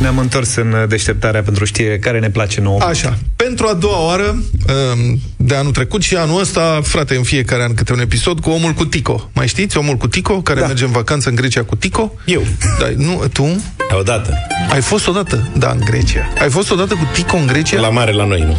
Ne-am 0.00 0.18
întors 0.18 0.54
în 0.54 0.86
deșteptarea 0.88 1.42
pentru 1.42 1.64
știre 1.64 1.98
care 1.98 2.18
ne 2.18 2.30
place 2.30 2.60
nouă. 2.60 2.80
Așa. 2.82 3.18
Pentru 3.36 3.66
a 3.66 3.72
doua 3.72 4.06
oară 4.06 4.24
um, 4.28 5.20
de 5.36 5.54
anul 5.54 5.72
trecut 5.72 6.02
și 6.02 6.16
anul 6.16 6.40
ăsta, 6.40 6.80
frate, 6.82 7.16
în 7.16 7.22
fiecare 7.22 7.62
an 7.62 7.74
câte 7.74 7.92
un 7.92 8.00
episod 8.00 8.40
cu 8.40 8.50
omul 8.50 8.72
cu 8.72 8.84
Tico. 8.84 9.30
Mai 9.34 9.48
știți? 9.48 9.76
Omul 9.76 9.96
cu 9.96 10.08
Tico, 10.08 10.42
care 10.42 10.60
da. 10.60 10.66
merge 10.66 10.84
în 10.84 10.90
vacanță 10.90 11.28
în 11.28 11.34
Grecia 11.34 11.62
cu 11.62 11.76
Tico? 11.76 12.12
Eu. 12.24 12.46
Da, 12.78 12.86
nu, 12.96 13.22
tu? 13.32 13.64
Odată. 13.98 14.34
Ai 14.72 14.80
fost 14.80 15.06
odată? 15.08 15.48
Da, 15.56 15.70
în 15.70 15.80
Grecia. 15.84 16.32
Ai 16.40 16.50
fost 16.50 16.70
odată 16.70 16.94
cu 16.94 17.08
Tico 17.12 17.36
în 17.36 17.46
Grecia? 17.46 17.80
La 17.80 17.88
mare 17.88 18.12
la 18.12 18.24
noi, 18.24 18.40
nu. 18.40 18.56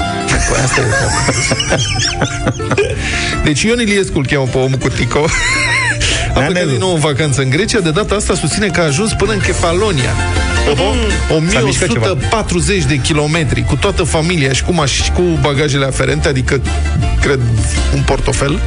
Păi 0.50 0.64
asta 0.64 0.82
e. 0.82 0.86
deci 3.46 3.62
Ion 3.62 3.80
Iliescu 3.80 4.18
îl 4.18 4.26
cheamă 4.26 4.46
pe 4.46 4.58
omul 4.58 4.78
cu 4.78 4.90
Tico. 4.90 5.26
A 6.34 6.34
plecat 6.34 6.52
Neanelu. 6.54 6.70
din 6.70 6.80
nou 6.80 6.94
în 6.94 7.00
vacanță 7.00 7.42
în 7.42 7.50
Grecia, 7.50 7.80
de 7.80 7.92
data 7.92 8.16
asta 8.16 8.34
susține 8.36 8.68
că 8.68 8.80
a 8.82 8.84
ajuns 8.84 9.14
până 9.14 9.32
în 9.32 9.40
Kefalonia. 9.40 10.10
S-a 11.52 11.60
mișcat 11.60 11.88
ceva. 11.90 12.06
1140 12.06 12.84
de 12.84 12.96
kilometri 12.96 13.64
cu 13.64 13.76
toată 13.76 14.04
familia 14.04 14.52
și 14.54 14.64
cu, 14.64 14.74
maș- 14.84 15.04
și 15.04 15.12
cu 15.12 15.22
bagajele 15.42 15.86
aferente, 15.86 16.28
adică, 16.28 16.62
cred, 17.22 17.40
un 17.94 18.02
portofel. 18.02 18.60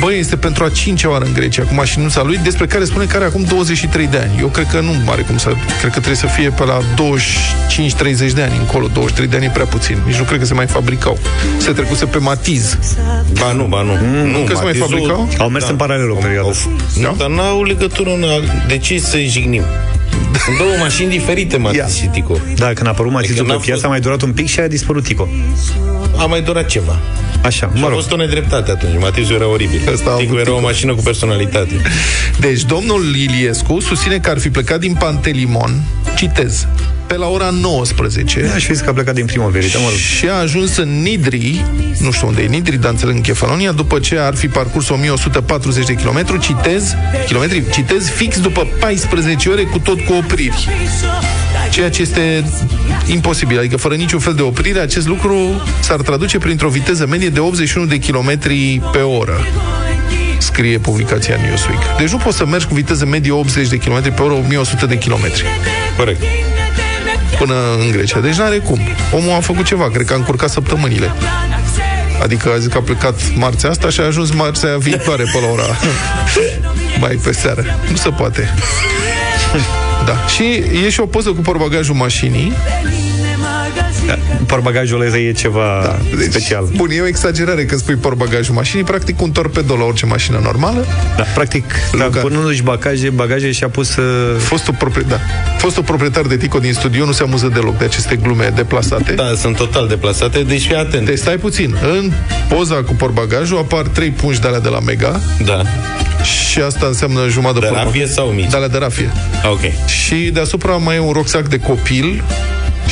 Băi, 0.00 0.18
este 0.18 0.36
pentru 0.36 0.64
a 0.64 0.68
cincea 0.68 1.10
oară 1.10 1.24
în 1.24 1.32
Grecia 1.32 1.62
cu 1.62 1.74
mașinuța 1.74 2.22
lui, 2.22 2.36
despre 2.42 2.66
care 2.66 2.84
spune 2.84 3.04
că 3.04 3.16
are 3.16 3.24
acum 3.24 3.42
23 3.44 4.06
de 4.06 4.16
ani. 4.18 4.38
Eu 4.40 4.46
cred 4.48 4.66
că 4.70 4.80
nu 4.80 4.92
are 5.10 5.22
cum 5.22 5.36
să... 5.38 5.48
Cred 5.48 5.92
că 5.92 5.98
trebuie 6.00 6.14
să 6.14 6.26
fie 6.26 6.50
pe 6.50 6.64
la 6.64 6.78
25-30 6.80 6.84
de 8.34 8.42
ani 8.42 8.56
încolo. 8.58 8.86
23 8.92 9.26
de 9.28 9.36
ani 9.36 9.44
e 9.44 9.50
prea 9.52 9.64
puțin. 9.64 9.98
Nici 10.06 10.16
nu 10.16 10.24
cred 10.24 10.38
că 10.38 10.44
se 10.44 10.54
mai 10.54 10.66
fabricau. 10.66 11.18
Se 11.58 11.70
trecuse 11.72 12.04
pe 12.04 12.18
Matiz. 12.18 12.78
Ba 13.40 13.52
nu, 13.52 13.64
ba 13.64 13.82
nu. 13.82 13.92
Mm, 14.02 14.28
nu, 14.30 14.38
că 14.38 14.54
se 14.54 14.62
mai 14.62 14.64
Matizul- 14.64 14.88
fabricau? 14.88 15.28
Au 15.38 15.48
mers 15.48 15.68
în 15.68 15.76
paralel 15.76 16.10
o 16.10 16.14
perioadă. 16.14 16.50
Da? 17.02 17.14
Dar 17.18 17.28
n-au 17.28 17.62
legătură 17.62 18.10
în... 18.10 18.24
De 18.68 18.78
ce 18.78 18.98
să-i 18.98 19.28
jignim? 19.28 19.62
Sunt 20.44 20.56
două 20.56 20.70
mașini 20.78 21.10
diferite, 21.10 21.56
Matiz 21.56 21.78
Ia. 21.78 21.86
și 21.86 22.06
Tico. 22.06 22.36
Da, 22.56 22.66
când 22.66 22.86
a 22.86 22.90
apărut 22.90 23.12
Matizul 23.12 23.34
Adică 23.36 23.46
pe 23.52 23.52
n-a 23.52 23.64
piață, 23.64 23.72
fost- 23.72 23.84
a 23.84 23.88
mai 23.88 24.00
durat 24.00 24.22
un 24.22 24.32
pic 24.32 24.46
și 24.48 24.60
a 24.60 24.66
dispărut 24.68 25.04
Tico. 25.04 25.28
A 26.16 26.24
mai 26.26 26.40
durat 26.40 26.66
ceva. 26.66 26.98
Așa, 27.46 27.70
Și 27.74 27.80
mă 27.80 27.86
a 27.86 27.88
rog. 27.88 27.98
fost 27.98 28.12
o 28.12 28.16
nedreptate 28.16 28.70
atunci. 28.70 28.92
Matizul 29.00 29.34
era 29.34 29.48
oribil. 29.48 29.80
Ăsta 29.92 30.10
a 30.10 30.14
Tico 30.14 30.28
avut 30.28 30.38
era 30.40 30.50
o 30.50 30.54
Tico. 30.54 30.66
mașină 30.66 30.94
cu 30.94 31.02
personalitate. 31.02 31.80
Deci, 32.40 32.62
domnul 32.62 33.16
Iliescu 33.16 33.80
susține 33.80 34.18
că 34.18 34.30
ar 34.30 34.38
fi 34.38 34.48
plecat 34.50 34.80
din 34.80 34.94
Pantelimon, 34.94 35.82
citez, 36.16 36.66
pe 37.06 37.16
la 37.16 37.26
ora 37.26 37.50
19 37.50 38.50
Aș 38.54 38.64
fi 38.64 38.72
zis 38.74 38.82
că 38.82 38.88
a 38.90 38.92
plecat 38.92 39.14
din 39.14 39.24
primăverită, 39.26 39.78
mă 39.78 39.84
rog. 39.88 39.96
și 39.98 40.28
a 40.28 40.32
ajuns 40.34 40.76
în 40.76 41.02
Nidri, 41.02 41.64
nu 41.98 42.10
știu 42.10 42.26
unde 42.26 42.42
e 42.42 42.46
Nidri, 42.46 42.76
dar 42.80 42.90
înțeleg 42.90 43.14
în 43.14 43.20
Kefalonia, 43.20 43.72
după 43.72 43.98
ce 43.98 44.18
ar 44.18 44.34
fi 44.34 44.48
parcurs 44.48 44.88
1140 44.88 45.86
de 45.86 45.94
kilometri, 45.94 46.38
citez, 46.38 46.94
kilometri, 47.26 47.62
citez, 47.72 48.08
fix 48.08 48.40
după 48.40 48.66
14 48.80 49.48
ore 49.48 49.62
cu 49.62 49.78
tot 49.78 50.00
cu 50.00 50.12
opriri. 50.12 50.68
Ceea 51.76 51.90
ce 51.90 52.02
este 52.02 52.44
imposibil, 53.06 53.58
adică 53.58 53.76
fără 53.76 53.94
niciun 53.94 54.18
fel 54.18 54.34
de 54.34 54.42
oprire, 54.42 54.78
acest 54.78 55.06
lucru 55.06 55.62
s-ar 55.80 56.00
traduce 56.00 56.38
printr-o 56.38 56.68
viteză 56.68 57.06
medie 57.06 57.28
de 57.28 57.40
81 57.40 57.86
de 57.86 57.98
kilometri 57.98 58.80
pe 58.92 58.98
oră 58.98 59.46
scrie 60.38 60.78
publicația 60.78 61.36
Newsweek. 61.42 61.78
Deci 61.98 62.08
nu 62.08 62.16
poți 62.16 62.36
să 62.36 62.46
mergi 62.46 62.66
cu 62.66 62.74
viteză 62.74 63.06
medie 63.06 63.30
80 63.30 63.68
de 63.68 63.76
km 63.76 64.14
pe 64.14 64.22
oră, 64.22 64.32
1100 64.32 64.86
de 64.86 64.98
km 64.98 65.26
Corect. 65.96 66.22
până 67.38 67.54
în 67.80 67.90
Grecia. 67.90 68.20
Deci 68.20 68.34
n-are 68.34 68.58
cum. 68.58 68.80
Omul 69.12 69.34
a 69.34 69.40
făcut 69.40 69.64
ceva, 69.64 69.90
cred 69.90 70.06
că 70.06 70.12
a 70.12 70.16
încurcat 70.16 70.50
săptămânile. 70.50 71.12
Adică 72.22 72.52
a 72.54 72.58
zis 72.58 72.68
că 72.72 72.76
a 72.76 72.82
plecat 72.82 73.20
marțea 73.34 73.70
asta 73.70 73.88
și 73.88 74.00
a 74.00 74.04
ajuns 74.04 74.30
marțea 74.30 74.76
viitoare 74.78 75.22
pe 75.22 75.38
la 75.40 75.46
ora 75.52 75.76
mai 77.00 77.18
pe 77.22 77.32
seară. 77.32 77.78
Nu 77.90 77.96
se 77.96 78.08
poate. 78.08 78.54
Da. 80.06 80.26
Și 80.26 80.44
e 80.84 80.88
și 80.88 81.00
o 81.00 81.06
poză 81.06 81.30
cu 81.32 81.40
porbagajul 81.40 81.94
mașinii. 81.94 82.52
Porbagajul 84.46 85.00
ăla 85.00 85.16
e 85.16 85.32
ceva 85.32 85.80
da, 85.82 86.16
deci, 86.16 86.30
special. 86.30 86.68
Bun, 86.76 86.90
e 86.90 87.00
o 87.00 87.06
exagerare 87.06 87.64
când 87.64 87.80
spui 87.80 87.94
porbagajul 87.94 88.54
mașinii, 88.54 88.84
practic 88.84 89.20
un 89.22 89.30
torpedo 89.30 89.76
la 89.76 89.84
orice 89.84 90.06
mașină 90.06 90.40
normală. 90.42 90.86
Da, 91.16 91.22
practic, 91.22 91.64
da, 91.98 92.04
punându-și 92.04 92.62
bagaje, 92.62 93.10
bagaje 93.10 93.52
și-a 93.52 93.68
pus... 93.68 93.96
Uh... 93.96 94.04
Fostul, 94.38 94.74
proprie, 94.78 95.04
da. 95.08 95.20
Fostul 95.58 95.82
proprietar 95.82 96.24
de 96.24 96.36
Tico 96.36 96.58
din 96.58 96.72
studio 96.72 97.04
nu 97.04 97.12
se 97.12 97.22
amuză 97.22 97.50
deloc 97.54 97.78
de 97.78 97.84
aceste 97.84 98.16
glume 98.16 98.52
deplasate. 98.54 99.12
Da, 99.12 99.32
sunt 99.36 99.56
total 99.56 99.88
deplasate, 99.88 100.42
deci 100.42 100.66
fii 100.66 100.76
atent. 100.76 101.06
Deci 101.06 101.18
stai 101.18 101.36
puțin. 101.36 101.76
În 101.82 102.12
poza 102.48 102.74
cu 102.74 102.94
porbagajul 102.94 103.58
apar 103.58 103.82
trei 103.82 104.10
pungi 104.10 104.40
de 104.40 104.46
alea 104.46 104.60
de 104.60 104.68
la 104.68 104.80
Mega. 104.80 105.20
Da. 105.44 105.62
Și 106.22 106.60
asta 106.60 106.86
înseamnă 106.86 107.20
jumătate 107.28 107.60
De 107.60 107.66
de 107.66 107.80
rafie 107.82 108.06
sau 108.06 108.26
mici? 108.26 108.50
De 108.50 108.56
alea 108.56 108.68
de 108.68 108.78
rafie. 108.78 109.12
Ah, 109.42 109.50
Ok. 109.50 109.60
Și 109.86 110.14
deasupra 110.14 110.76
mai 110.76 110.96
e 110.96 110.98
un 110.98 111.12
rucsac 111.12 111.48
de 111.48 111.58
copil 111.58 112.22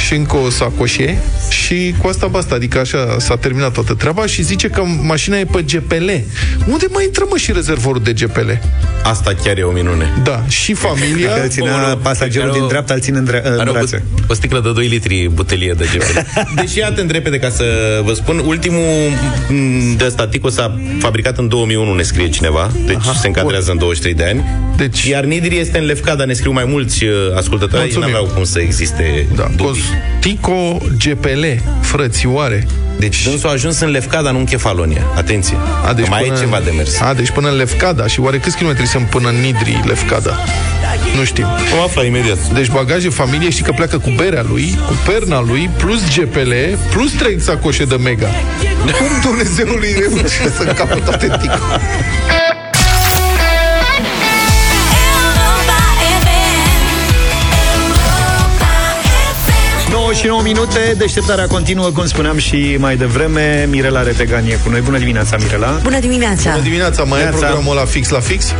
și 0.07 0.15
încă 0.15 0.37
o 0.37 0.51
sacoșe 0.51 1.19
și 1.51 1.95
cu 2.03 2.09
asta 2.09 2.27
basta, 2.27 2.55
adică 2.55 2.79
așa 2.79 3.17
s-a 3.19 3.37
terminat 3.37 3.73
toată 3.73 3.95
treaba 3.95 4.27
și 4.27 4.43
zice 4.43 4.69
că 4.69 4.83
mașina 5.03 5.37
e 5.39 5.45
pe 5.45 5.63
GPL. 5.63 6.09
Unde 6.67 6.87
mai 6.93 7.05
intră 7.05 7.25
mă 7.31 7.37
și 7.37 7.53
rezervorul 7.53 8.03
de 8.03 8.13
GPL? 8.13 8.51
Asta 9.03 9.33
chiar 9.45 9.59
e 9.59 9.63
o 9.63 9.71
minune. 9.71 10.13
Da, 10.25 10.43
și 10.49 10.73
familia... 10.75 11.33
Că 11.35 11.41
îl 11.43 11.49
ținea 11.49 11.75
Omul 11.85 11.99
pasagerul 12.03 12.41
care 12.47 12.53
din 12.59 12.63
o- 12.63 12.69
dreapta, 12.69 12.95
îl 12.95 13.01
ține 13.01 13.19
în, 13.19 13.25
dre- 13.25 13.43
în 13.45 13.59
Are 13.59 13.71
o, 13.71 13.73
brațe. 13.73 14.03
bu- 14.15 14.21
o 14.29 14.35
sticlă 14.35 14.61
de 14.61 14.73
2 14.73 14.87
litri 14.87 15.31
butelie 15.35 15.73
de 15.73 15.85
GPL. 15.95 16.19
Deci 16.61 16.75
ia 16.75 16.87
atent 16.87 17.11
repede 17.11 17.39
ca 17.39 17.49
să 17.51 17.65
vă 18.05 18.13
spun. 18.13 18.43
Ultimul 18.47 18.83
m, 19.49 19.97
de 19.97 20.09
statico 20.09 20.49
s-a 20.49 20.79
fabricat 20.99 21.39
în 21.39 21.49
2001, 21.49 21.95
ne 21.95 22.03
scrie 22.03 22.29
cineva. 22.29 22.71
Deci 22.87 22.97
Aha, 22.97 23.13
se 23.21 23.27
încadrează 23.27 23.71
în 23.71 23.79
23 23.79 24.15
de 24.15 24.25
ani. 24.25 24.45
Deci- 24.77 25.05
Iar 25.05 25.25
Nidri 25.25 25.59
este 25.59 25.79
în 25.79 25.85
Lefcada, 25.85 26.25
ne 26.25 26.33
scriu 26.33 26.53
mai 26.53 26.65
mulți 26.67 27.05
uh, 27.05 27.11
ascultători. 27.37 27.75
Ei 27.77 27.81
Mulțumim. 27.93 28.09
n-aveau 28.09 28.33
cum 28.35 28.45
să 28.45 28.59
existe 28.61 29.27
Da, 29.35 29.51
dubii. 29.57 29.83
Tico 30.21 30.79
GPL, 30.99 31.45
frățioare. 31.81 32.67
Deci 32.99 33.25
dânsul 33.25 33.49
a 33.49 33.53
ajuns 33.53 33.81
în 33.81 33.91
Lefcada, 33.91 34.31
nu 34.31 34.39
în 34.39 34.45
Chefalonia. 34.45 35.03
Atenție. 35.17 35.57
A, 35.87 35.93
deci 35.93 36.05
Că 36.05 36.11
mai 36.11 36.23
până 36.23 36.35
e 36.35 36.39
ceva 36.41 36.61
de 36.65 36.71
mers. 36.71 37.01
A, 37.01 37.15
deci 37.15 37.31
până 37.31 37.49
în 37.49 37.57
Lefcada. 37.57 38.07
Și 38.07 38.21
oare 38.21 38.39
câți 38.39 38.57
kilometri 38.57 38.87
sunt 38.87 39.07
până 39.07 39.29
în 39.29 39.35
Nidri, 39.35 39.81
Lefcada? 39.85 40.39
Nu 41.17 41.25
știm. 41.25 41.47
Vom 41.71 41.81
afla 41.81 42.05
imediat. 42.05 42.53
Deci 42.53 42.71
bagaje 42.71 43.09
familie 43.09 43.51
și 43.51 43.63
că 43.63 43.73
pleacă 43.73 43.99
cu 43.99 44.13
berea 44.17 44.45
lui, 44.49 44.79
cu 44.87 44.93
perna 45.07 45.41
lui, 45.41 45.71
plus 45.77 46.01
GPL, 46.17 46.53
plus 46.93 47.13
trei 47.13 47.41
sacoșe 47.41 47.85
de 47.85 47.97
mega. 47.97 48.29
Cum 48.85 49.31
Dumnezeului 49.31 49.95
reușește 49.99 50.51
să 50.57 50.63
încapă 50.67 50.95
toate 50.95 51.27
tico? 51.41 51.59
și 60.15 60.27
9 60.27 60.43
minute, 60.43 60.95
deșteptarea 60.97 61.47
continuă, 61.47 61.91
cum 61.91 62.07
spuneam 62.07 62.39
și 62.39 62.77
mai 62.79 62.97
devreme. 62.97 63.67
Mirela 63.71 64.03
Reteganie 64.03 64.59
cu 64.65 64.69
noi. 64.71 64.81
Bună 64.81 64.99
dimineața, 64.99 65.37
Mirela! 65.37 65.79
Bună 65.83 65.99
dimineața! 65.99 66.51
Bună 66.51 66.63
dimineața, 66.63 67.03
mai 67.03 67.21
e 67.21 67.23
Dimineața. 67.23 67.47
programul 67.47 67.75
la 67.77 67.85
fix 67.85 68.09
la 68.09 68.21
fix? 68.21 68.45
Uh, 68.45 68.55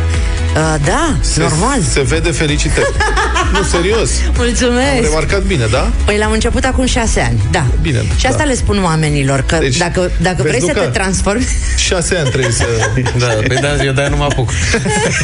da, 0.85 1.15
Se, 1.19 1.39
normal. 1.41 1.81
Se 1.81 2.01
vede 2.01 2.31
felicitări. 2.31 2.87
nu, 3.57 3.63
serios. 3.63 4.09
Am 4.27 4.33
Mulțumesc! 4.37 5.01
remarcat 5.01 5.41
bine, 5.43 5.65
da? 5.71 5.91
Păi 6.05 6.17
l-am 6.17 6.31
început 6.31 6.63
acum 6.63 6.85
șase 6.85 7.19
ani, 7.19 7.39
da. 7.51 7.65
Bine, 7.81 8.01
Și 8.17 8.25
asta 8.25 8.37
da. 8.37 8.43
le 8.43 8.55
spun 8.55 8.83
oamenilor, 8.83 9.41
că 9.47 9.57
Deci, 9.57 9.77
dacă, 9.77 10.11
dacă 10.21 10.41
vezi, 10.41 10.47
vrei 10.47 10.59
să 10.59 10.71
Luca? 10.75 10.85
te 10.85 10.99
transformi 10.99 11.47
Șase 11.77 12.15
ani 12.15 12.29
trebuie 12.29 12.51
să... 12.51 12.65
Da, 13.17 13.25
pe 13.47 13.57
da, 13.61 13.83
eu 13.83 13.91
de-aia 13.91 14.09
nu 14.09 14.15
mă 14.17 14.23
apuc. 14.23 14.49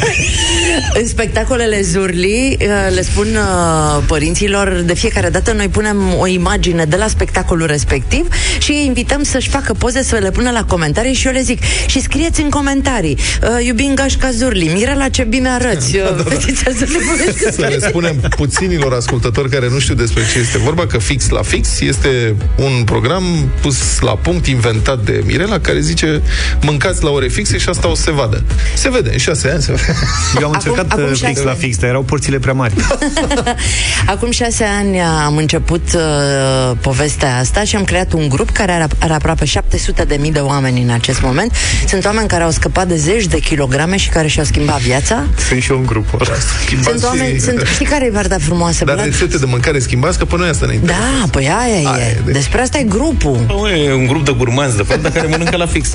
în 1.00 1.06
spectacolele 1.08 1.80
Zurli, 1.82 2.56
uh, 2.60 2.66
le 2.94 3.02
spun 3.02 3.26
uh, 3.26 4.02
părinților, 4.06 4.82
de 4.84 4.94
fiecare 4.94 5.28
dată 5.28 5.52
noi 5.52 5.68
punem 5.68 6.14
o 6.18 6.26
imagine 6.26 6.84
de 6.84 6.96
la 6.96 7.08
spectacolul 7.08 7.66
respectiv 7.66 8.26
și 8.58 8.70
îi 8.70 8.84
invităm 8.84 9.22
să-și 9.22 9.48
facă 9.48 9.72
poze, 9.72 10.02
să 10.02 10.16
le 10.16 10.30
pună 10.30 10.50
la 10.50 10.64
comentarii 10.64 11.14
și 11.14 11.26
eu 11.26 11.32
le 11.32 11.40
zic, 11.42 11.62
și 11.86 12.00
scrieți 12.02 12.40
în 12.40 12.48
comentarii, 12.48 13.18
uh, 13.42 13.64
iubim 13.66 13.94
Gașca 13.94 14.30
Zurli, 14.30 14.70
Mirela 14.74 15.08
ce 15.08 15.22
bine 15.22 15.48
arăți, 15.48 15.96
uh, 15.96 16.24
fetița 16.28 16.70
Zurli 16.70 16.98
vorbește 17.08 17.52
Să 17.52 17.60
le 17.60 17.78
spunem 17.88 18.21
puținilor 18.28 18.92
ascultători 18.92 19.50
care 19.50 19.68
nu 19.68 19.78
știu 19.78 19.94
despre 19.94 20.22
ce 20.32 20.38
este 20.38 20.58
vorba, 20.58 20.86
că 20.86 20.98
Fix 20.98 21.28
la 21.28 21.42
Fix 21.42 21.80
este 21.80 22.34
un 22.56 22.84
program 22.84 23.24
pus 23.60 23.98
la 24.00 24.10
punct, 24.16 24.46
inventat 24.46 24.98
de 25.04 25.22
Mirela, 25.26 25.58
care 25.58 25.80
zice 25.80 26.22
mâncați 26.62 27.02
la 27.02 27.10
ore 27.10 27.28
fixe 27.28 27.58
și 27.58 27.68
asta 27.68 27.88
o 27.88 27.94
să 27.94 28.02
se 28.02 28.10
vadă. 28.10 28.42
Se 28.74 28.90
vede, 28.90 29.10
în 29.12 29.18
șase 29.18 29.50
ani 29.50 29.62
se 29.62 29.72
vede. 29.72 29.96
Eu 30.40 30.46
am 30.46 30.52
Acum- 30.54 30.54
încercat 30.54 30.92
acum 30.92 31.02
uh, 31.10 31.16
șase 31.16 31.26
fix 31.26 31.42
la 31.42 31.50
ani. 31.50 31.58
fix, 31.58 31.76
dar 31.78 31.88
erau 31.88 32.02
porțile 32.02 32.38
prea 32.38 32.52
mari. 32.52 32.74
Acum 34.06 34.30
șase 34.30 34.64
ani 34.64 35.00
am 35.00 35.36
început 35.36 35.82
uh, 35.94 36.76
povestea 36.80 37.38
asta 37.38 37.64
și 37.64 37.76
am 37.76 37.84
creat 37.84 38.12
un 38.12 38.28
grup 38.28 38.50
care 38.50 38.72
are, 38.72 38.86
are 38.98 39.12
aproape 39.12 39.44
700 39.44 40.04
de 40.04 40.16
mii 40.20 40.32
de 40.32 40.38
oameni 40.38 40.82
în 40.82 40.90
acest 40.90 41.20
moment. 41.22 41.52
Sunt 41.88 42.04
oameni 42.04 42.28
care 42.28 42.42
au 42.42 42.50
scăpat 42.50 42.88
de 42.88 42.96
zeci 42.96 43.26
de 43.26 43.38
kilograme 43.38 43.96
și 43.96 44.08
care 44.08 44.28
și-au 44.28 44.44
schimbat 44.44 44.80
viața. 44.80 45.24
Sunt 45.48 45.62
și 45.62 45.70
eu 45.70 45.78
în 45.78 45.86
grupul 45.86 46.18
ăla. 46.26 46.36
Sunt 46.82 47.04
oameni, 47.04 47.38
sunt, 47.38 47.66
știi 47.74 47.86
care 47.86 48.01
e 48.04 48.08
partea 48.10 48.38
frumoasă? 48.40 48.84
Dar 48.84 48.94
Vlad? 48.94 49.06
rețete 49.06 49.38
de 49.38 49.44
mâncare 49.46 49.78
schimbați, 49.78 50.18
că 50.18 50.24
pe 50.24 50.36
noi 50.36 50.48
asta 50.48 50.66
ne 50.66 50.74
interesează. 50.74 51.10
Da, 51.20 51.26
păi 51.30 51.44
aia, 51.44 51.54
Aia 51.54 51.90
aia 51.90 52.04
e, 52.04 52.16
e. 52.18 52.20
deci- 52.24 52.34
Despre 52.34 52.60
asta 52.60 52.78
e 52.78 52.82
grupul. 52.82 53.38
Bă, 53.46 53.68
E 53.70 53.92
un 53.92 54.06
grup 54.06 54.24
de 54.24 54.34
gurmanzi, 54.36 54.76
de 54.76 54.82
fapt, 54.82 55.02
dar 55.02 55.12
care 55.12 55.26
mănâncă 55.26 55.56
la 55.56 55.66
fix. 55.66 55.88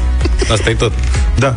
Asta 0.51 0.70
e 0.70 0.74
tot. 0.74 0.91
Da. 1.36 1.55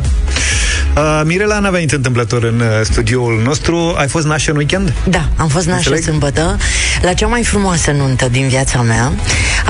Uh, 0.96 1.20
Mirela 1.24 1.58
n-a 1.58 1.70
venit 1.70 1.92
întâmplător 1.92 2.42
în 2.44 2.60
uh, 2.60 2.66
studioul 2.82 3.40
nostru. 3.44 3.94
Ai 3.98 4.08
fost 4.08 4.26
nașă 4.26 4.50
în 4.50 4.56
weekend? 4.56 4.92
Da, 5.08 5.28
am 5.36 5.48
fost 5.48 5.66
nașă 5.66 5.76
Înțeleg. 5.78 6.02
sâmbătă 6.02 6.56
la 7.02 7.12
cea 7.12 7.26
mai 7.26 7.42
frumoasă 7.42 7.90
nuntă 7.90 8.28
din 8.30 8.48
viața 8.48 8.80
mea. 8.82 9.12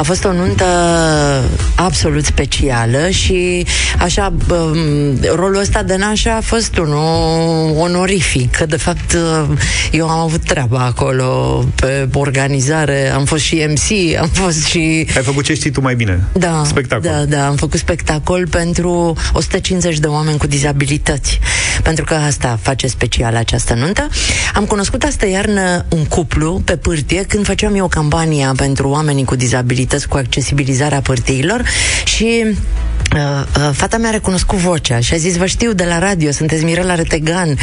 A 0.00 0.02
fost 0.02 0.24
o 0.24 0.32
nuntă 0.32 0.64
absolut 1.74 2.24
specială 2.24 3.08
și 3.08 3.66
așa 3.98 4.32
um, 4.50 4.76
rolul 5.34 5.60
ăsta 5.60 5.82
de 5.82 5.96
nașă 5.96 6.30
a 6.30 6.40
fost 6.40 6.76
unul 6.78 7.74
onorific, 7.78 8.56
că 8.56 8.66
de 8.66 8.76
fapt 8.76 9.16
eu 9.90 10.08
am 10.08 10.18
avut 10.18 10.44
treaba 10.44 10.78
acolo 10.84 11.64
pe 11.74 12.08
organizare, 12.14 13.10
am 13.14 13.24
fost 13.24 13.42
și 13.42 13.66
MC, 13.68 14.18
am 14.20 14.28
fost 14.28 14.64
și 14.64 15.06
Ai 15.16 15.22
făcut 15.22 15.44
ce 15.44 15.54
știi 15.54 15.70
tu 15.70 15.80
mai 15.80 15.94
bine. 15.94 16.24
da, 16.32 16.62
Spectacol. 16.66 17.10
Da, 17.10 17.24
da, 17.36 17.46
am 17.46 17.56
făcut 17.56 17.78
spectacol 17.78 18.46
pentru 18.50 19.16
150 19.32 19.98
de 19.98 20.06
oameni 20.06 20.38
cu 20.38 20.46
dizabilități. 20.46 21.38
Pentru 21.82 22.04
că 22.04 22.14
asta 22.14 22.58
face 22.62 22.86
special 22.86 23.36
această 23.36 23.74
nuntă. 23.74 24.08
Am 24.54 24.64
cunoscut 24.64 25.02
astă 25.02 25.28
iarnă 25.28 25.84
un 25.88 26.04
cuplu 26.04 26.62
pe 26.64 26.76
pârtie 26.76 27.24
când 27.28 27.44
făceam 27.46 27.74
eu 27.74 27.88
campania 27.88 28.52
pentru 28.56 28.88
oamenii 28.88 29.24
cu 29.24 29.34
dizabilități 29.34 29.88
cu 30.08 30.16
accesibilizarea 30.16 31.00
pârtiilor 31.00 31.62
și 32.04 32.44
Uh, 33.16 33.42
uh, 33.56 33.70
fata 33.72 33.96
mea 33.96 34.08
a 34.08 34.12
recunoscut 34.12 34.58
vocea 34.58 35.00
și 35.00 35.14
a 35.14 35.16
zis, 35.16 35.36
vă 35.36 35.46
știu 35.46 35.72
de 35.72 35.84
la 35.84 35.98
radio, 35.98 36.30
sunteți 36.30 36.64
Mirela 36.64 36.94
Retegan. 36.94 37.58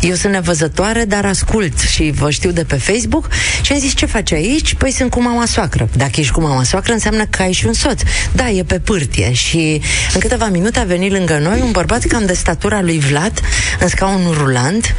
Eu 0.00 0.14
sunt 0.14 0.32
nevăzătoare, 0.32 1.04
dar 1.04 1.24
ascult 1.24 1.78
și 1.78 2.10
vă 2.10 2.30
știu 2.30 2.50
de 2.50 2.64
pe 2.64 2.76
Facebook 2.76 3.28
și 3.62 3.72
am 3.72 3.78
zis, 3.78 3.94
ce 3.94 4.06
faci 4.06 4.32
aici? 4.32 4.74
Păi 4.74 4.90
sunt 4.90 5.10
cu 5.10 5.22
mama 5.22 5.46
soacră. 5.46 5.88
Dacă 5.96 6.12
ești 6.20 6.32
cu 6.32 6.40
mama 6.40 6.62
soacră, 6.62 6.92
înseamnă 6.92 7.24
că 7.24 7.42
ai 7.42 7.52
și 7.52 7.66
un 7.66 7.72
soț. 7.72 8.00
Da, 8.32 8.50
e 8.50 8.62
pe 8.62 8.78
pârtie 8.78 9.32
și 9.32 9.80
în 10.14 10.20
câteva 10.20 10.48
minute 10.48 10.78
a 10.78 10.84
venit 10.84 11.12
lângă 11.12 11.38
noi 11.38 11.60
un 11.60 11.70
bărbat 11.70 12.04
cam 12.04 12.26
de 12.26 12.32
statura 12.32 12.80
lui 12.80 12.98
Vlad, 12.98 13.40
în 13.80 13.88
scaunul 13.88 14.34
rulant. 14.34 14.94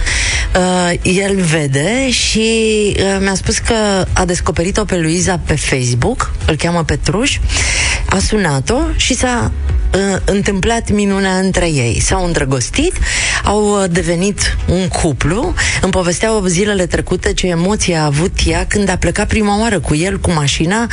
Uh, 0.56 0.94
el 1.02 1.42
vede 1.42 2.12
și 2.12 2.50
uh, 2.98 3.18
mi-a 3.22 3.36
spus 3.36 3.58
că 3.58 4.06
a 4.14 4.26
descoperit-o 4.26 4.84
pe 4.84 4.98
Luiza 4.98 5.40
pe 5.46 5.56
Facebook, 5.56 6.32
îl 6.46 6.56
cheamă 6.56 6.84
Petruș, 6.84 7.38
a 8.10 8.20
sunat-o 8.20 8.80
și 8.96 9.16
s-a 9.16 9.52
uh, 9.94 10.20
întâmplat 10.26 10.92
minunea 10.92 11.38
între 11.38 11.66
ei. 11.70 12.00
S-au 12.00 12.26
îndrăgostit, 12.26 12.94
au 13.44 13.82
uh, 13.82 13.90
devenit 13.92 14.58
un 14.68 14.88
cuplu, 14.88 15.54
îmi 15.82 15.92
povesteau 15.92 16.46
zilele 16.46 16.86
trecute 16.86 17.34
ce 17.34 17.48
emoție 17.48 17.96
a 17.96 18.06
avut 18.06 18.34
ea 18.46 18.66
când 18.68 18.90
a 18.90 18.96
plecat 18.96 19.28
prima 19.28 19.60
oară 19.60 19.80
cu 19.80 19.96
el, 19.96 20.20
cu 20.20 20.32
mașina, 20.32 20.88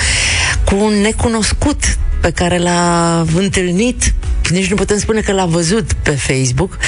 cu 0.65 0.75
un 0.75 0.93
necunoscut 1.01 1.99
pe 2.21 2.31
care 2.31 2.59
l-a 2.59 3.25
întâlnit, 3.37 4.15
nici 4.51 4.71
nu 4.71 4.75
putem 4.75 4.99
spune 4.99 5.21
că 5.21 5.33
l-a 5.33 5.47
văzut 5.47 5.93
pe 5.93 6.11
Facebook, 6.11 6.79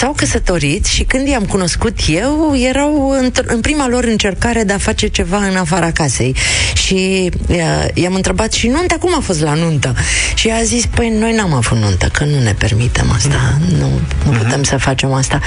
s-au 0.00 0.12
căsătorit 0.16 0.84
și 0.84 1.02
când 1.02 1.28
i-am 1.28 1.44
cunoscut 1.44 1.98
eu, 2.08 2.56
erau 2.56 3.16
într- 3.22 3.46
în 3.46 3.60
prima 3.60 3.88
lor 3.88 4.04
încercare 4.04 4.64
de 4.64 4.72
a 4.72 4.78
face 4.78 5.06
ceva 5.06 5.36
în 5.36 5.56
afara 5.56 5.90
casei. 5.90 6.36
Și 6.74 7.30
uh, 7.48 7.56
i-am 7.94 8.14
întrebat 8.14 8.52
și 8.52 8.68
nunta, 8.68 8.96
cum 9.00 9.14
a 9.16 9.20
fost 9.20 9.40
la 9.40 9.54
nuntă? 9.54 9.94
Și 10.34 10.48
ea 10.48 10.56
a 10.56 10.62
zis, 10.62 10.86
păi 10.86 11.12
noi 11.18 11.32
n-am 11.32 11.52
avut 11.52 11.78
nuntă, 11.78 12.08
că 12.12 12.24
nu 12.24 12.42
ne 12.42 12.52
permitem 12.52 13.10
asta, 13.10 13.58
nu, 13.78 13.88
nu 14.24 14.38
putem 14.38 14.62
să 14.62 14.76
facem 14.76 15.12
asta. 15.12 15.40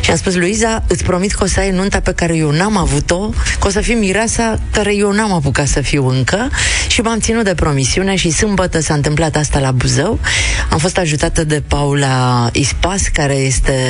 Și 0.00 0.10
am 0.10 0.16
spus, 0.16 0.34
Luiza, 0.34 0.84
îți 0.88 1.04
promit 1.04 1.32
că 1.32 1.44
o 1.44 1.46
să 1.46 1.60
ai 1.60 1.70
nunta 1.70 2.00
pe 2.00 2.12
care 2.12 2.36
eu 2.36 2.50
n-am 2.50 2.76
avut-o, 2.76 3.30
că 3.60 3.66
o 3.66 3.70
să 3.70 3.80
fii 3.80 3.94
mireasa 3.94 4.58
care 4.70 4.96
eu 4.96 5.12
n-am 5.12 5.32
apucat 5.32 5.66
să 5.66 5.80
fiu 5.80 6.08
încă 6.08 6.50
și 6.88 7.00
m-am 7.00 7.18
ținut 7.18 7.44
de 7.44 7.54
promisiune 7.54 8.16
și 8.16 8.30
sâmbătă 8.30 8.80
s-a 8.80 8.94
întâmplat 8.94 9.36
asta 9.36 9.58
la 9.58 9.70
Buzău. 9.70 10.18
Am 10.70 10.78
fost 10.78 10.98
ajutată 10.98 11.44
de 11.44 11.62
Paula 11.68 12.48
Ispas, 12.52 13.02
care 13.12 13.34
este 13.34 13.85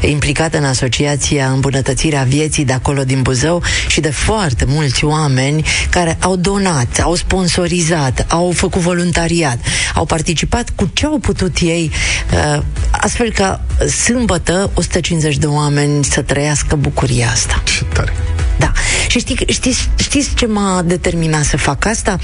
implicată 0.00 0.58
în 0.58 0.64
Asociația 0.64 1.50
Îmbunătățirea 1.50 2.22
Vieții 2.22 2.64
de 2.64 2.72
acolo 2.72 3.04
din 3.04 3.22
Buzău 3.22 3.62
și 3.88 4.00
de 4.00 4.10
foarte 4.10 4.64
mulți 4.68 5.04
oameni 5.04 5.64
care 5.90 6.16
au 6.20 6.36
donat, 6.36 7.00
au 7.02 7.14
sponsorizat, 7.14 8.26
au 8.28 8.52
făcut 8.54 8.80
voluntariat, 8.80 9.58
au 9.94 10.04
participat 10.04 10.70
cu 10.74 10.90
ce 10.92 11.06
au 11.06 11.18
putut 11.18 11.56
ei, 11.60 11.90
uh, 12.32 12.62
astfel 12.90 13.32
ca 13.32 13.60
sâmbătă 14.04 14.70
150 14.74 15.36
de 15.36 15.46
oameni 15.46 16.04
să 16.04 16.22
trăiască 16.22 16.76
bucuria 16.76 17.28
asta. 17.28 17.62
Ce 17.64 17.84
tare. 17.84 18.12
Da. 18.58 18.72
Și 19.08 19.18
știi, 19.18 19.38
știți, 19.48 19.88
știți 19.96 20.34
ce 20.34 20.46
m-a 20.46 20.82
determinat 20.84 21.44
să 21.44 21.56
fac 21.56 21.84
asta? 21.84 22.18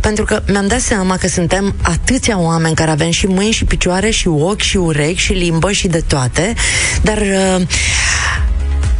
Pentru 0.00 0.24
că 0.24 0.42
mi-am 0.46 0.66
dat 0.66 0.80
seama 0.80 1.16
că 1.16 1.28
suntem 1.28 1.74
atâția 1.82 2.38
oameni 2.38 2.74
care 2.74 2.90
avem 2.90 3.10
și 3.10 3.26
mâini 3.26 3.52
și 3.52 3.64
picioare 3.64 4.10
și 4.10 4.28
ochi 4.28 4.60
și 4.60 4.76
urechi 4.76 5.20
și 5.20 5.32
limbă 5.32 5.72
și 5.72 5.88
de 5.88 6.02
toate, 6.06 6.54
dar 7.02 7.18
uh, 7.18 7.62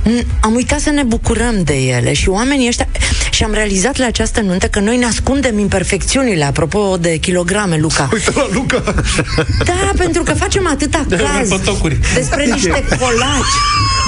n- 0.04 0.26
am 0.40 0.54
uitat 0.54 0.80
să 0.80 0.90
ne 0.90 1.02
bucurăm 1.02 1.62
de 1.64 1.74
ele 1.74 2.12
și 2.12 2.28
oamenii 2.28 2.68
ăștia 2.68 2.88
și 3.42 3.48
am 3.48 3.54
realizat 3.54 3.96
la 3.96 4.06
această 4.06 4.40
nuntă 4.40 4.66
că 4.66 4.80
noi 4.80 4.96
ne 4.96 5.04
ascundem 5.04 5.58
imperfecțiunile, 5.58 6.44
apropo 6.44 6.96
de 7.00 7.16
kilograme, 7.16 7.76
Luca. 7.78 8.08
Uite 8.12 8.30
la 8.34 8.46
Luca! 8.52 8.82
Da, 9.64 9.90
pentru 9.96 10.22
că 10.22 10.32
facem 10.34 10.66
atâta 10.66 11.04
De 11.08 11.16
caz 11.16 11.48
pătocuri. 11.48 11.98
despre 12.14 12.44
niște 12.44 12.84
colaci, 12.98 13.54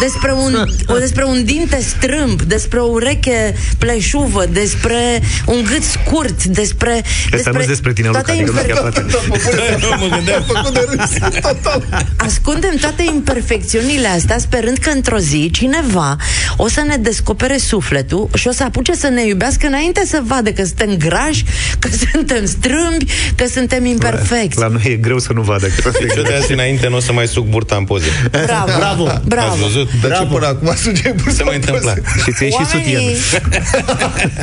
despre 0.01 0.32
un, 0.32 0.68
o, 0.87 0.99
despre 0.99 1.24
un 1.24 1.45
dinte 1.45 1.80
strâmb, 1.80 2.43
despre 2.43 2.78
o 2.78 2.85
ureche 2.85 3.55
pleșuvă, 3.78 4.45
despre 4.47 5.22
un 5.47 5.62
gât 5.72 5.82
scurt, 5.82 6.45
despre... 6.45 7.03
Asta 7.32 7.51
nu 7.51 7.64
despre 7.66 7.93
tine, 7.93 8.07
Luca, 8.07 8.20
toate 8.20 8.41
adică 8.41 8.51
nu 8.53 8.61
imper- 8.61 8.66
chiar 8.66 8.78
toate. 8.78 9.05
Da, 9.91 9.97
mă 9.97 10.07
gândeam. 10.14 10.45
făcut 10.47 10.72
de 10.72 10.87
râs 10.91 11.41
total. 11.41 11.82
Ascundem 12.16 12.74
toate 12.80 13.03
imperfecțiunile 13.03 14.09
astea 14.09 14.39
sperând 14.39 14.78
că 14.78 14.91
într-o 14.91 15.18
zi 15.18 15.51
cineva 15.53 16.16
o 16.57 16.68
să 16.68 16.80
ne 16.87 16.97
descopere 16.97 17.57
sufletul 17.57 18.28
și 18.35 18.49
o 18.49 18.53
să 18.53 18.62
apuce 18.62 18.93
să 18.95 19.09
ne 19.09 19.23
iubească 19.24 19.66
înainte 19.66 20.02
să 20.06 20.22
vadă 20.26 20.50
că 20.52 20.64
suntem 20.64 20.96
grași, 20.96 21.44
că 21.78 21.88
suntem 22.12 22.44
strâmbi, 22.46 23.04
că 23.34 23.44
suntem 23.46 23.84
imperfecți. 23.84 24.58
La 24.58 24.66
noi 24.68 24.82
e 24.84 24.94
greu 24.96 25.18
să 25.18 25.32
nu 25.32 25.42
vadă. 25.42 25.66
că 25.66 25.90
Deci 26.00 26.16
eu 26.16 26.22
de 26.22 26.34
azi 26.42 26.52
înainte 26.52 26.88
nu 26.88 26.96
o 26.96 27.00
să 27.00 27.12
mai 27.12 27.26
suc 27.26 27.46
burta 27.46 27.76
în 27.76 27.84
poze. 27.84 28.06
Bravo! 28.30 28.72
Bravo. 28.78 29.06
Ați 29.08 29.20
Bravo! 29.26 29.54
văzut? 29.54 29.88
Dar 30.02 30.18
ce 30.18 30.24
până 30.26 30.46
acum 30.46 30.74
suge 30.76 31.14
Se 31.28 31.42
mai 31.42 31.54
întâmplă. 31.54 31.94
Și 32.24 32.32
ți 32.32 32.44
și 32.44 32.66
sutien. 32.70 33.00
Oamenii, 33.00 33.16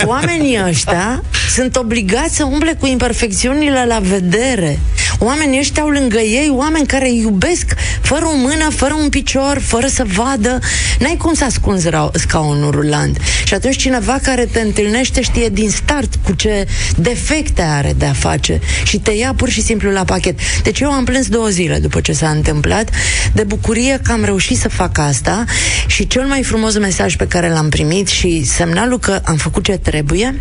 oamenii 0.13 0.59
ăștia 0.67 1.23
sunt 1.53 1.75
obligați 1.75 2.36
să 2.36 2.43
umble 2.43 2.73
cu 2.79 2.88
imperfecțiunile 2.88 3.86
la 3.88 3.99
vedere. 4.01 4.79
Oamenii 5.19 5.59
ăștia 5.59 5.84
au 5.84 5.89
lângă 5.89 6.17
ei 6.19 6.49
oameni 6.51 6.86
care 6.88 7.11
iubesc 7.13 7.65
fără 8.01 8.25
o 8.25 8.36
mână, 8.36 8.69
fără 8.75 8.93
un 8.93 9.09
picior, 9.09 9.59
fără 9.63 9.88
să 9.88 10.03
vadă. 10.15 10.59
N-ai 10.99 11.15
cum 11.17 11.34
să 11.34 11.43
ascunzi 11.43 11.88
ra- 11.89 12.11
scaunul 12.13 12.71
rulant. 12.71 13.17
Și 13.45 13.53
atunci 13.53 13.75
cineva 13.77 14.19
care 14.23 14.45
te 14.45 14.59
întâlnește 14.72 15.22
știe 15.22 15.49
din 15.49 15.69
start 15.69 16.15
cu 16.24 16.34
ce 16.34 16.67
defecte 16.95 17.61
are 17.61 17.93
de 17.97 18.05
a 18.05 18.13
face 18.13 18.59
și 18.84 18.99
te 18.99 19.11
ia 19.11 19.34
pur 19.38 19.49
și 19.49 19.61
simplu 19.61 19.91
la 19.91 20.03
pachet. 20.03 20.39
Deci 20.63 20.80
eu 20.80 20.91
am 20.91 21.03
plâns 21.03 21.28
două 21.28 21.47
zile 21.47 21.78
după 21.80 22.01
ce 22.01 22.13
s-a 22.13 22.30
întâmplat 22.30 22.89
de 23.34 23.43
bucurie 23.43 23.99
că 24.03 24.11
am 24.11 24.24
reușit 24.24 24.57
să 24.57 24.69
fac 24.69 24.97
asta 24.97 25.43
și 25.88 26.07
cel 26.07 26.26
mai 26.26 26.43
frumos 26.43 26.78
mesaj 26.78 27.15
pe 27.15 27.28
care 27.28 27.49
l-am 27.49 27.69
primit 27.69 28.07
și 28.07 28.45
semnalul 28.45 28.99
că 28.99 29.22
am 29.24 29.36
făcut 29.36 29.63
ce 29.63 29.72
trebuie 29.78 30.36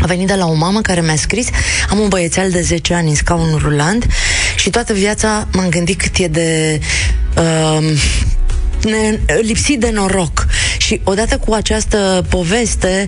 a 0.00 0.06
venit 0.06 0.26
de 0.26 0.34
la 0.34 0.46
o 0.46 0.54
mamă 0.54 0.80
care 0.80 1.00
mi-a 1.00 1.16
scris 1.16 1.46
Am 1.90 1.98
un 1.98 2.08
băiețel 2.08 2.50
de 2.50 2.60
10 2.60 2.94
ani 2.94 3.08
în 3.08 3.14
scaun 3.14 3.58
rulant 3.62 4.06
Și 4.56 4.70
toată 4.70 4.92
viața 4.92 5.48
m-am 5.52 5.68
gândit 5.68 6.00
cât 6.00 6.16
e 6.16 6.26
de 6.26 6.80
uh, 7.36 7.98
ne, 8.86 9.18
lipsit 9.40 9.80
de 9.80 9.90
noroc 9.90 10.46
și 10.78 11.00
odată 11.04 11.38
cu 11.38 11.52
această 11.52 12.24
poveste 12.28 13.06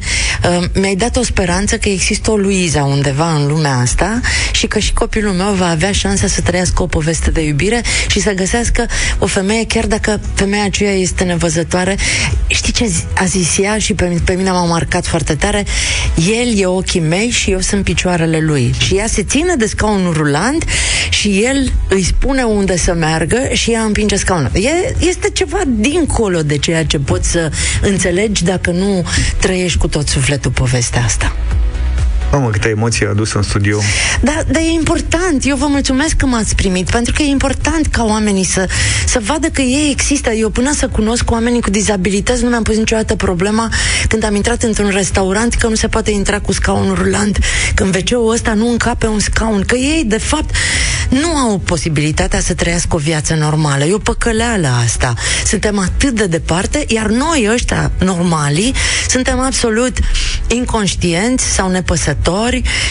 uh, 0.58 0.64
mi-ai 0.74 0.94
dat 0.94 1.16
o 1.16 1.22
speranță 1.22 1.78
că 1.78 1.88
există 1.88 2.30
o 2.30 2.36
Luiza 2.36 2.84
undeva 2.84 3.34
în 3.34 3.46
lumea 3.46 3.76
asta 3.76 4.20
și 4.52 4.66
că 4.66 4.78
și 4.78 4.92
copilul 4.92 5.32
meu 5.32 5.52
va 5.52 5.68
avea 5.68 5.92
șansa 5.92 6.26
să 6.26 6.40
trăiască 6.40 6.82
o 6.82 6.86
poveste 6.86 7.30
de 7.30 7.40
iubire 7.40 7.82
și 8.08 8.20
să 8.20 8.32
găsească 8.32 8.86
o 9.18 9.26
femeie, 9.26 9.66
chiar 9.66 9.86
dacă 9.86 10.20
femeia 10.34 10.64
aceea 10.64 10.92
este 10.92 11.24
nevăzătoare. 11.24 11.96
Știi 12.46 12.72
ce 12.72 12.86
zi- 12.86 13.04
a 13.14 13.24
zis 13.24 13.58
ea 13.58 13.78
și 13.78 13.94
pe, 13.94 14.20
pe 14.24 14.32
mine 14.32 14.50
m-a 14.50 14.64
marcat 14.64 15.06
foarte 15.06 15.34
tare? 15.34 15.64
El 16.30 16.58
e 16.58 16.66
ochii 16.66 17.00
mei 17.00 17.30
și 17.30 17.50
eu 17.50 17.60
sunt 17.60 17.84
picioarele 17.84 18.40
lui. 18.40 18.74
Și 18.78 18.94
ea 18.94 19.06
se 19.06 19.22
ține 19.22 19.54
de 19.56 19.66
scaunul 19.66 20.12
rulant 20.12 20.64
și 21.08 21.42
el 21.44 21.72
îi 21.88 22.02
spune 22.02 22.42
unde 22.42 22.76
să 22.76 22.94
meargă 22.94 23.48
și 23.52 23.70
ea 23.70 23.82
împinge 23.82 24.16
scaunul. 24.16 24.50
E, 24.54 24.94
este 24.98 25.30
ceva 25.32 25.62
dincolo 25.68 26.42
de 26.42 26.56
ceea 26.56 26.84
ce 26.84 26.98
poți 26.98 27.30
să 27.30 27.50
înțelegi 27.82 28.44
dacă 28.44 28.70
nu 28.70 29.04
trăiești 29.40 29.78
cu 29.78 29.88
tot 29.88 30.08
sufletul 30.08 30.50
povestea 30.50 31.04
asta. 31.04 31.36
Mamă, 32.32 32.50
câte 32.50 32.68
emoții 32.68 33.06
a 33.06 33.08
adus 33.08 33.32
în 33.32 33.42
studio. 33.42 33.78
Dar, 34.20 34.44
dar 34.50 34.62
e 34.62 34.70
important, 34.70 35.44
eu 35.44 35.56
vă 35.56 35.66
mulțumesc 35.68 36.16
că 36.16 36.26
m-ați 36.26 36.54
primit, 36.54 36.90
pentru 36.90 37.12
că 37.16 37.22
e 37.22 37.26
important 37.26 37.86
ca 37.86 38.04
oamenii 38.04 38.44
să, 38.44 38.68
să 39.06 39.18
vadă 39.22 39.48
că 39.48 39.60
ei 39.60 39.90
există. 39.90 40.30
Eu 40.30 40.50
până 40.50 40.72
să 40.74 40.88
cunosc 40.88 41.30
oamenii 41.30 41.60
cu 41.60 41.70
dizabilități 41.70 42.42
nu 42.42 42.48
mi-am 42.48 42.62
pus 42.62 42.76
niciodată 42.76 43.16
problema 43.16 43.72
când 44.08 44.24
am 44.24 44.34
intrat 44.34 44.62
într-un 44.62 44.88
restaurant 44.88 45.54
că 45.54 45.68
nu 45.68 45.74
se 45.74 45.88
poate 45.88 46.10
intra 46.10 46.40
cu 46.40 46.52
scaun 46.52 46.94
rulant, 46.94 47.38
când 47.74 47.94
wc 47.94 48.32
ăsta 48.32 48.54
nu 48.54 48.70
încape 48.70 49.06
un 49.06 49.18
scaun, 49.18 49.62
că 49.66 49.76
ei, 49.76 50.04
de 50.06 50.18
fapt, 50.18 50.54
nu 51.08 51.36
au 51.36 51.58
posibilitatea 51.58 52.40
să 52.40 52.54
trăiască 52.54 52.96
o 52.96 52.98
viață 52.98 53.34
normală. 53.34 53.84
E 53.84 53.94
o 53.94 53.98
păcăleală 53.98 54.68
asta. 54.84 55.14
Suntem 55.46 55.78
atât 55.78 56.14
de 56.14 56.26
departe, 56.26 56.84
iar 56.88 57.06
noi 57.06 57.48
ăștia 57.52 57.90
normali 57.98 58.72
suntem 59.08 59.38
absolut 59.38 59.98
inconștienți 60.46 61.44
sau 61.44 61.70
nepăsători 61.70 62.16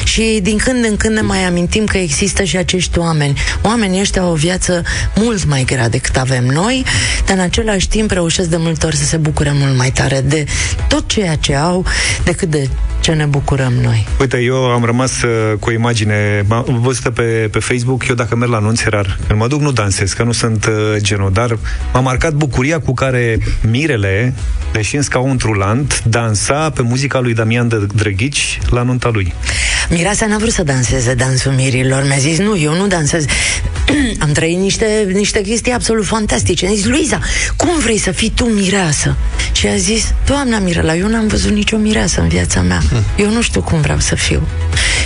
și 0.04 0.40
din 0.42 0.58
când 0.58 0.86
în 0.86 0.98
când 0.98 1.16
ne 1.16 1.22
mai 1.22 1.44
amintim 1.44 1.86
că 1.86 1.98
există 1.98 2.44
și 2.44 2.58
acești 2.58 3.00
oameni. 3.00 3.40
Oamenii 3.62 4.00
ăștia 4.00 4.22
au 4.22 4.32
o 4.32 4.36
viață 4.36 4.84
mult 5.16 5.46
mai 5.46 5.64
grea 5.64 5.90
decât 5.90 6.18
avem 6.18 6.46
noi, 6.46 6.86
dar 7.26 7.38
în 7.38 7.44
același 7.44 7.88
timp 7.88 8.12
reușesc 8.12 8.50
de 8.50 8.58
multe 8.58 8.86
ori 8.86 8.96
să 8.96 9.06
se 9.06 9.18
bucure 9.18 9.52
mult 9.54 9.78
mai 9.78 9.92
tare 9.92 10.22
de 10.22 10.46
tot 10.88 11.08
ceea 11.08 11.36
ce 11.36 11.56
au 11.56 11.86
decât 12.24 12.50
de 12.50 12.70
ce 13.08 13.14
ne 13.14 13.26
bucurăm 13.26 13.74
noi. 13.74 14.08
Uite, 14.20 14.38
eu 14.38 14.56
am 14.56 14.84
rămas 14.84 15.22
uh, 15.22 15.58
cu 15.60 15.70
o 15.70 15.72
imagine 15.72 16.46
am 16.50 16.80
văzută 16.82 17.12
pe, 17.12 17.22
pe 17.52 17.60
Facebook. 17.60 18.08
Eu 18.08 18.16
dacă 18.16 18.36
merg 18.36 18.52
la 18.52 18.58
anunț 18.58 18.84
rar, 18.84 19.18
când 19.28 19.40
mă 19.40 19.48
duc 19.48 19.62
nu 19.62 19.72
dansez, 19.72 20.14
că 20.14 20.24
nu 20.24 20.32
sunt 20.32 20.66
uh, 20.66 20.74
genul, 20.98 21.32
dar 21.34 21.58
m-a 21.94 22.00
marcat 22.00 22.34
bucuria 22.34 22.80
cu 22.80 22.94
care 22.94 23.38
Mirele, 23.70 24.34
deși 24.72 24.96
în 24.96 25.02
scaun 25.02 25.38
trulant, 25.38 26.04
dansa 26.04 26.70
pe 26.70 26.82
muzica 26.82 27.20
lui 27.20 27.34
Damian 27.34 27.68
Dă- 27.68 27.96
Drăghici 27.96 28.60
la 28.70 28.82
nunta 28.82 29.10
lui. 29.14 29.34
Mireasa 29.90 30.26
n-a 30.26 30.38
vrut 30.38 30.52
să 30.52 30.64
danseze 30.64 31.14
dansul 31.14 31.52
mirilor. 31.52 32.04
Mi-a 32.08 32.18
zis, 32.18 32.38
nu, 32.38 32.58
eu 32.58 32.76
nu 32.76 32.88
dansez. 32.88 33.26
Am 34.20 34.32
trăit 34.32 34.58
niște, 34.58 35.10
niște 35.14 35.42
chestii 35.42 35.72
absolut 35.72 36.06
fantastice. 36.06 36.66
Mi-a 36.66 36.76
zis, 36.76 36.86
Luiza, 36.86 37.20
cum 37.56 37.80
vrei 37.80 37.98
să 37.98 38.12
fii 38.12 38.32
tu 38.36 38.46
mireasă? 38.46 39.16
Și 39.52 39.68
a 39.68 39.76
zis, 39.76 40.14
doamna 40.26 40.60
Mirela, 40.60 40.96
eu 40.96 41.08
n-am 41.08 41.28
văzut 41.28 41.52
nicio 41.52 41.78
mireasă 41.78 42.22
în 42.22 42.28
viața 42.28 42.62
mea. 42.62 42.82
Eu 43.16 43.30
nu 43.30 43.42
știu 43.42 43.62
cum 43.62 43.82
vreau 43.82 44.00
să 44.00 44.16
fiu. 44.16 44.48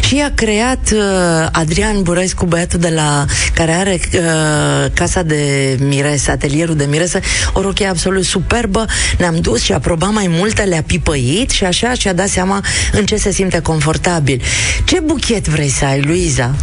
Și 0.07 0.21
a 0.25 0.31
creat 0.35 0.91
uh, 0.93 1.47
Adrian 1.51 2.03
Burescu, 2.03 2.45
băiatul 2.45 2.79
de 2.79 2.89
la 2.89 3.25
care 3.53 3.71
are 3.71 3.99
uh, 4.13 4.91
casa 4.93 5.21
de 5.21 5.77
miresă, 5.79 6.31
atelierul 6.31 6.75
de 6.75 6.85
miresă, 6.89 7.19
o 7.53 7.61
rochie 7.61 7.87
absolut 7.87 8.25
superbă. 8.25 8.85
Ne-am 9.17 9.39
dus 9.41 9.61
și 9.61 9.71
a 9.71 9.79
probat 9.79 10.11
mai 10.11 10.27
multe, 10.29 10.61
le-a 10.61 10.81
pipăit 10.81 11.49
și 11.49 11.63
așa 11.63 11.93
și-a 11.93 12.13
dat 12.13 12.27
seama 12.27 12.63
în 12.91 13.05
ce 13.05 13.15
se 13.15 13.31
simte 13.31 13.59
confortabil. 13.59 14.41
Ce 14.85 14.99
buchet 14.99 15.47
vrei 15.47 15.69
să 15.69 15.85
ai, 15.85 16.01
Luiza? 16.01 16.55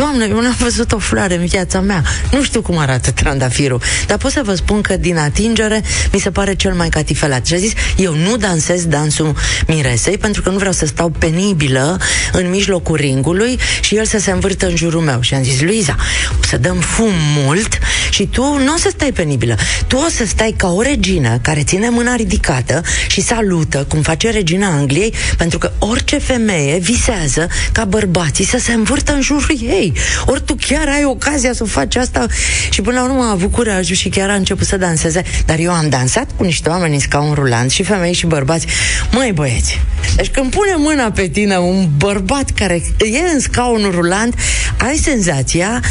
Doamne, 0.00 0.26
eu 0.28 0.40
n-am 0.40 0.56
văzut 0.58 0.92
o 0.92 0.98
floare 0.98 1.34
în 1.34 1.46
viața 1.46 1.80
mea. 1.80 2.02
Nu 2.30 2.42
știu 2.42 2.62
cum 2.62 2.78
arată 2.78 3.10
trandafirul, 3.10 3.82
dar 4.06 4.18
pot 4.18 4.30
să 4.30 4.40
vă 4.44 4.54
spun 4.54 4.80
că 4.80 4.96
din 4.96 5.16
atingere 5.16 5.82
mi 6.12 6.20
se 6.20 6.30
pare 6.30 6.54
cel 6.54 6.72
mai 6.72 6.88
catifelat. 6.88 7.46
Și 7.46 7.54
a 7.54 7.56
zis, 7.56 7.72
eu 7.96 8.14
nu 8.14 8.36
dansez 8.36 8.86
dansul 8.86 9.34
miresei 9.66 10.18
pentru 10.18 10.42
că 10.42 10.50
nu 10.50 10.56
vreau 10.56 10.72
să 10.72 10.86
stau 10.86 11.08
penibilă 11.08 11.98
în 12.32 12.50
mijlocul 12.50 12.96
ringului 12.96 13.58
și 13.80 13.96
el 13.96 14.04
să 14.04 14.18
se 14.18 14.30
învârtă 14.30 14.66
în 14.66 14.76
jurul 14.76 15.00
meu. 15.00 15.20
Și 15.20 15.34
am 15.34 15.42
zis, 15.42 15.60
Luiza, 15.60 15.96
o 16.40 16.44
să 16.46 16.56
dăm 16.56 16.76
fum 16.76 17.12
mult 17.44 17.78
și 18.10 18.26
tu 18.26 18.42
nu 18.42 18.74
o 18.74 18.76
să 18.76 18.88
stai 18.92 19.12
penibilă. 19.12 19.56
Tu 19.86 19.96
o 19.96 20.08
să 20.10 20.24
stai 20.26 20.54
ca 20.56 20.68
o 20.68 20.82
regină 20.82 21.38
care 21.42 21.62
ține 21.62 21.88
mâna 21.88 22.14
ridicată 22.14 22.82
și 23.08 23.20
salută, 23.20 23.84
cum 23.88 24.02
face 24.02 24.30
regina 24.30 24.66
Angliei, 24.66 25.14
pentru 25.36 25.58
că 25.58 25.72
orice 25.78 26.18
femeie 26.18 26.78
visează 26.78 27.48
ca 27.72 27.84
bărbații 27.84 28.44
să 28.44 28.58
se 28.58 28.72
învârtă 28.72 29.12
în 29.12 29.20
jurul 29.20 29.56
ei. 29.62 29.89
Ori 30.26 30.42
tu 30.44 30.56
chiar 30.68 30.88
ai 30.88 31.04
ocazia 31.04 31.52
să 31.52 31.64
faci 31.64 31.96
asta 31.96 32.26
și 32.70 32.80
până 32.80 33.00
la 33.00 33.04
urmă 33.04 33.22
a 33.22 33.30
avut 33.30 33.52
curajul 33.52 33.96
și 33.96 34.08
chiar 34.08 34.30
a 34.30 34.34
început 34.34 34.66
să 34.66 34.76
danseze. 34.76 35.22
Dar 35.46 35.58
eu 35.58 35.72
am 35.72 35.88
dansat 35.88 36.28
cu 36.36 36.44
niște 36.44 36.68
oameni 36.68 36.94
în 36.94 37.00
scaun 37.00 37.34
rulant 37.34 37.70
și 37.70 37.82
femei 37.82 38.12
și 38.12 38.26
bărbați. 38.26 38.66
Măi 39.10 39.32
băieți, 39.32 39.80
deci 40.16 40.28
când 40.28 40.50
pune 40.50 40.74
mâna 40.76 41.10
pe 41.10 41.28
tine 41.28 41.56
un 41.56 41.88
bărbat 41.96 42.50
care 42.50 42.82
e 42.98 43.32
în 43.34 43.40
scaun 43.40 43.90
rulant, 43.90 44.34
ai 44.78 44.96
senzația 44.96 45.82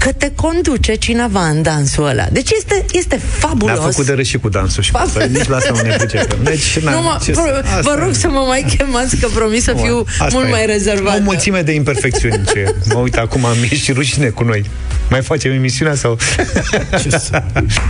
că 0.00 0.12
te 0.12 0.30
conduce 0.34 0.94
cineva 0.94 1.46
în 1.48 1.62
dansul 1.62 2.06
ăla. 2.06 2.26
Deci 2.32 2.50
este, 2.50 2.84
este 2.92 3.16
fabulos. 3.38 3.78
Ne-a 3.78 3.86
făcut 3.86 4.06
de 4.06 4.12
râs 4.12 4.26
și 4.26 4.38
cu 4.38 4.48
dansul 4.48 4.82
și 4.82 4.90
cu 4.92 4.98
Fab- 4.98 5.26
nici 5.30 5.46
la 5.48 5.56
asta 5.56 5.72
nu 5.74 5.80
ne 5.80 5.96
pricepem. 5.96 6.38
Deci, 6.42 6.78
na, 6.84 6.90
Nu, 6.90 7.02
mă, 7.02 7.18
ce 7.24 7.32
să- 7.34 7.40
vă, 7.40 7.62
asta 7.64 7.80
vă 7.80 8.00
rog 8.00 8.10
e. 8.10 8.14
să 8.14 8.28
mă 8.28 8.44
mai 8.46 8.74
chemați, 8.76 9.16
că 9.16 9.28
promis 9.34 9.62
să 9.62 9.74
fiu 9.82 10.04
Asta 10.06 10.28
mult 10.32 10.46
e. 10.46 10.50
mai 10.50 10.66
rezervată. 10.66 11.18
O 11.18 11.22
mulțime 11.22 11.62
de 11.62 11.72
imperfecțiuni. 11.72 12.40
Ce... 12.46 12.74
Mă 12.92 12.98
uit 12.98 13.16
acum, 13.16 13.40
mi 13.60 13.68
e 13.72 13.74
și 13.76 13.92
rușine 13.92 14.26
cu 14.28 14.44
noi. 14.44 14.64
Mai 15.10 15.22
facem 15.22 15.52
emisiunea 15.52 15.94
sau... 15.94 16.18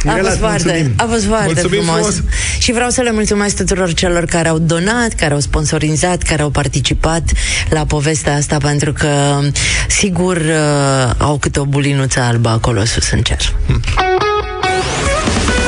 A 0.07 0.18
fost 0.23 0.37
foarte, 0.39 0.93
a 0.97 1.07
fost 1.11 1.25
foarte 1.25 1.53
Mulțumim 1.53 1.83
frumos. 1.83 2.01
frumos. 2.01 2.23
Și 2.59 2.73
vreau 2.73 2.91
să 2.91 3.01
le 3.01 3.12
mulțumesc 3.12 3.57
tuturor 3.57 3.93
celor 3.93 4.25
care 4.25 4.49
au 4.49 4.59
donat, 4.59 5.12
care 5.12 5.35
au 5.35 5.41
sponsorizat, 5.41 6.23
care 6.23 6.43
au 6.43 6.51
participat 6.51 7.23
la 7.71 7.85
povestea 7.85 8.35
asta, 8.35 8.57
pentru 8.57 8.93
că, 8.93 9.41
sigur, 9.89 10.37
uh, 10.37 11.11
au 11.18 11.39
câte 11.39 11.61
o 11.61 11.64
bulinuță 11.64 12.21
albă 12.21 12.49
acolo 12.49 12.85
sus 12.85 13.11
în 13.11 13.21
cer. 13.23 13.39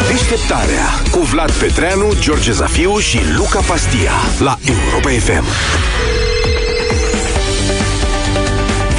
Deșteptarea 0.09 0.87
cu 1.11 1.19
Vlad 1.19 1.51
Petreanu, 1.51 2.15
George 2.21 2.53
Zafiu 2.53 2.99
și 2.99 3.19
Luca 3.37 3.61
Pastia 3.61 4.13
la 4.39 4.59
Europa 4.65 5.09
FM. 5.25 5.45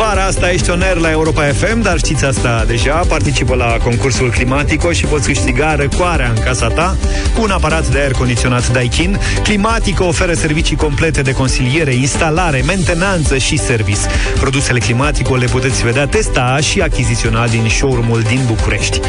Vara 0.08 0.26
asta 0.26 0.52
ești 0.52 0.70
on 0.70 0.82
air 0.82 0.98
la 0.98 1.10
Europa 1.12 1.44
FM, 1.44 1.82
dar 1.82 1.98
știți 1.98 2.26
asta 2.26 2.64
deja, 2.68 2.94
participă 2.94 3.56
la 3.56 3.78
concursul 3.84 4.30
Climatico 4.30 4.92
și 4.92 5.06
poți 5.06 5.28
câștiga 5.28 5.76
răcoarea 5.76 6.32
în 6.36 6.44
casa 6.44 6.68
ta 6.68 6.98
cu 7.36 7.42
un 7.42 7.50
aparat 7.50 7.88
de 7.88 7.98
aer 8.00 8.12
condiționat 8.12 8.72
Daikin. 8.72 9.20
Climatico 9.44 10.06
oferă 10.06 10.34
servicii 10.34 10.76
complete 10.76 11.22
de 11.22 11.32
consiliere, 11.32 11.94
instalare, 11.94 12.64
mentenanță 12.66 13.38
și 13.38 13.58
service. 13.58 14.00
Produsele 14.40 14.80
Climatico 14.80 15.36
le 15.36 15.46
puteți 15.46 15.84
vedea, 15.84 16.08
testa 16.08 16.58
și 16.62 16.82
achiziționa 16.82 17.48
din 17.48 17.70
showroom-ul 17.70 18.22
din 18.22 18.40
București. 18.46 19.00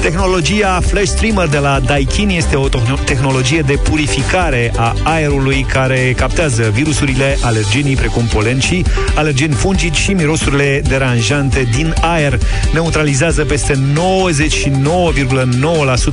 Tehnologia 0.00 0.80
Flash 0.86 1.06
Streamer 1.06 1.48
de 1.48 1.58
la 1.58 1.80
Daikin 1.80 2.28
este 2.28 2.56
o 2.56 2.68
tehno- 2.68 3.04
tehnologie 3.04 3.60
de 3.60 3.78
purificare 3.82 4.72
a 4.76 4.94
aerului 5.02 5.66
care 5.72 6.12
captează 6.16 6.70
virusurile, 6.72 7.38
alergenii 7.40 7.96
precum 7.96 8.24
polen 8.24 8.58
și 8.58 8.84
alergeni 9.14 9.54
fungici 9.54 9.96
și 9.96 10.12
mirosurile 10.42 10.82
deranjante 10.88 11.68
din 11.76 11.94
aer. 12.00 12.38
Neutralizează 12.72 13.44
peste 13.44 13.72
99,9% 13.72 13.78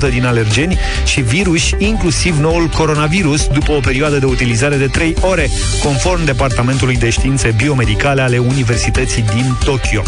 din 0.10 0.26
alergeni 0.26 0.78
și 1.06 1.22
virus, 1.22 1.70
inclusiv 1.78 2.38
noul 2.38 2.68
coronavirus, 2.68 3.48
după 3.48 3.72
o 3.72 3.80
perioadă 3.80 4.18
de 4.18 4.26
utilizare 4.26 4.76
de 4.76 4.88
3 4.88 5.16
ore, 5.22 5.50
conform 5.84 6.26
Departamentului 6.26 6.98
de 6.98 7.10
Științe 7.10 7.54
Biomedicale 7.58 8.22
ale 8.22 8.38
Universității 8.38 9.26
din 9.34 9.56
Tokyo. 9.64 10.04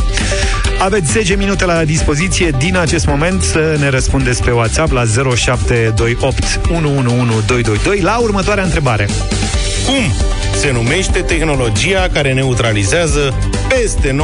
Aveți 0.80 1.11
10 1.11 1.36
minute 1.36 1.65
la 1.65 1.84
dispoziție 1.84 2.49
din 2.57 2.78
acest 2.78 3.05
moment 3.05 3.41
să 3.41 3.76
ne 3.80 3.89
răspundeți 3.89 4.43
pe 4.43 4.51
WhatsApp 4.51 4.91
la 4.91 5.03
0728 5.36 6.59
111222 6.69 7.99
la 7.99 8.17
următoarea 8.17 8.63
întrebare. 8.63 9.07
Cum 9.86 10.13
se 10.55 10.71
numește 10.71 11.19
tehnologia 11.19 12.09
care 12.13 12.34
neutralizează 12.34 13.34
peste 13.69 14.15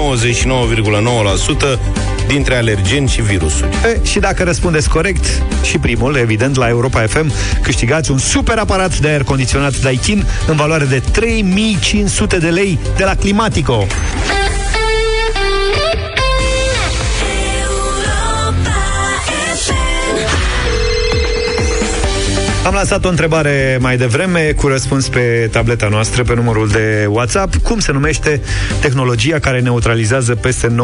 99,9% 1.75 1.79
dintre 2.27 2.55
alergeni 2.55 3.07
și 3.07 3.21
virusuri? 3.21 3.69
E, 3.85 3.99
și 4.03 4.19
dacă 4.19 4.43
răspundeți 4.43 4.89
corect, 4.89 5.25
și 5.61 5.77
primul, 5.77 6.15
evident, 6.15 6.55
la 6.55 6.67
Europa 6.67 7.01
FM, 7.01 7.31
câștigați 7.61 8.11
un 8.11 8.17
super 8.17 8.57
aparat 8.57 8.97
de 8.97 9.07
aer 9.07 9.23
condiționat 9.23 9.79
Daikin 9.79 10.25
în 10.47 10.55
valoare 10.55 10.85
de 10.85 11.01
3500 11.11 12.37
de 12.37 12.49
lei 12.49 12.79
de 12.97 13.03
la 13.03 13.15
Climatico. 13.15 13.87
Am 22.67 22.73
lansat 22.73 23.05
o 23.05 23.09
întrebare 23.09 23.77
mai 23.81 23.97
devreme 23.97 24.53
cu 24.55 24.67
răspuns 24.67 25.09
pe 25.09 25.49
tableta 25.51 25.87
noastră, 25.87 26.23
pe 26.23 26.35
numărul 26.35 26.67
de 26.67 27.05
WhatsApp. 27.09 27.55
Cum 27.55 27.79
se 27.79 27.91
numește 27.91 28.41
tehnologia 28.81 29.39
care 29.39 29.59
neutralizează 29.59 30.35
peste 30.35 30.75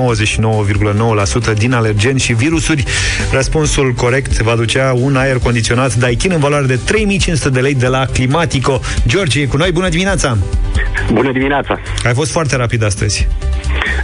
99,9% 1.52 1.54
din 1.58 1.74
alergeni 1.74 2.20
și 2.20 2.34
virusuri? 2.34 2.84
Răspunsul 3.32 3.92
corect 3.92 4.38
va 4.42 4.56
ducea 4.56 4.94
un 4.94 5.16
aer 5.16 5.38
condiționat 5.38 5.96
Daikin 5.96 6.32
în 6.32 6.40
valoare 6.40 6.66
de 6.66 6.80
3500 6.86 7.50
de 7.50 7.60
lei 7.60 7.76
de 7.76 7.88
la 7.88 8.06
Climatico. 8.06 8.80
George, 9.08 9.42
e 9.42 9.46
cu 9.46 9.58
noi, 9.58 9.72
bună 9.72 9.90
dimineața! 9.90 10.38
Bună 11.12 11.32
dimineața! 11.32 11.80
Ai 12.06 12.14
fost 12.14 12.32
foarte 12.32 12.56
rapid 12.56 12.84
astăzi. 12.84 13.28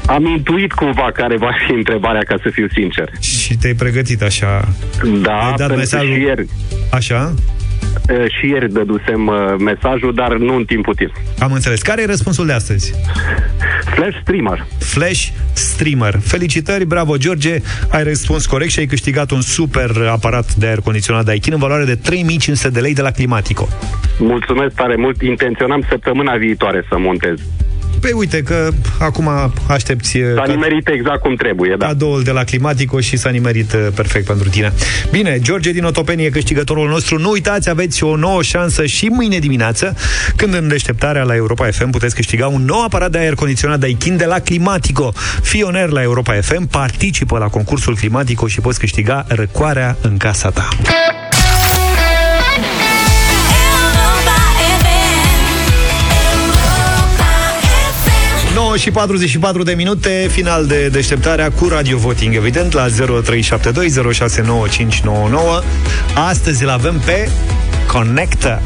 Am 0.06 0.26
intuit 0.26 0.72
cumva 0.72 1.12
care 1.14 1.38
va 1.38 1.52
fi 1.68 1.74
întrebarea, 1.74 2.22
ca 2.28 2.36
să 2.44 2.50
fiu 2.54 2.68
sincer. 2.74 3.10
Și 3.20 3.56
te-ai 3.58 3.74
pregătit 3.74 4.22
așa. 4.22 4.68
Da, 5.22 5.32
Ai 5.32 5.48
dat 5.50 5.58
pentru 5.58 5.76
mesajul- 5.76 6.14
și 6.14 6.22
ieri, 6.22 6.48
Așa? 6.92 7.34
Uh, 8.10 8.26
și 8.40 8.48
ieri 8.48 8.74
dădusem 8.74 9.28
uh, 9.28 9.36
mesajul, 9.60 10.14
dar 10.14 10.38
nu 10.38 10.56
în 10.56 10.66
timp 10.66 10.88
util. 10.88 11.12
Am 11.40 11.52
înțeles. 11.52 11.82
Care 11.82 12.02
e 12.02 12.06
răspunsul 12.06 12.46
de 12.46 12.54
astăzi? 12.54 12.94
Flash 13.96 14.18
Streamer. 14.22 14.66
Flash 14.80 15.28
Streamer. 15.54 16.20
Felicitări, 16.24 16.86
bravo 16.86 17.18
George, 17.18 17.60
ai 17.90 18.04
răspuns 18.04 18.46
corect 18.46 18.72
și 18.72 18.80
ai 18.80 18.86
câștigat 18.86 19.32
un 19.32 19.42
super 19.42 19.92
aparat 20.12 20.56
de 20.56 20.68
aer 20.68 20.80
condiționat 20.80 21.26
Daikin 21.26 21.54
în 21.54 21.60
valoare 21.60 21.84
de 21.84 21.96
3500 21.96 22.70
de 22.70 22.80
lei 22.80 22.94
de 22.94 23.02
la 23.02 23.12
Climatico. 23.12 23.68
Mulțumesc 24.20 24.76
tare 24.76 24.96
mult. 24.96 25.22
Intenționam 25.22 25.86
săptămâna 25.90 26.36
viitoare 26.36 26.86
să 26.90 26.98
montez. 26.98 27.40
Păi 28.02 28.12
uite 28.12 28.42
că 28.44 28.70
acum 29.00 29.30
aștepți 29.68 30.18
S-a 30.36 30.42
ca- 30.42 30.52
nimerit 30.52 30.88
exact 30.88 31.22
cum 31.22 31.36
trebuie, 31.36 31.76
da. 31.78 31.86
cadoul 31.86 32.24
de 32.24 32.32
la 32.32 32.44
Climatico 32.44 33.00
și 33.00 33.18
s-a 33.18 33.30
nimerit 33.30 33.74
uh, 33.74 33.88
perfect 33.96 34.26
pentru 34.26 34.50
tine. 34.50 34.74
Bine, 35.12 35.40
George 35.42 35.72
din 35.72 35.84
Otopeni 35.84 36.26
e 36.26 36.30
câștigătorul 36.30 36.88
nostru. 36.90 37.20
Nu 37.20 37.30
uitați, 37.30 37.70
aveți 37.70 38.04
o 38.04 38.16
nouă 38.16 38.42
șansă 38.44 38.86
și 38.86 39.06
mâine 39.08 39.40
dimineață, 39.40 39.96
când 40.36 40.54
în 40.54 40.68
deșteptarea 40.68 41.24
la 41.24 41.36
Europa 41.36 41.66
FM 41.72 41.90
puteți 41.90 42.16
câștiga 42.16 42.48
un 42.48 42.66
nou 42.66 42.84
aparat 42.84 43.12
de 43.12 43.18
aer 43.18 43.34
condiționat 43.34 43.80
Daikin 43.80 44.18
de 44.18 44.26
la 44.26 44.40
Climatico. 44.40 45.14
Fii 45.42 45.62
oner 45.64 45.90
la 45.90 46.02
Europa 46.02 46.34
FM, 46.42 46.68
participă 46.68 47.38
la 47.38 47.48
concursul 47.48 47.96
Climatico 47.96 48.48
și 48.48 48.62
poți 48.62 48.80
câștiga 48.80 49.26
răcoarea 49.28 49.98
în 50.02 50.18
casa 50.18 50.50
ta. 50.50 50.68
Și 58.80 58.92
44 58.92 59.64
de 59.64 59.74
minute, 59.74 60.28
final 60.32 60.66
de 60.66 60.88
deșteptarea 60.88 61.52
cu 61.52 61.68
Radio 61.68 61.98
Voting, 61.98 62.36
evident, 62.36 62.74
la 62.74 62.88
0372069599. 62.88 62.92
Astăzi 66.30 66.64
îl 66.64 66.70
avem 66.70 67.02
pe 67.06 67.30
Connector. 67.88 68.62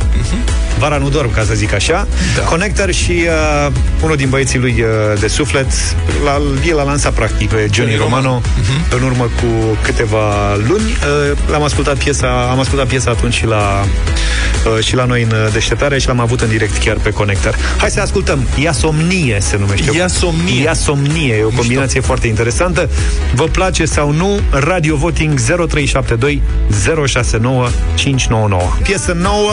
Vara 0.79 0.97
nu 0.97 1.09
dorm, 1.09 1.33
ca 1.33 1.43
să 1.43 1.53
zic 1.53 1.73
așa. 1.73 2.07
Da. 2.35 2.41
Connector 2.41 2.91
și 2.91 3.11
uh, 3.11 3.71
unul 4.03 4.15
din 4.15 4.29
băieții 4.29 4.59
lui 4.59 4.75
uh, 4.79 5.19
de 5.19 5.27
suflet, 5.27 5.67
la, 6.23 6.41
el 6.67 6.79
a 6.79 6.83
lansat 6.83 7.13
practic 7.13 7.49
pe 7.49 7.67
Johnny 7.71 7.95
Romano 7.95 8.41
uh-huh. 8.41 8.95
în 8.95 9.01
urmă 9.03 9.23
cu 9.23 9.77
câteva 9.81 10.55
luni. 10.67 10.83
Uh, 10.83 11.37
l-am 11.49 11.63
ascultat 11.63 11.97
piesa, 11.97 12.47
am 12.51 12.59
ascultat 12.59 12.87
piesa 12.87 13.11
atunci 13.11 13.33
și 13.33 13.45
la, 13.45 13.85
uh, 14.77 14.83
și 14.83 14.95
la 14.95 15.05
noi 15.05 15.21
în 15.21 15.29
uh, 15.29 15.53
deșteptare 15.53 15.99
și 15.99 16.07
l-am 16.07 16.19
avut 16.19 16.41
în 16.41 16.49
direct 16.49 16.77
chiar 16.83 16.97
pe 16.97 17.09
Connector. 17.09 17.55
Hai 17.77 17.89
să 17.89 18.01
ascultăm. 18.01 18.47
Ia 18.59 18.71
somnie 18.71 19.37
se 19.41 19.57
numește. 19.57 19.97
Ia 19.97 20.07
somnie. 20.07 20.61
Ia 20.61 20.73
somnie. 20.73 21.35
E 21.35 21.43
o 21.43 21.49
combinație 21.49 21.99
foarte 21.99 22.27
interesantă. 22.27 22.89
Vă 23.35 23.43
place 23.43 23.85
sau 23.85 24.11
nu? 24.11 24.39
Radio 24.49 24.95
Voting 24.95 25.39
0372 25.39 26.41
069 27.07 27.69
599. 27.95 28.61
Piesă 28.83 29.13
nouă, 29.21 29.51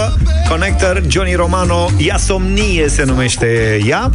Connector, 0.48 1.02
Johnny 1.10 1.34
Romano, 1.34 1.88
Ia 1.96 2.16
somnie 2.16 2.88
se 2.88 3.04
numește 3.04 3.80
ea. 3.86 4.10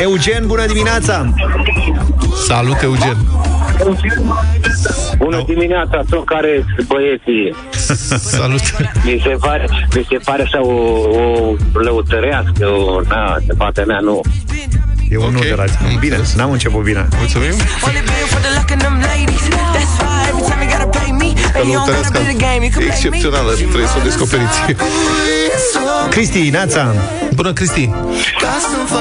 Eugen, 0.00 0.46
bună 0.46 0.66
dimineața! 0.66 1.34
Salut, 2.46 2.82
Eugen! 2.82 3.16
Bună 5.18 5.42
dimineața, 5.46 6.02
tot 6.10 6.24
care 6.24 6.64
băieții. 6.86 7.54
Salut! 8.36 8.60
Mi 9.04 9.20
se 9.24 9.36
pare, 9.40 9.68
mi 9.94 10.06
se 10.08 10.16
pare 10.24 10.42
așa 10.42 10.64
o, 10.64 10.72
o 10.72 11.54
lăutărească, 11.72 12.66
o, 12.66 13.00
na, 13.08 13.36
de 13.46 13.54
partea 13.56 13.84
mea, 13.84 13.98
nu. 14.00 14.20
E 15.10 15.16
unul 15.16 15.36
okay. 15.36 15.48
de 15.48 15.54
la 15.54 15.64
tine. 15.64 15.96
Bine, 16.00 16.20
n-am 16.36 16.50
început 16.50 16.82
bine. 16.82 17.08
Mulțumim! 17.18 17.54
Călăutărească 21.62 22.18
excepțională, 22.88 23.52
trebuie 23.52 23.86
să 23.86 23.94
o 23.98 24.02
descoperiți. 24.02 24.58
Cristi, 26.10 26.50
Neața! 26.50 26.94
Bună, 27.34 27.52
Cristi! 27.52 27.90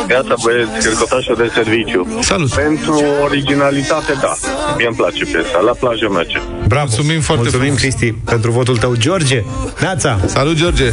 Gata, 0.08 0.36
băieți, 0.44 0.88
cărcotașul 0.88 1.36
de 1.36 1.52
serviciu. 1.54 2.18
Salut! 2.22 2.54
Pentru 2.54 3.04
originalitate, 3.24 4.14
da. 4.22 4.34
Mie 4.78 4.88
îmi 4.88 4.96
place 4.96 5.26
piesa. 5.26 5.60
La 5.66 5.72
plajă 5.72 6.10
merge. 6.10 6.40
Bravo! 6.68 6.86
Mulțumim 6.88 7.22
foarte 7.22 7.44
Mulțumim, 7.44 7.76
frumos. 7.76 7.80
Cristi, 7.80 8.14
pentru 8.26 8.52
votul 8.52 8.78
tău. 8.78 8.96
George, 8.96 9.44
Neața! 9.80 10.20
Salut, 10.26 10.56
George! 10.56 10.92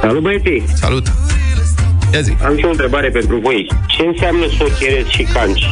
Salut, 0.00 0.22
băieții! 0.22 0.64
Salut! 0.74 1.06
Ia 2.12 2.20
zi! 2.20 2.36
Am 2.44 2.58
și 2.58 2.64
o 2.64 2.68
întrebare 2.70 3.08
pentru 3.10 3.36
voi. 3.36 3.66
Ce 3.86 4.02
înseamnă 4.02 4.44
socheret 4.58 5.06
și 5.06 5.22
canci? 5.22 5.64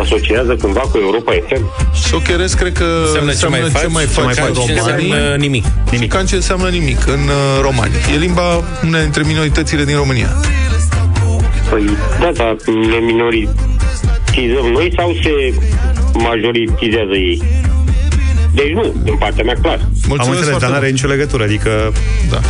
asociază 0.00 0.56
cumva 0.62 0.80
cu 0.80 0.98
Europa 1.02 1.32
FM? 1.48 1.64
Socheresc 1.94 2.58
cred 2.58 2.72
că 2.72 2.84
Înseamnă 3.06 3.32
ce 3.32 3.46
mai 3.48 3.60
faci, 3.60 3.82
ce 3.82 3.88
mai 3.88 4.04
ce 4.14 4.20
mai 4.20 4.34
faci 4.34 4.44
faci, 4.44 4.64
ce 4.64 4.74
romanii. 4.74 5.10
înseamnă 5.10 5.36
nimic. 5.36 5.64
Și 6.00 6.06
ca 6.06 6.22
ce 6.24 6.34
înseamnă 6.34 6.68
nimic 6.68 7.06
în 7.06 7.12
uh, 7.28 7.60
romani. 7.62 7.92
E 8.14 8.18
limba 8.18 8.62
una 8.84 9.00
dintre 9.00 9.22
minoritățile 9.26 9.84
din 9.84 9.96
România. 9.96 10.28
Păi, 11.70 11.84
da, 12.20 12.30
dar 12.36 12.56
ne 12.90 12.96
minoritizăm 12.96 14.66
noi 14.72 14.92
sau 14.96 15.12
se 15.22 15.54
majoritizează 16.12 17.12
ei? 17.12 17.42
Deci 18.54 18.72
nu, 18.72 18.94
din 19.02 19.14
partea 19.16 19.44
mea 19.44 19.54
clar. 19.62 19.78
Am 19.78 20.10
înțeles, 20.10 20.48
foarte 20.48 20.64
dar 20.64 20.70
n-are 20.70 20.88
nicio 20.90 21.06
legătură, 21.08 21.42
adică... 21.42 21.92
Da. 22.30 22.40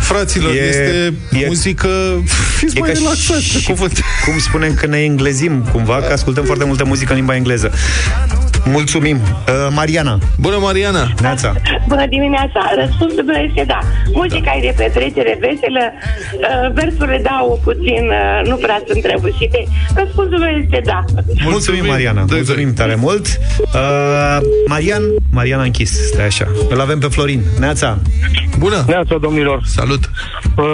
Fraților, 0.00 0.52
E- 0.54 0.68
este 0.68 1.14
e- 1.32 1.46
muzică... 1.46 1.88
Fiți 2.56 2.76
E 2.76 2.80
mai 2.80 2.88
ca 2.92 2.98
relaxați 2.98 3.52
pe 3.52 3.58
și, 3.58 3.66
cuvânt. 3.66 4.00
cum 4.24 4.38
spunem 4.38 4.74
că 4.74 4.86
ne 4.86 4.98
englezim 5.02 5.68
cumva, 5.72 5.96
că 5.96 6.12
ascultăm 6.12 6.44
foarte 6.44 6.64
multă 6.64 6.84
muzică 6.84 7.10
în 7.12 7.18
limba 7.18 7.34
engleză. 7.36 7.72
Mulțumim. 8.64 9.16
Uh, 9.16 9.68
Mariana. 9.74 10.18
Bună, 10.38 10.56
Mariana! 10.56 11.08
Neața. 11.20 11.54
Bună 11.88 12.06
dimineața! 12.06 12.60
Răspunsul 12.76 13.24
meu 13.24 13.42
este 13.48 13.64
da. 13.66 13.78
Muzica 14.12 14.52
e 14.56 14.60
de 14.60 14.74
petrecere 14.76 15.38
veselă, 15.40 15.84
uh, 15.90 16.72
versurile 16.74 17.20
dau 17.22 17.60
puțin, 17.64 18.04
uh, 18.08 18.48
nu 18.48 18.56
prea 18.56 18.82
sunt 18.86 19.02
trebușite. 19.02 19.64
Răspunsul 19.94 20.38
meu 20.38 20.48
este 20.62 20.80
da. 20.84 21.04
Mulțumim, 21.44 21.86
Mariana. 21.86 22.24
Mulțumim 22.28 22.74
tare 22.74 22.94
mult. 22.94 23.26
Uh, 23.58 24.38
Marian, 24.66 25.02
Marian 25.30 25.60
a 25.60 25.62
închis, 25.62 26.06
stai 26.06 26.24
așa. 26.24 26.46
Îl 26.68 26.80
avem 26.80 26.98
pe 26.98 27.06
Florin. 27.06 27.42
Neața. 27.58 27.98
Bună! 28.58 28.84
Neața, 28.86 29.16
domnilor! 29.20 29.62
Salut! 29.64 30.10
Uh, 30.56 30.64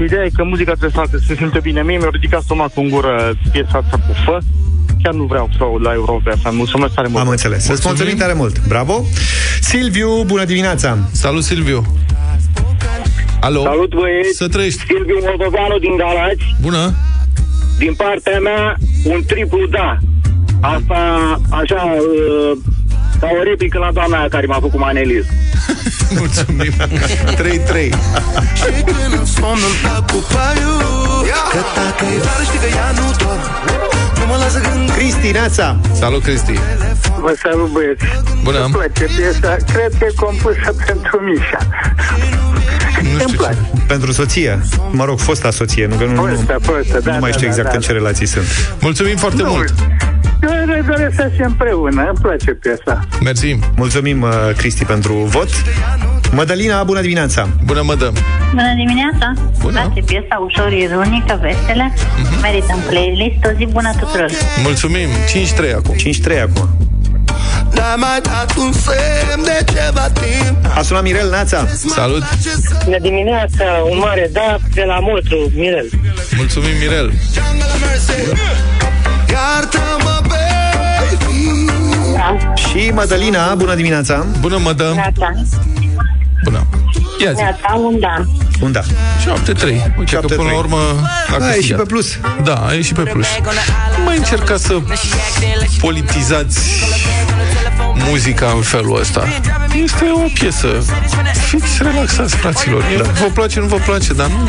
ideea 0.00 0.24
e 0.24 0.30
că 0.34 0.44
muzica 0.44 0.72
trebuie 0.72 1.06
să 1.10 1.18
se 1.26 1.34
simte 1.34 1.58
bine. 1.62 1.82
Mie 1.82 1.98
mi-a 1.98 2.08
ridicat 2.12 2.42
stomacul 2.42 2.82
în 2.82 2.88
gură 2.88 3.32
piesa 3.52 3.78
asta 3.78 4.00
cu 4.06 4.12
fă. 4.24 4.38
Chiar 5.02 5.14
nu 5.14 5.24
vreau 5.24 5.48
să 5.56 5.64
o 5.64 5.66
aud 5.66 5.82
la 5.84 5.92
Europa 5.92 6.30
FM. 6.42 6.54
Mulțumesc 6.54 6.94
tare 6.94 7.08
mult! 7.08 7.22
Am 7.22 7.28
înțeles. 7.28 7.68
Îți 7.68 7.82
mulțumim 7.84 8.16
tare 8.16 8.32
mult. 8.32 8.66
Bravo. 8.66 9.04
Silviu, 9.60 10.22
bună 10.26 10.44
dimineața. 10.44 10.98
Salut, 11.12 11.44
Silviu. 11.44 11.84
Alo? 13.40 13.62
Salut, 13.62 13.94
băieți! 13.94 14.36
Să 14.36 14.48
trăiești! 14.48 14.80
Silviu 14.86 15.18
Moldovanu 15.22 15.78
din 15.78 15.96
Galați. 15.96 16.44
Bună! 16.60 16.94
Din 17.78 17.94
partea 17.94 18.38
mea, 18.40 18.76
un 19.04 19.20
triplu 19.26 19.66
da. 19.66 19.98
Asta, 20.60 21.00
așa, 21.50 21.82
uh, 21.84 22.58
ca 23.20 23.28
o 23.40 23.42
replică 23.42 23.78
la 23.78 23.90
doamna 23.92 24.18
aia 24.18 24.28
care 24.28 24.46
m-a 24.46 24.58
făcut 24.60 24.78
maneliz. 24.78 25.24
Mulțumim. 26.18 26.72
3-3. 26.72 26.82
Și 28.60 28.82
când 28.84 29.12
în 29.18 29.26
somn 29.26 29.60
îmi 29.68 29.78
plac 29.82 30.10
cu 30.10 30.24
paiu 30.32 30.74
Că 31.52 31.60
dacă 31.76 32.04
e 32.14 32.18
vară 32.26 32.42
știi 32.48 32.58
că 32.64 32.68
ea 32.80 32.90
nu 32.98 33.06
dorm 33.22 33.42
Nu 33.66 34.09
mă 34.30 34.36
lasă 34.36 34.60
gând 34.60 34.90
Cristi, 34.90 35.30
Neața. 35.30 35.76
Salut, 35.92 36.22
Cristi. 36.22 36.52
Vă 37.20 37.34
salut, 37.42 37.70
băieți. 37.72 38.04
Bună. 38.42 38.64
Îmi 38.64 38.72
place 38.72 39.04
piesa. 39.16 39.56
Cred 39.72 39.92
că 39.98 40.04
e 40.08 40.12
compusă 40.16 40.74
pentru 40.86 41.20
Mișa. 41.20 41.58
Nu 43.12 43.18
știu 43.18 43.42
ce. 43.44 43.56
Pentru 43.86 44.12
soție. 44.12 44.60
Mă 44.90 45.04
rog, 45.04 45.18
fosta 45.18 45.50
soție. 45.50 45.86
Nu, 45.86 45.94
că 45.94 46.04
nu, 46.04 46.12
nu, 46.14 46.22
Fostă, 46.26 46.58
fostă, 46.62 47.00
da, 47.04 47.12
nu 47.12 47.18
mai 47.18 47.30
da, 47.30 47.36
știu 47.36 47.48
da, 47.48 47.52
exact 47.52 47.68
da, 47.68 47.74
în 47.74 47.80
ce 47.80 47.92
relații 47.92 48.26
sunt. 48.26 48.44
Mulțumim 48.80 49.16
foarte 49.16 49.42
Nu. 49.42 49.50
mult! 49.50 49.74
Eu 50.42 50.66
le 50.66 50.84
doresc 50.86 51.14
să 51.14 51.30
fie 51.34 51.44
împreună. 51.44 52.02
Îmi 52.08 52.18
place 52.22 52.50
piesa. 52.50 53.00
Mersi! 53.22 53.58
Mulțumim, 53.76 54.22
uh, 54.22 54.30
Cristi, 54.56 54.84
pentru 54.84 55.12
vot. 55.14 55.48
Mădălina, 56.32 56.82
bună 56.82 57.00
dimineața. 57.00 57.48
Bună, 57.64 57.82
mădă. 57.82 58.12
Bună 58.50 58.74
dimineața! 58.76 59.32
Bună. 59.60 59.80
Place 59.80 60.00
piesa 60.00 60.36
ușor 60.46 60.72
ironică, 60.72 61.38
veselă. 61.42 61.92
Merită 62.42 62.72
în 62.74 62.80
playlist. 62.88 63.44
O 63.44 63.50
zi 63.56 63.66
bună 63.66 63.90
tuturor! 63.98 64.30
Mulțumim! 64.62 65.08
5-3 65.08 65.74
acum. 65.74 65.94
5-3 65.94 66.40
acum. 66.42 66.68
N-am 67.74 68.00
mai 68.00 68.20
dat 68.22 68.56
un 68.56 68.72
semn 68.72 69.42
de 69.44 69.64
ceva 69.72 70.08
timp 70.08 70.56
A 70.76 70.82
sunat 70.82 71.02
Mirel, 71.02 71.30
Neața. 71.30 71.66
Salut! 71.94 72.22
Bună 72.84 72.98
dimineața, 73.00 73.64
un 73.90 73.98
mare 73.98 74.30
da 74.32 74.56
de 74.74 74.84
la 74.86 74.98
Moltru, 74.98 75.50
Mirel. 75.54 75.88
Mulțumim, 76.36 76.76
Mirel! 76.80 77.12
Iartă-mă, 79.30 80.20
baby 80.28 81.24
Și 82.56 82.90
Mădălina, 82.94 83.54
bună 83.54 83.74
dimineața. 83.74 84.26
Bună, 84.40 84.58
mădă! 84.62 84.92
Neața! 84.94 85.32
Bună! 85.34 85.79
Ia 87.22 87.32
zi. 87.32 87.40
Neața, 87.40 87.74
un 87.74 87.98
da! 88.00 88.24
Un 88.60 88.72
da. 88.72 88.80
7-3. 88.80 88.84
Uite 89.98 90.16
că 90.16 90.26
până 90.26 90.50
la 90.50 90.56
urmă 90.58 90.76
a 90.76 91.34
A, 91.34 91.36
câștigat. 91.36 91.56
e 91.58 91.62
și 91.62 91.72
pe 91.72 91.82
plus. 91.82 92.18
Da, 92.42 92.54
a 92.54 92.72
ieșit 92.72 92.94
pe 92.94 93.02
plus. 93.02 93.26
Nu 93.98 94.04
mai 94.04 94.16
încerca 94.16 94.56
să 94.56 94.78
politizați 95.80 96.60
muzica 97.94 98.52
în 98.56 98.62
felul 98.62 99.00
ăsta. 99.00 99.24
Este 99.82 100.04
o 100.14 100.28
piesă. 100.34 100.84
Fiți 101.48 101.82
relaxați, 101.82 102.36
fraților. 102.36 102.84
Da. 102.96 103.02
Vă 103.02 103.26
place, 103.34 103.60
nu 103.60 103.66
vă 103.66 103.76
place, 103.76 104.12
dar 104.12 104.26
nu 104.26 104.48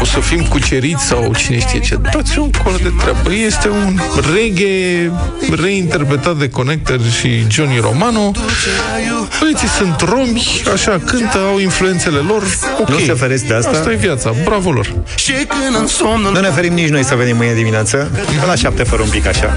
o 0.00 0.04
să 0.04 0.20
fim 0.20 0.42
cuceriți 0.44 1.04
sau 1.04 1.34
cine 1.36 1.58
știe 1.58 1.80
ce. 1.80 1.98
Dați 2.12 2.38
un 2.38 2.50
col 2.64 2.78
de 2.82 2.92
treabă. 2.98 3.34
Este 3.34 3.68
un 3.68 4.00
reggae 4.34 5.12
reinterpretat 5.50 6.36
de 6.36 6.48
Connector 6.48 7.00
și 7.20 7.44
Johnny 7.50 7.78
Romano. 7.78 8.30
Băieții 9.40 9.68
sunt 9.68 10.00
romi, 10.00 10.62
așa 10.72 11.00
cântă, 11.04 11.38
au 11.38 11.58
influențele 11.58 12.18
lor. 12.18 12.42
Ok. 12.80 12.88
Nu 12.88 12.98
se 12.98 13.12
feresc 13.12 13.44
de 13.44 13.54
asta. 13.54 13.70
Asta 13.70 13.92
e 13.92 13.94
viața. 13.94 14.34
Bravo 14.44 14.70
lor. 14.70 14.94
Și 15.14 15.32
când 15.32 15.80
în 15.80 15.86
somn 15.86 16.22
Nu 16.22 16.40
ne 16.40 16.50
ferim 16.50 16.72
nici 16.72 16.88
noi 16.88 17.04
să 17.04 17.14
venim 17.14 17.36
mâine 17.36 17.54
dimineață. 17.54 18.10
La 18.46 18.54
șapte 18.54 18.82
fără 18.82 19.02
un 19.02 19.08
pic 19.08 19.26
așa. 19.26 19.54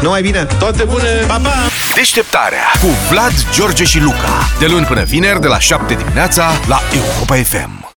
Numai 0.00 0.22
bine. 0.22 0.46
Toate 0.58 0.84
bune. 0.84 1.08
Pa, 1.26 1.36
pa! 1.36 1.52
Deșteptarea 1.94 2.64
cu 2.80 2.88
Vlad, 3.10 3.32
George 3.54 3.84
și 3.84 4.00
Luca. 4.00 4.48
De 4.58 4.66
luni 4.66 4.84
până 4.84 5.02
vineri, 5.02 5.40
de 5.40 5.46
la 5.46 5.58
7 5.58 5.94
dimineața, 5.94 6.50
la 6.68 6.80
Europa 6.94 7.34
FM. 7.34 7.81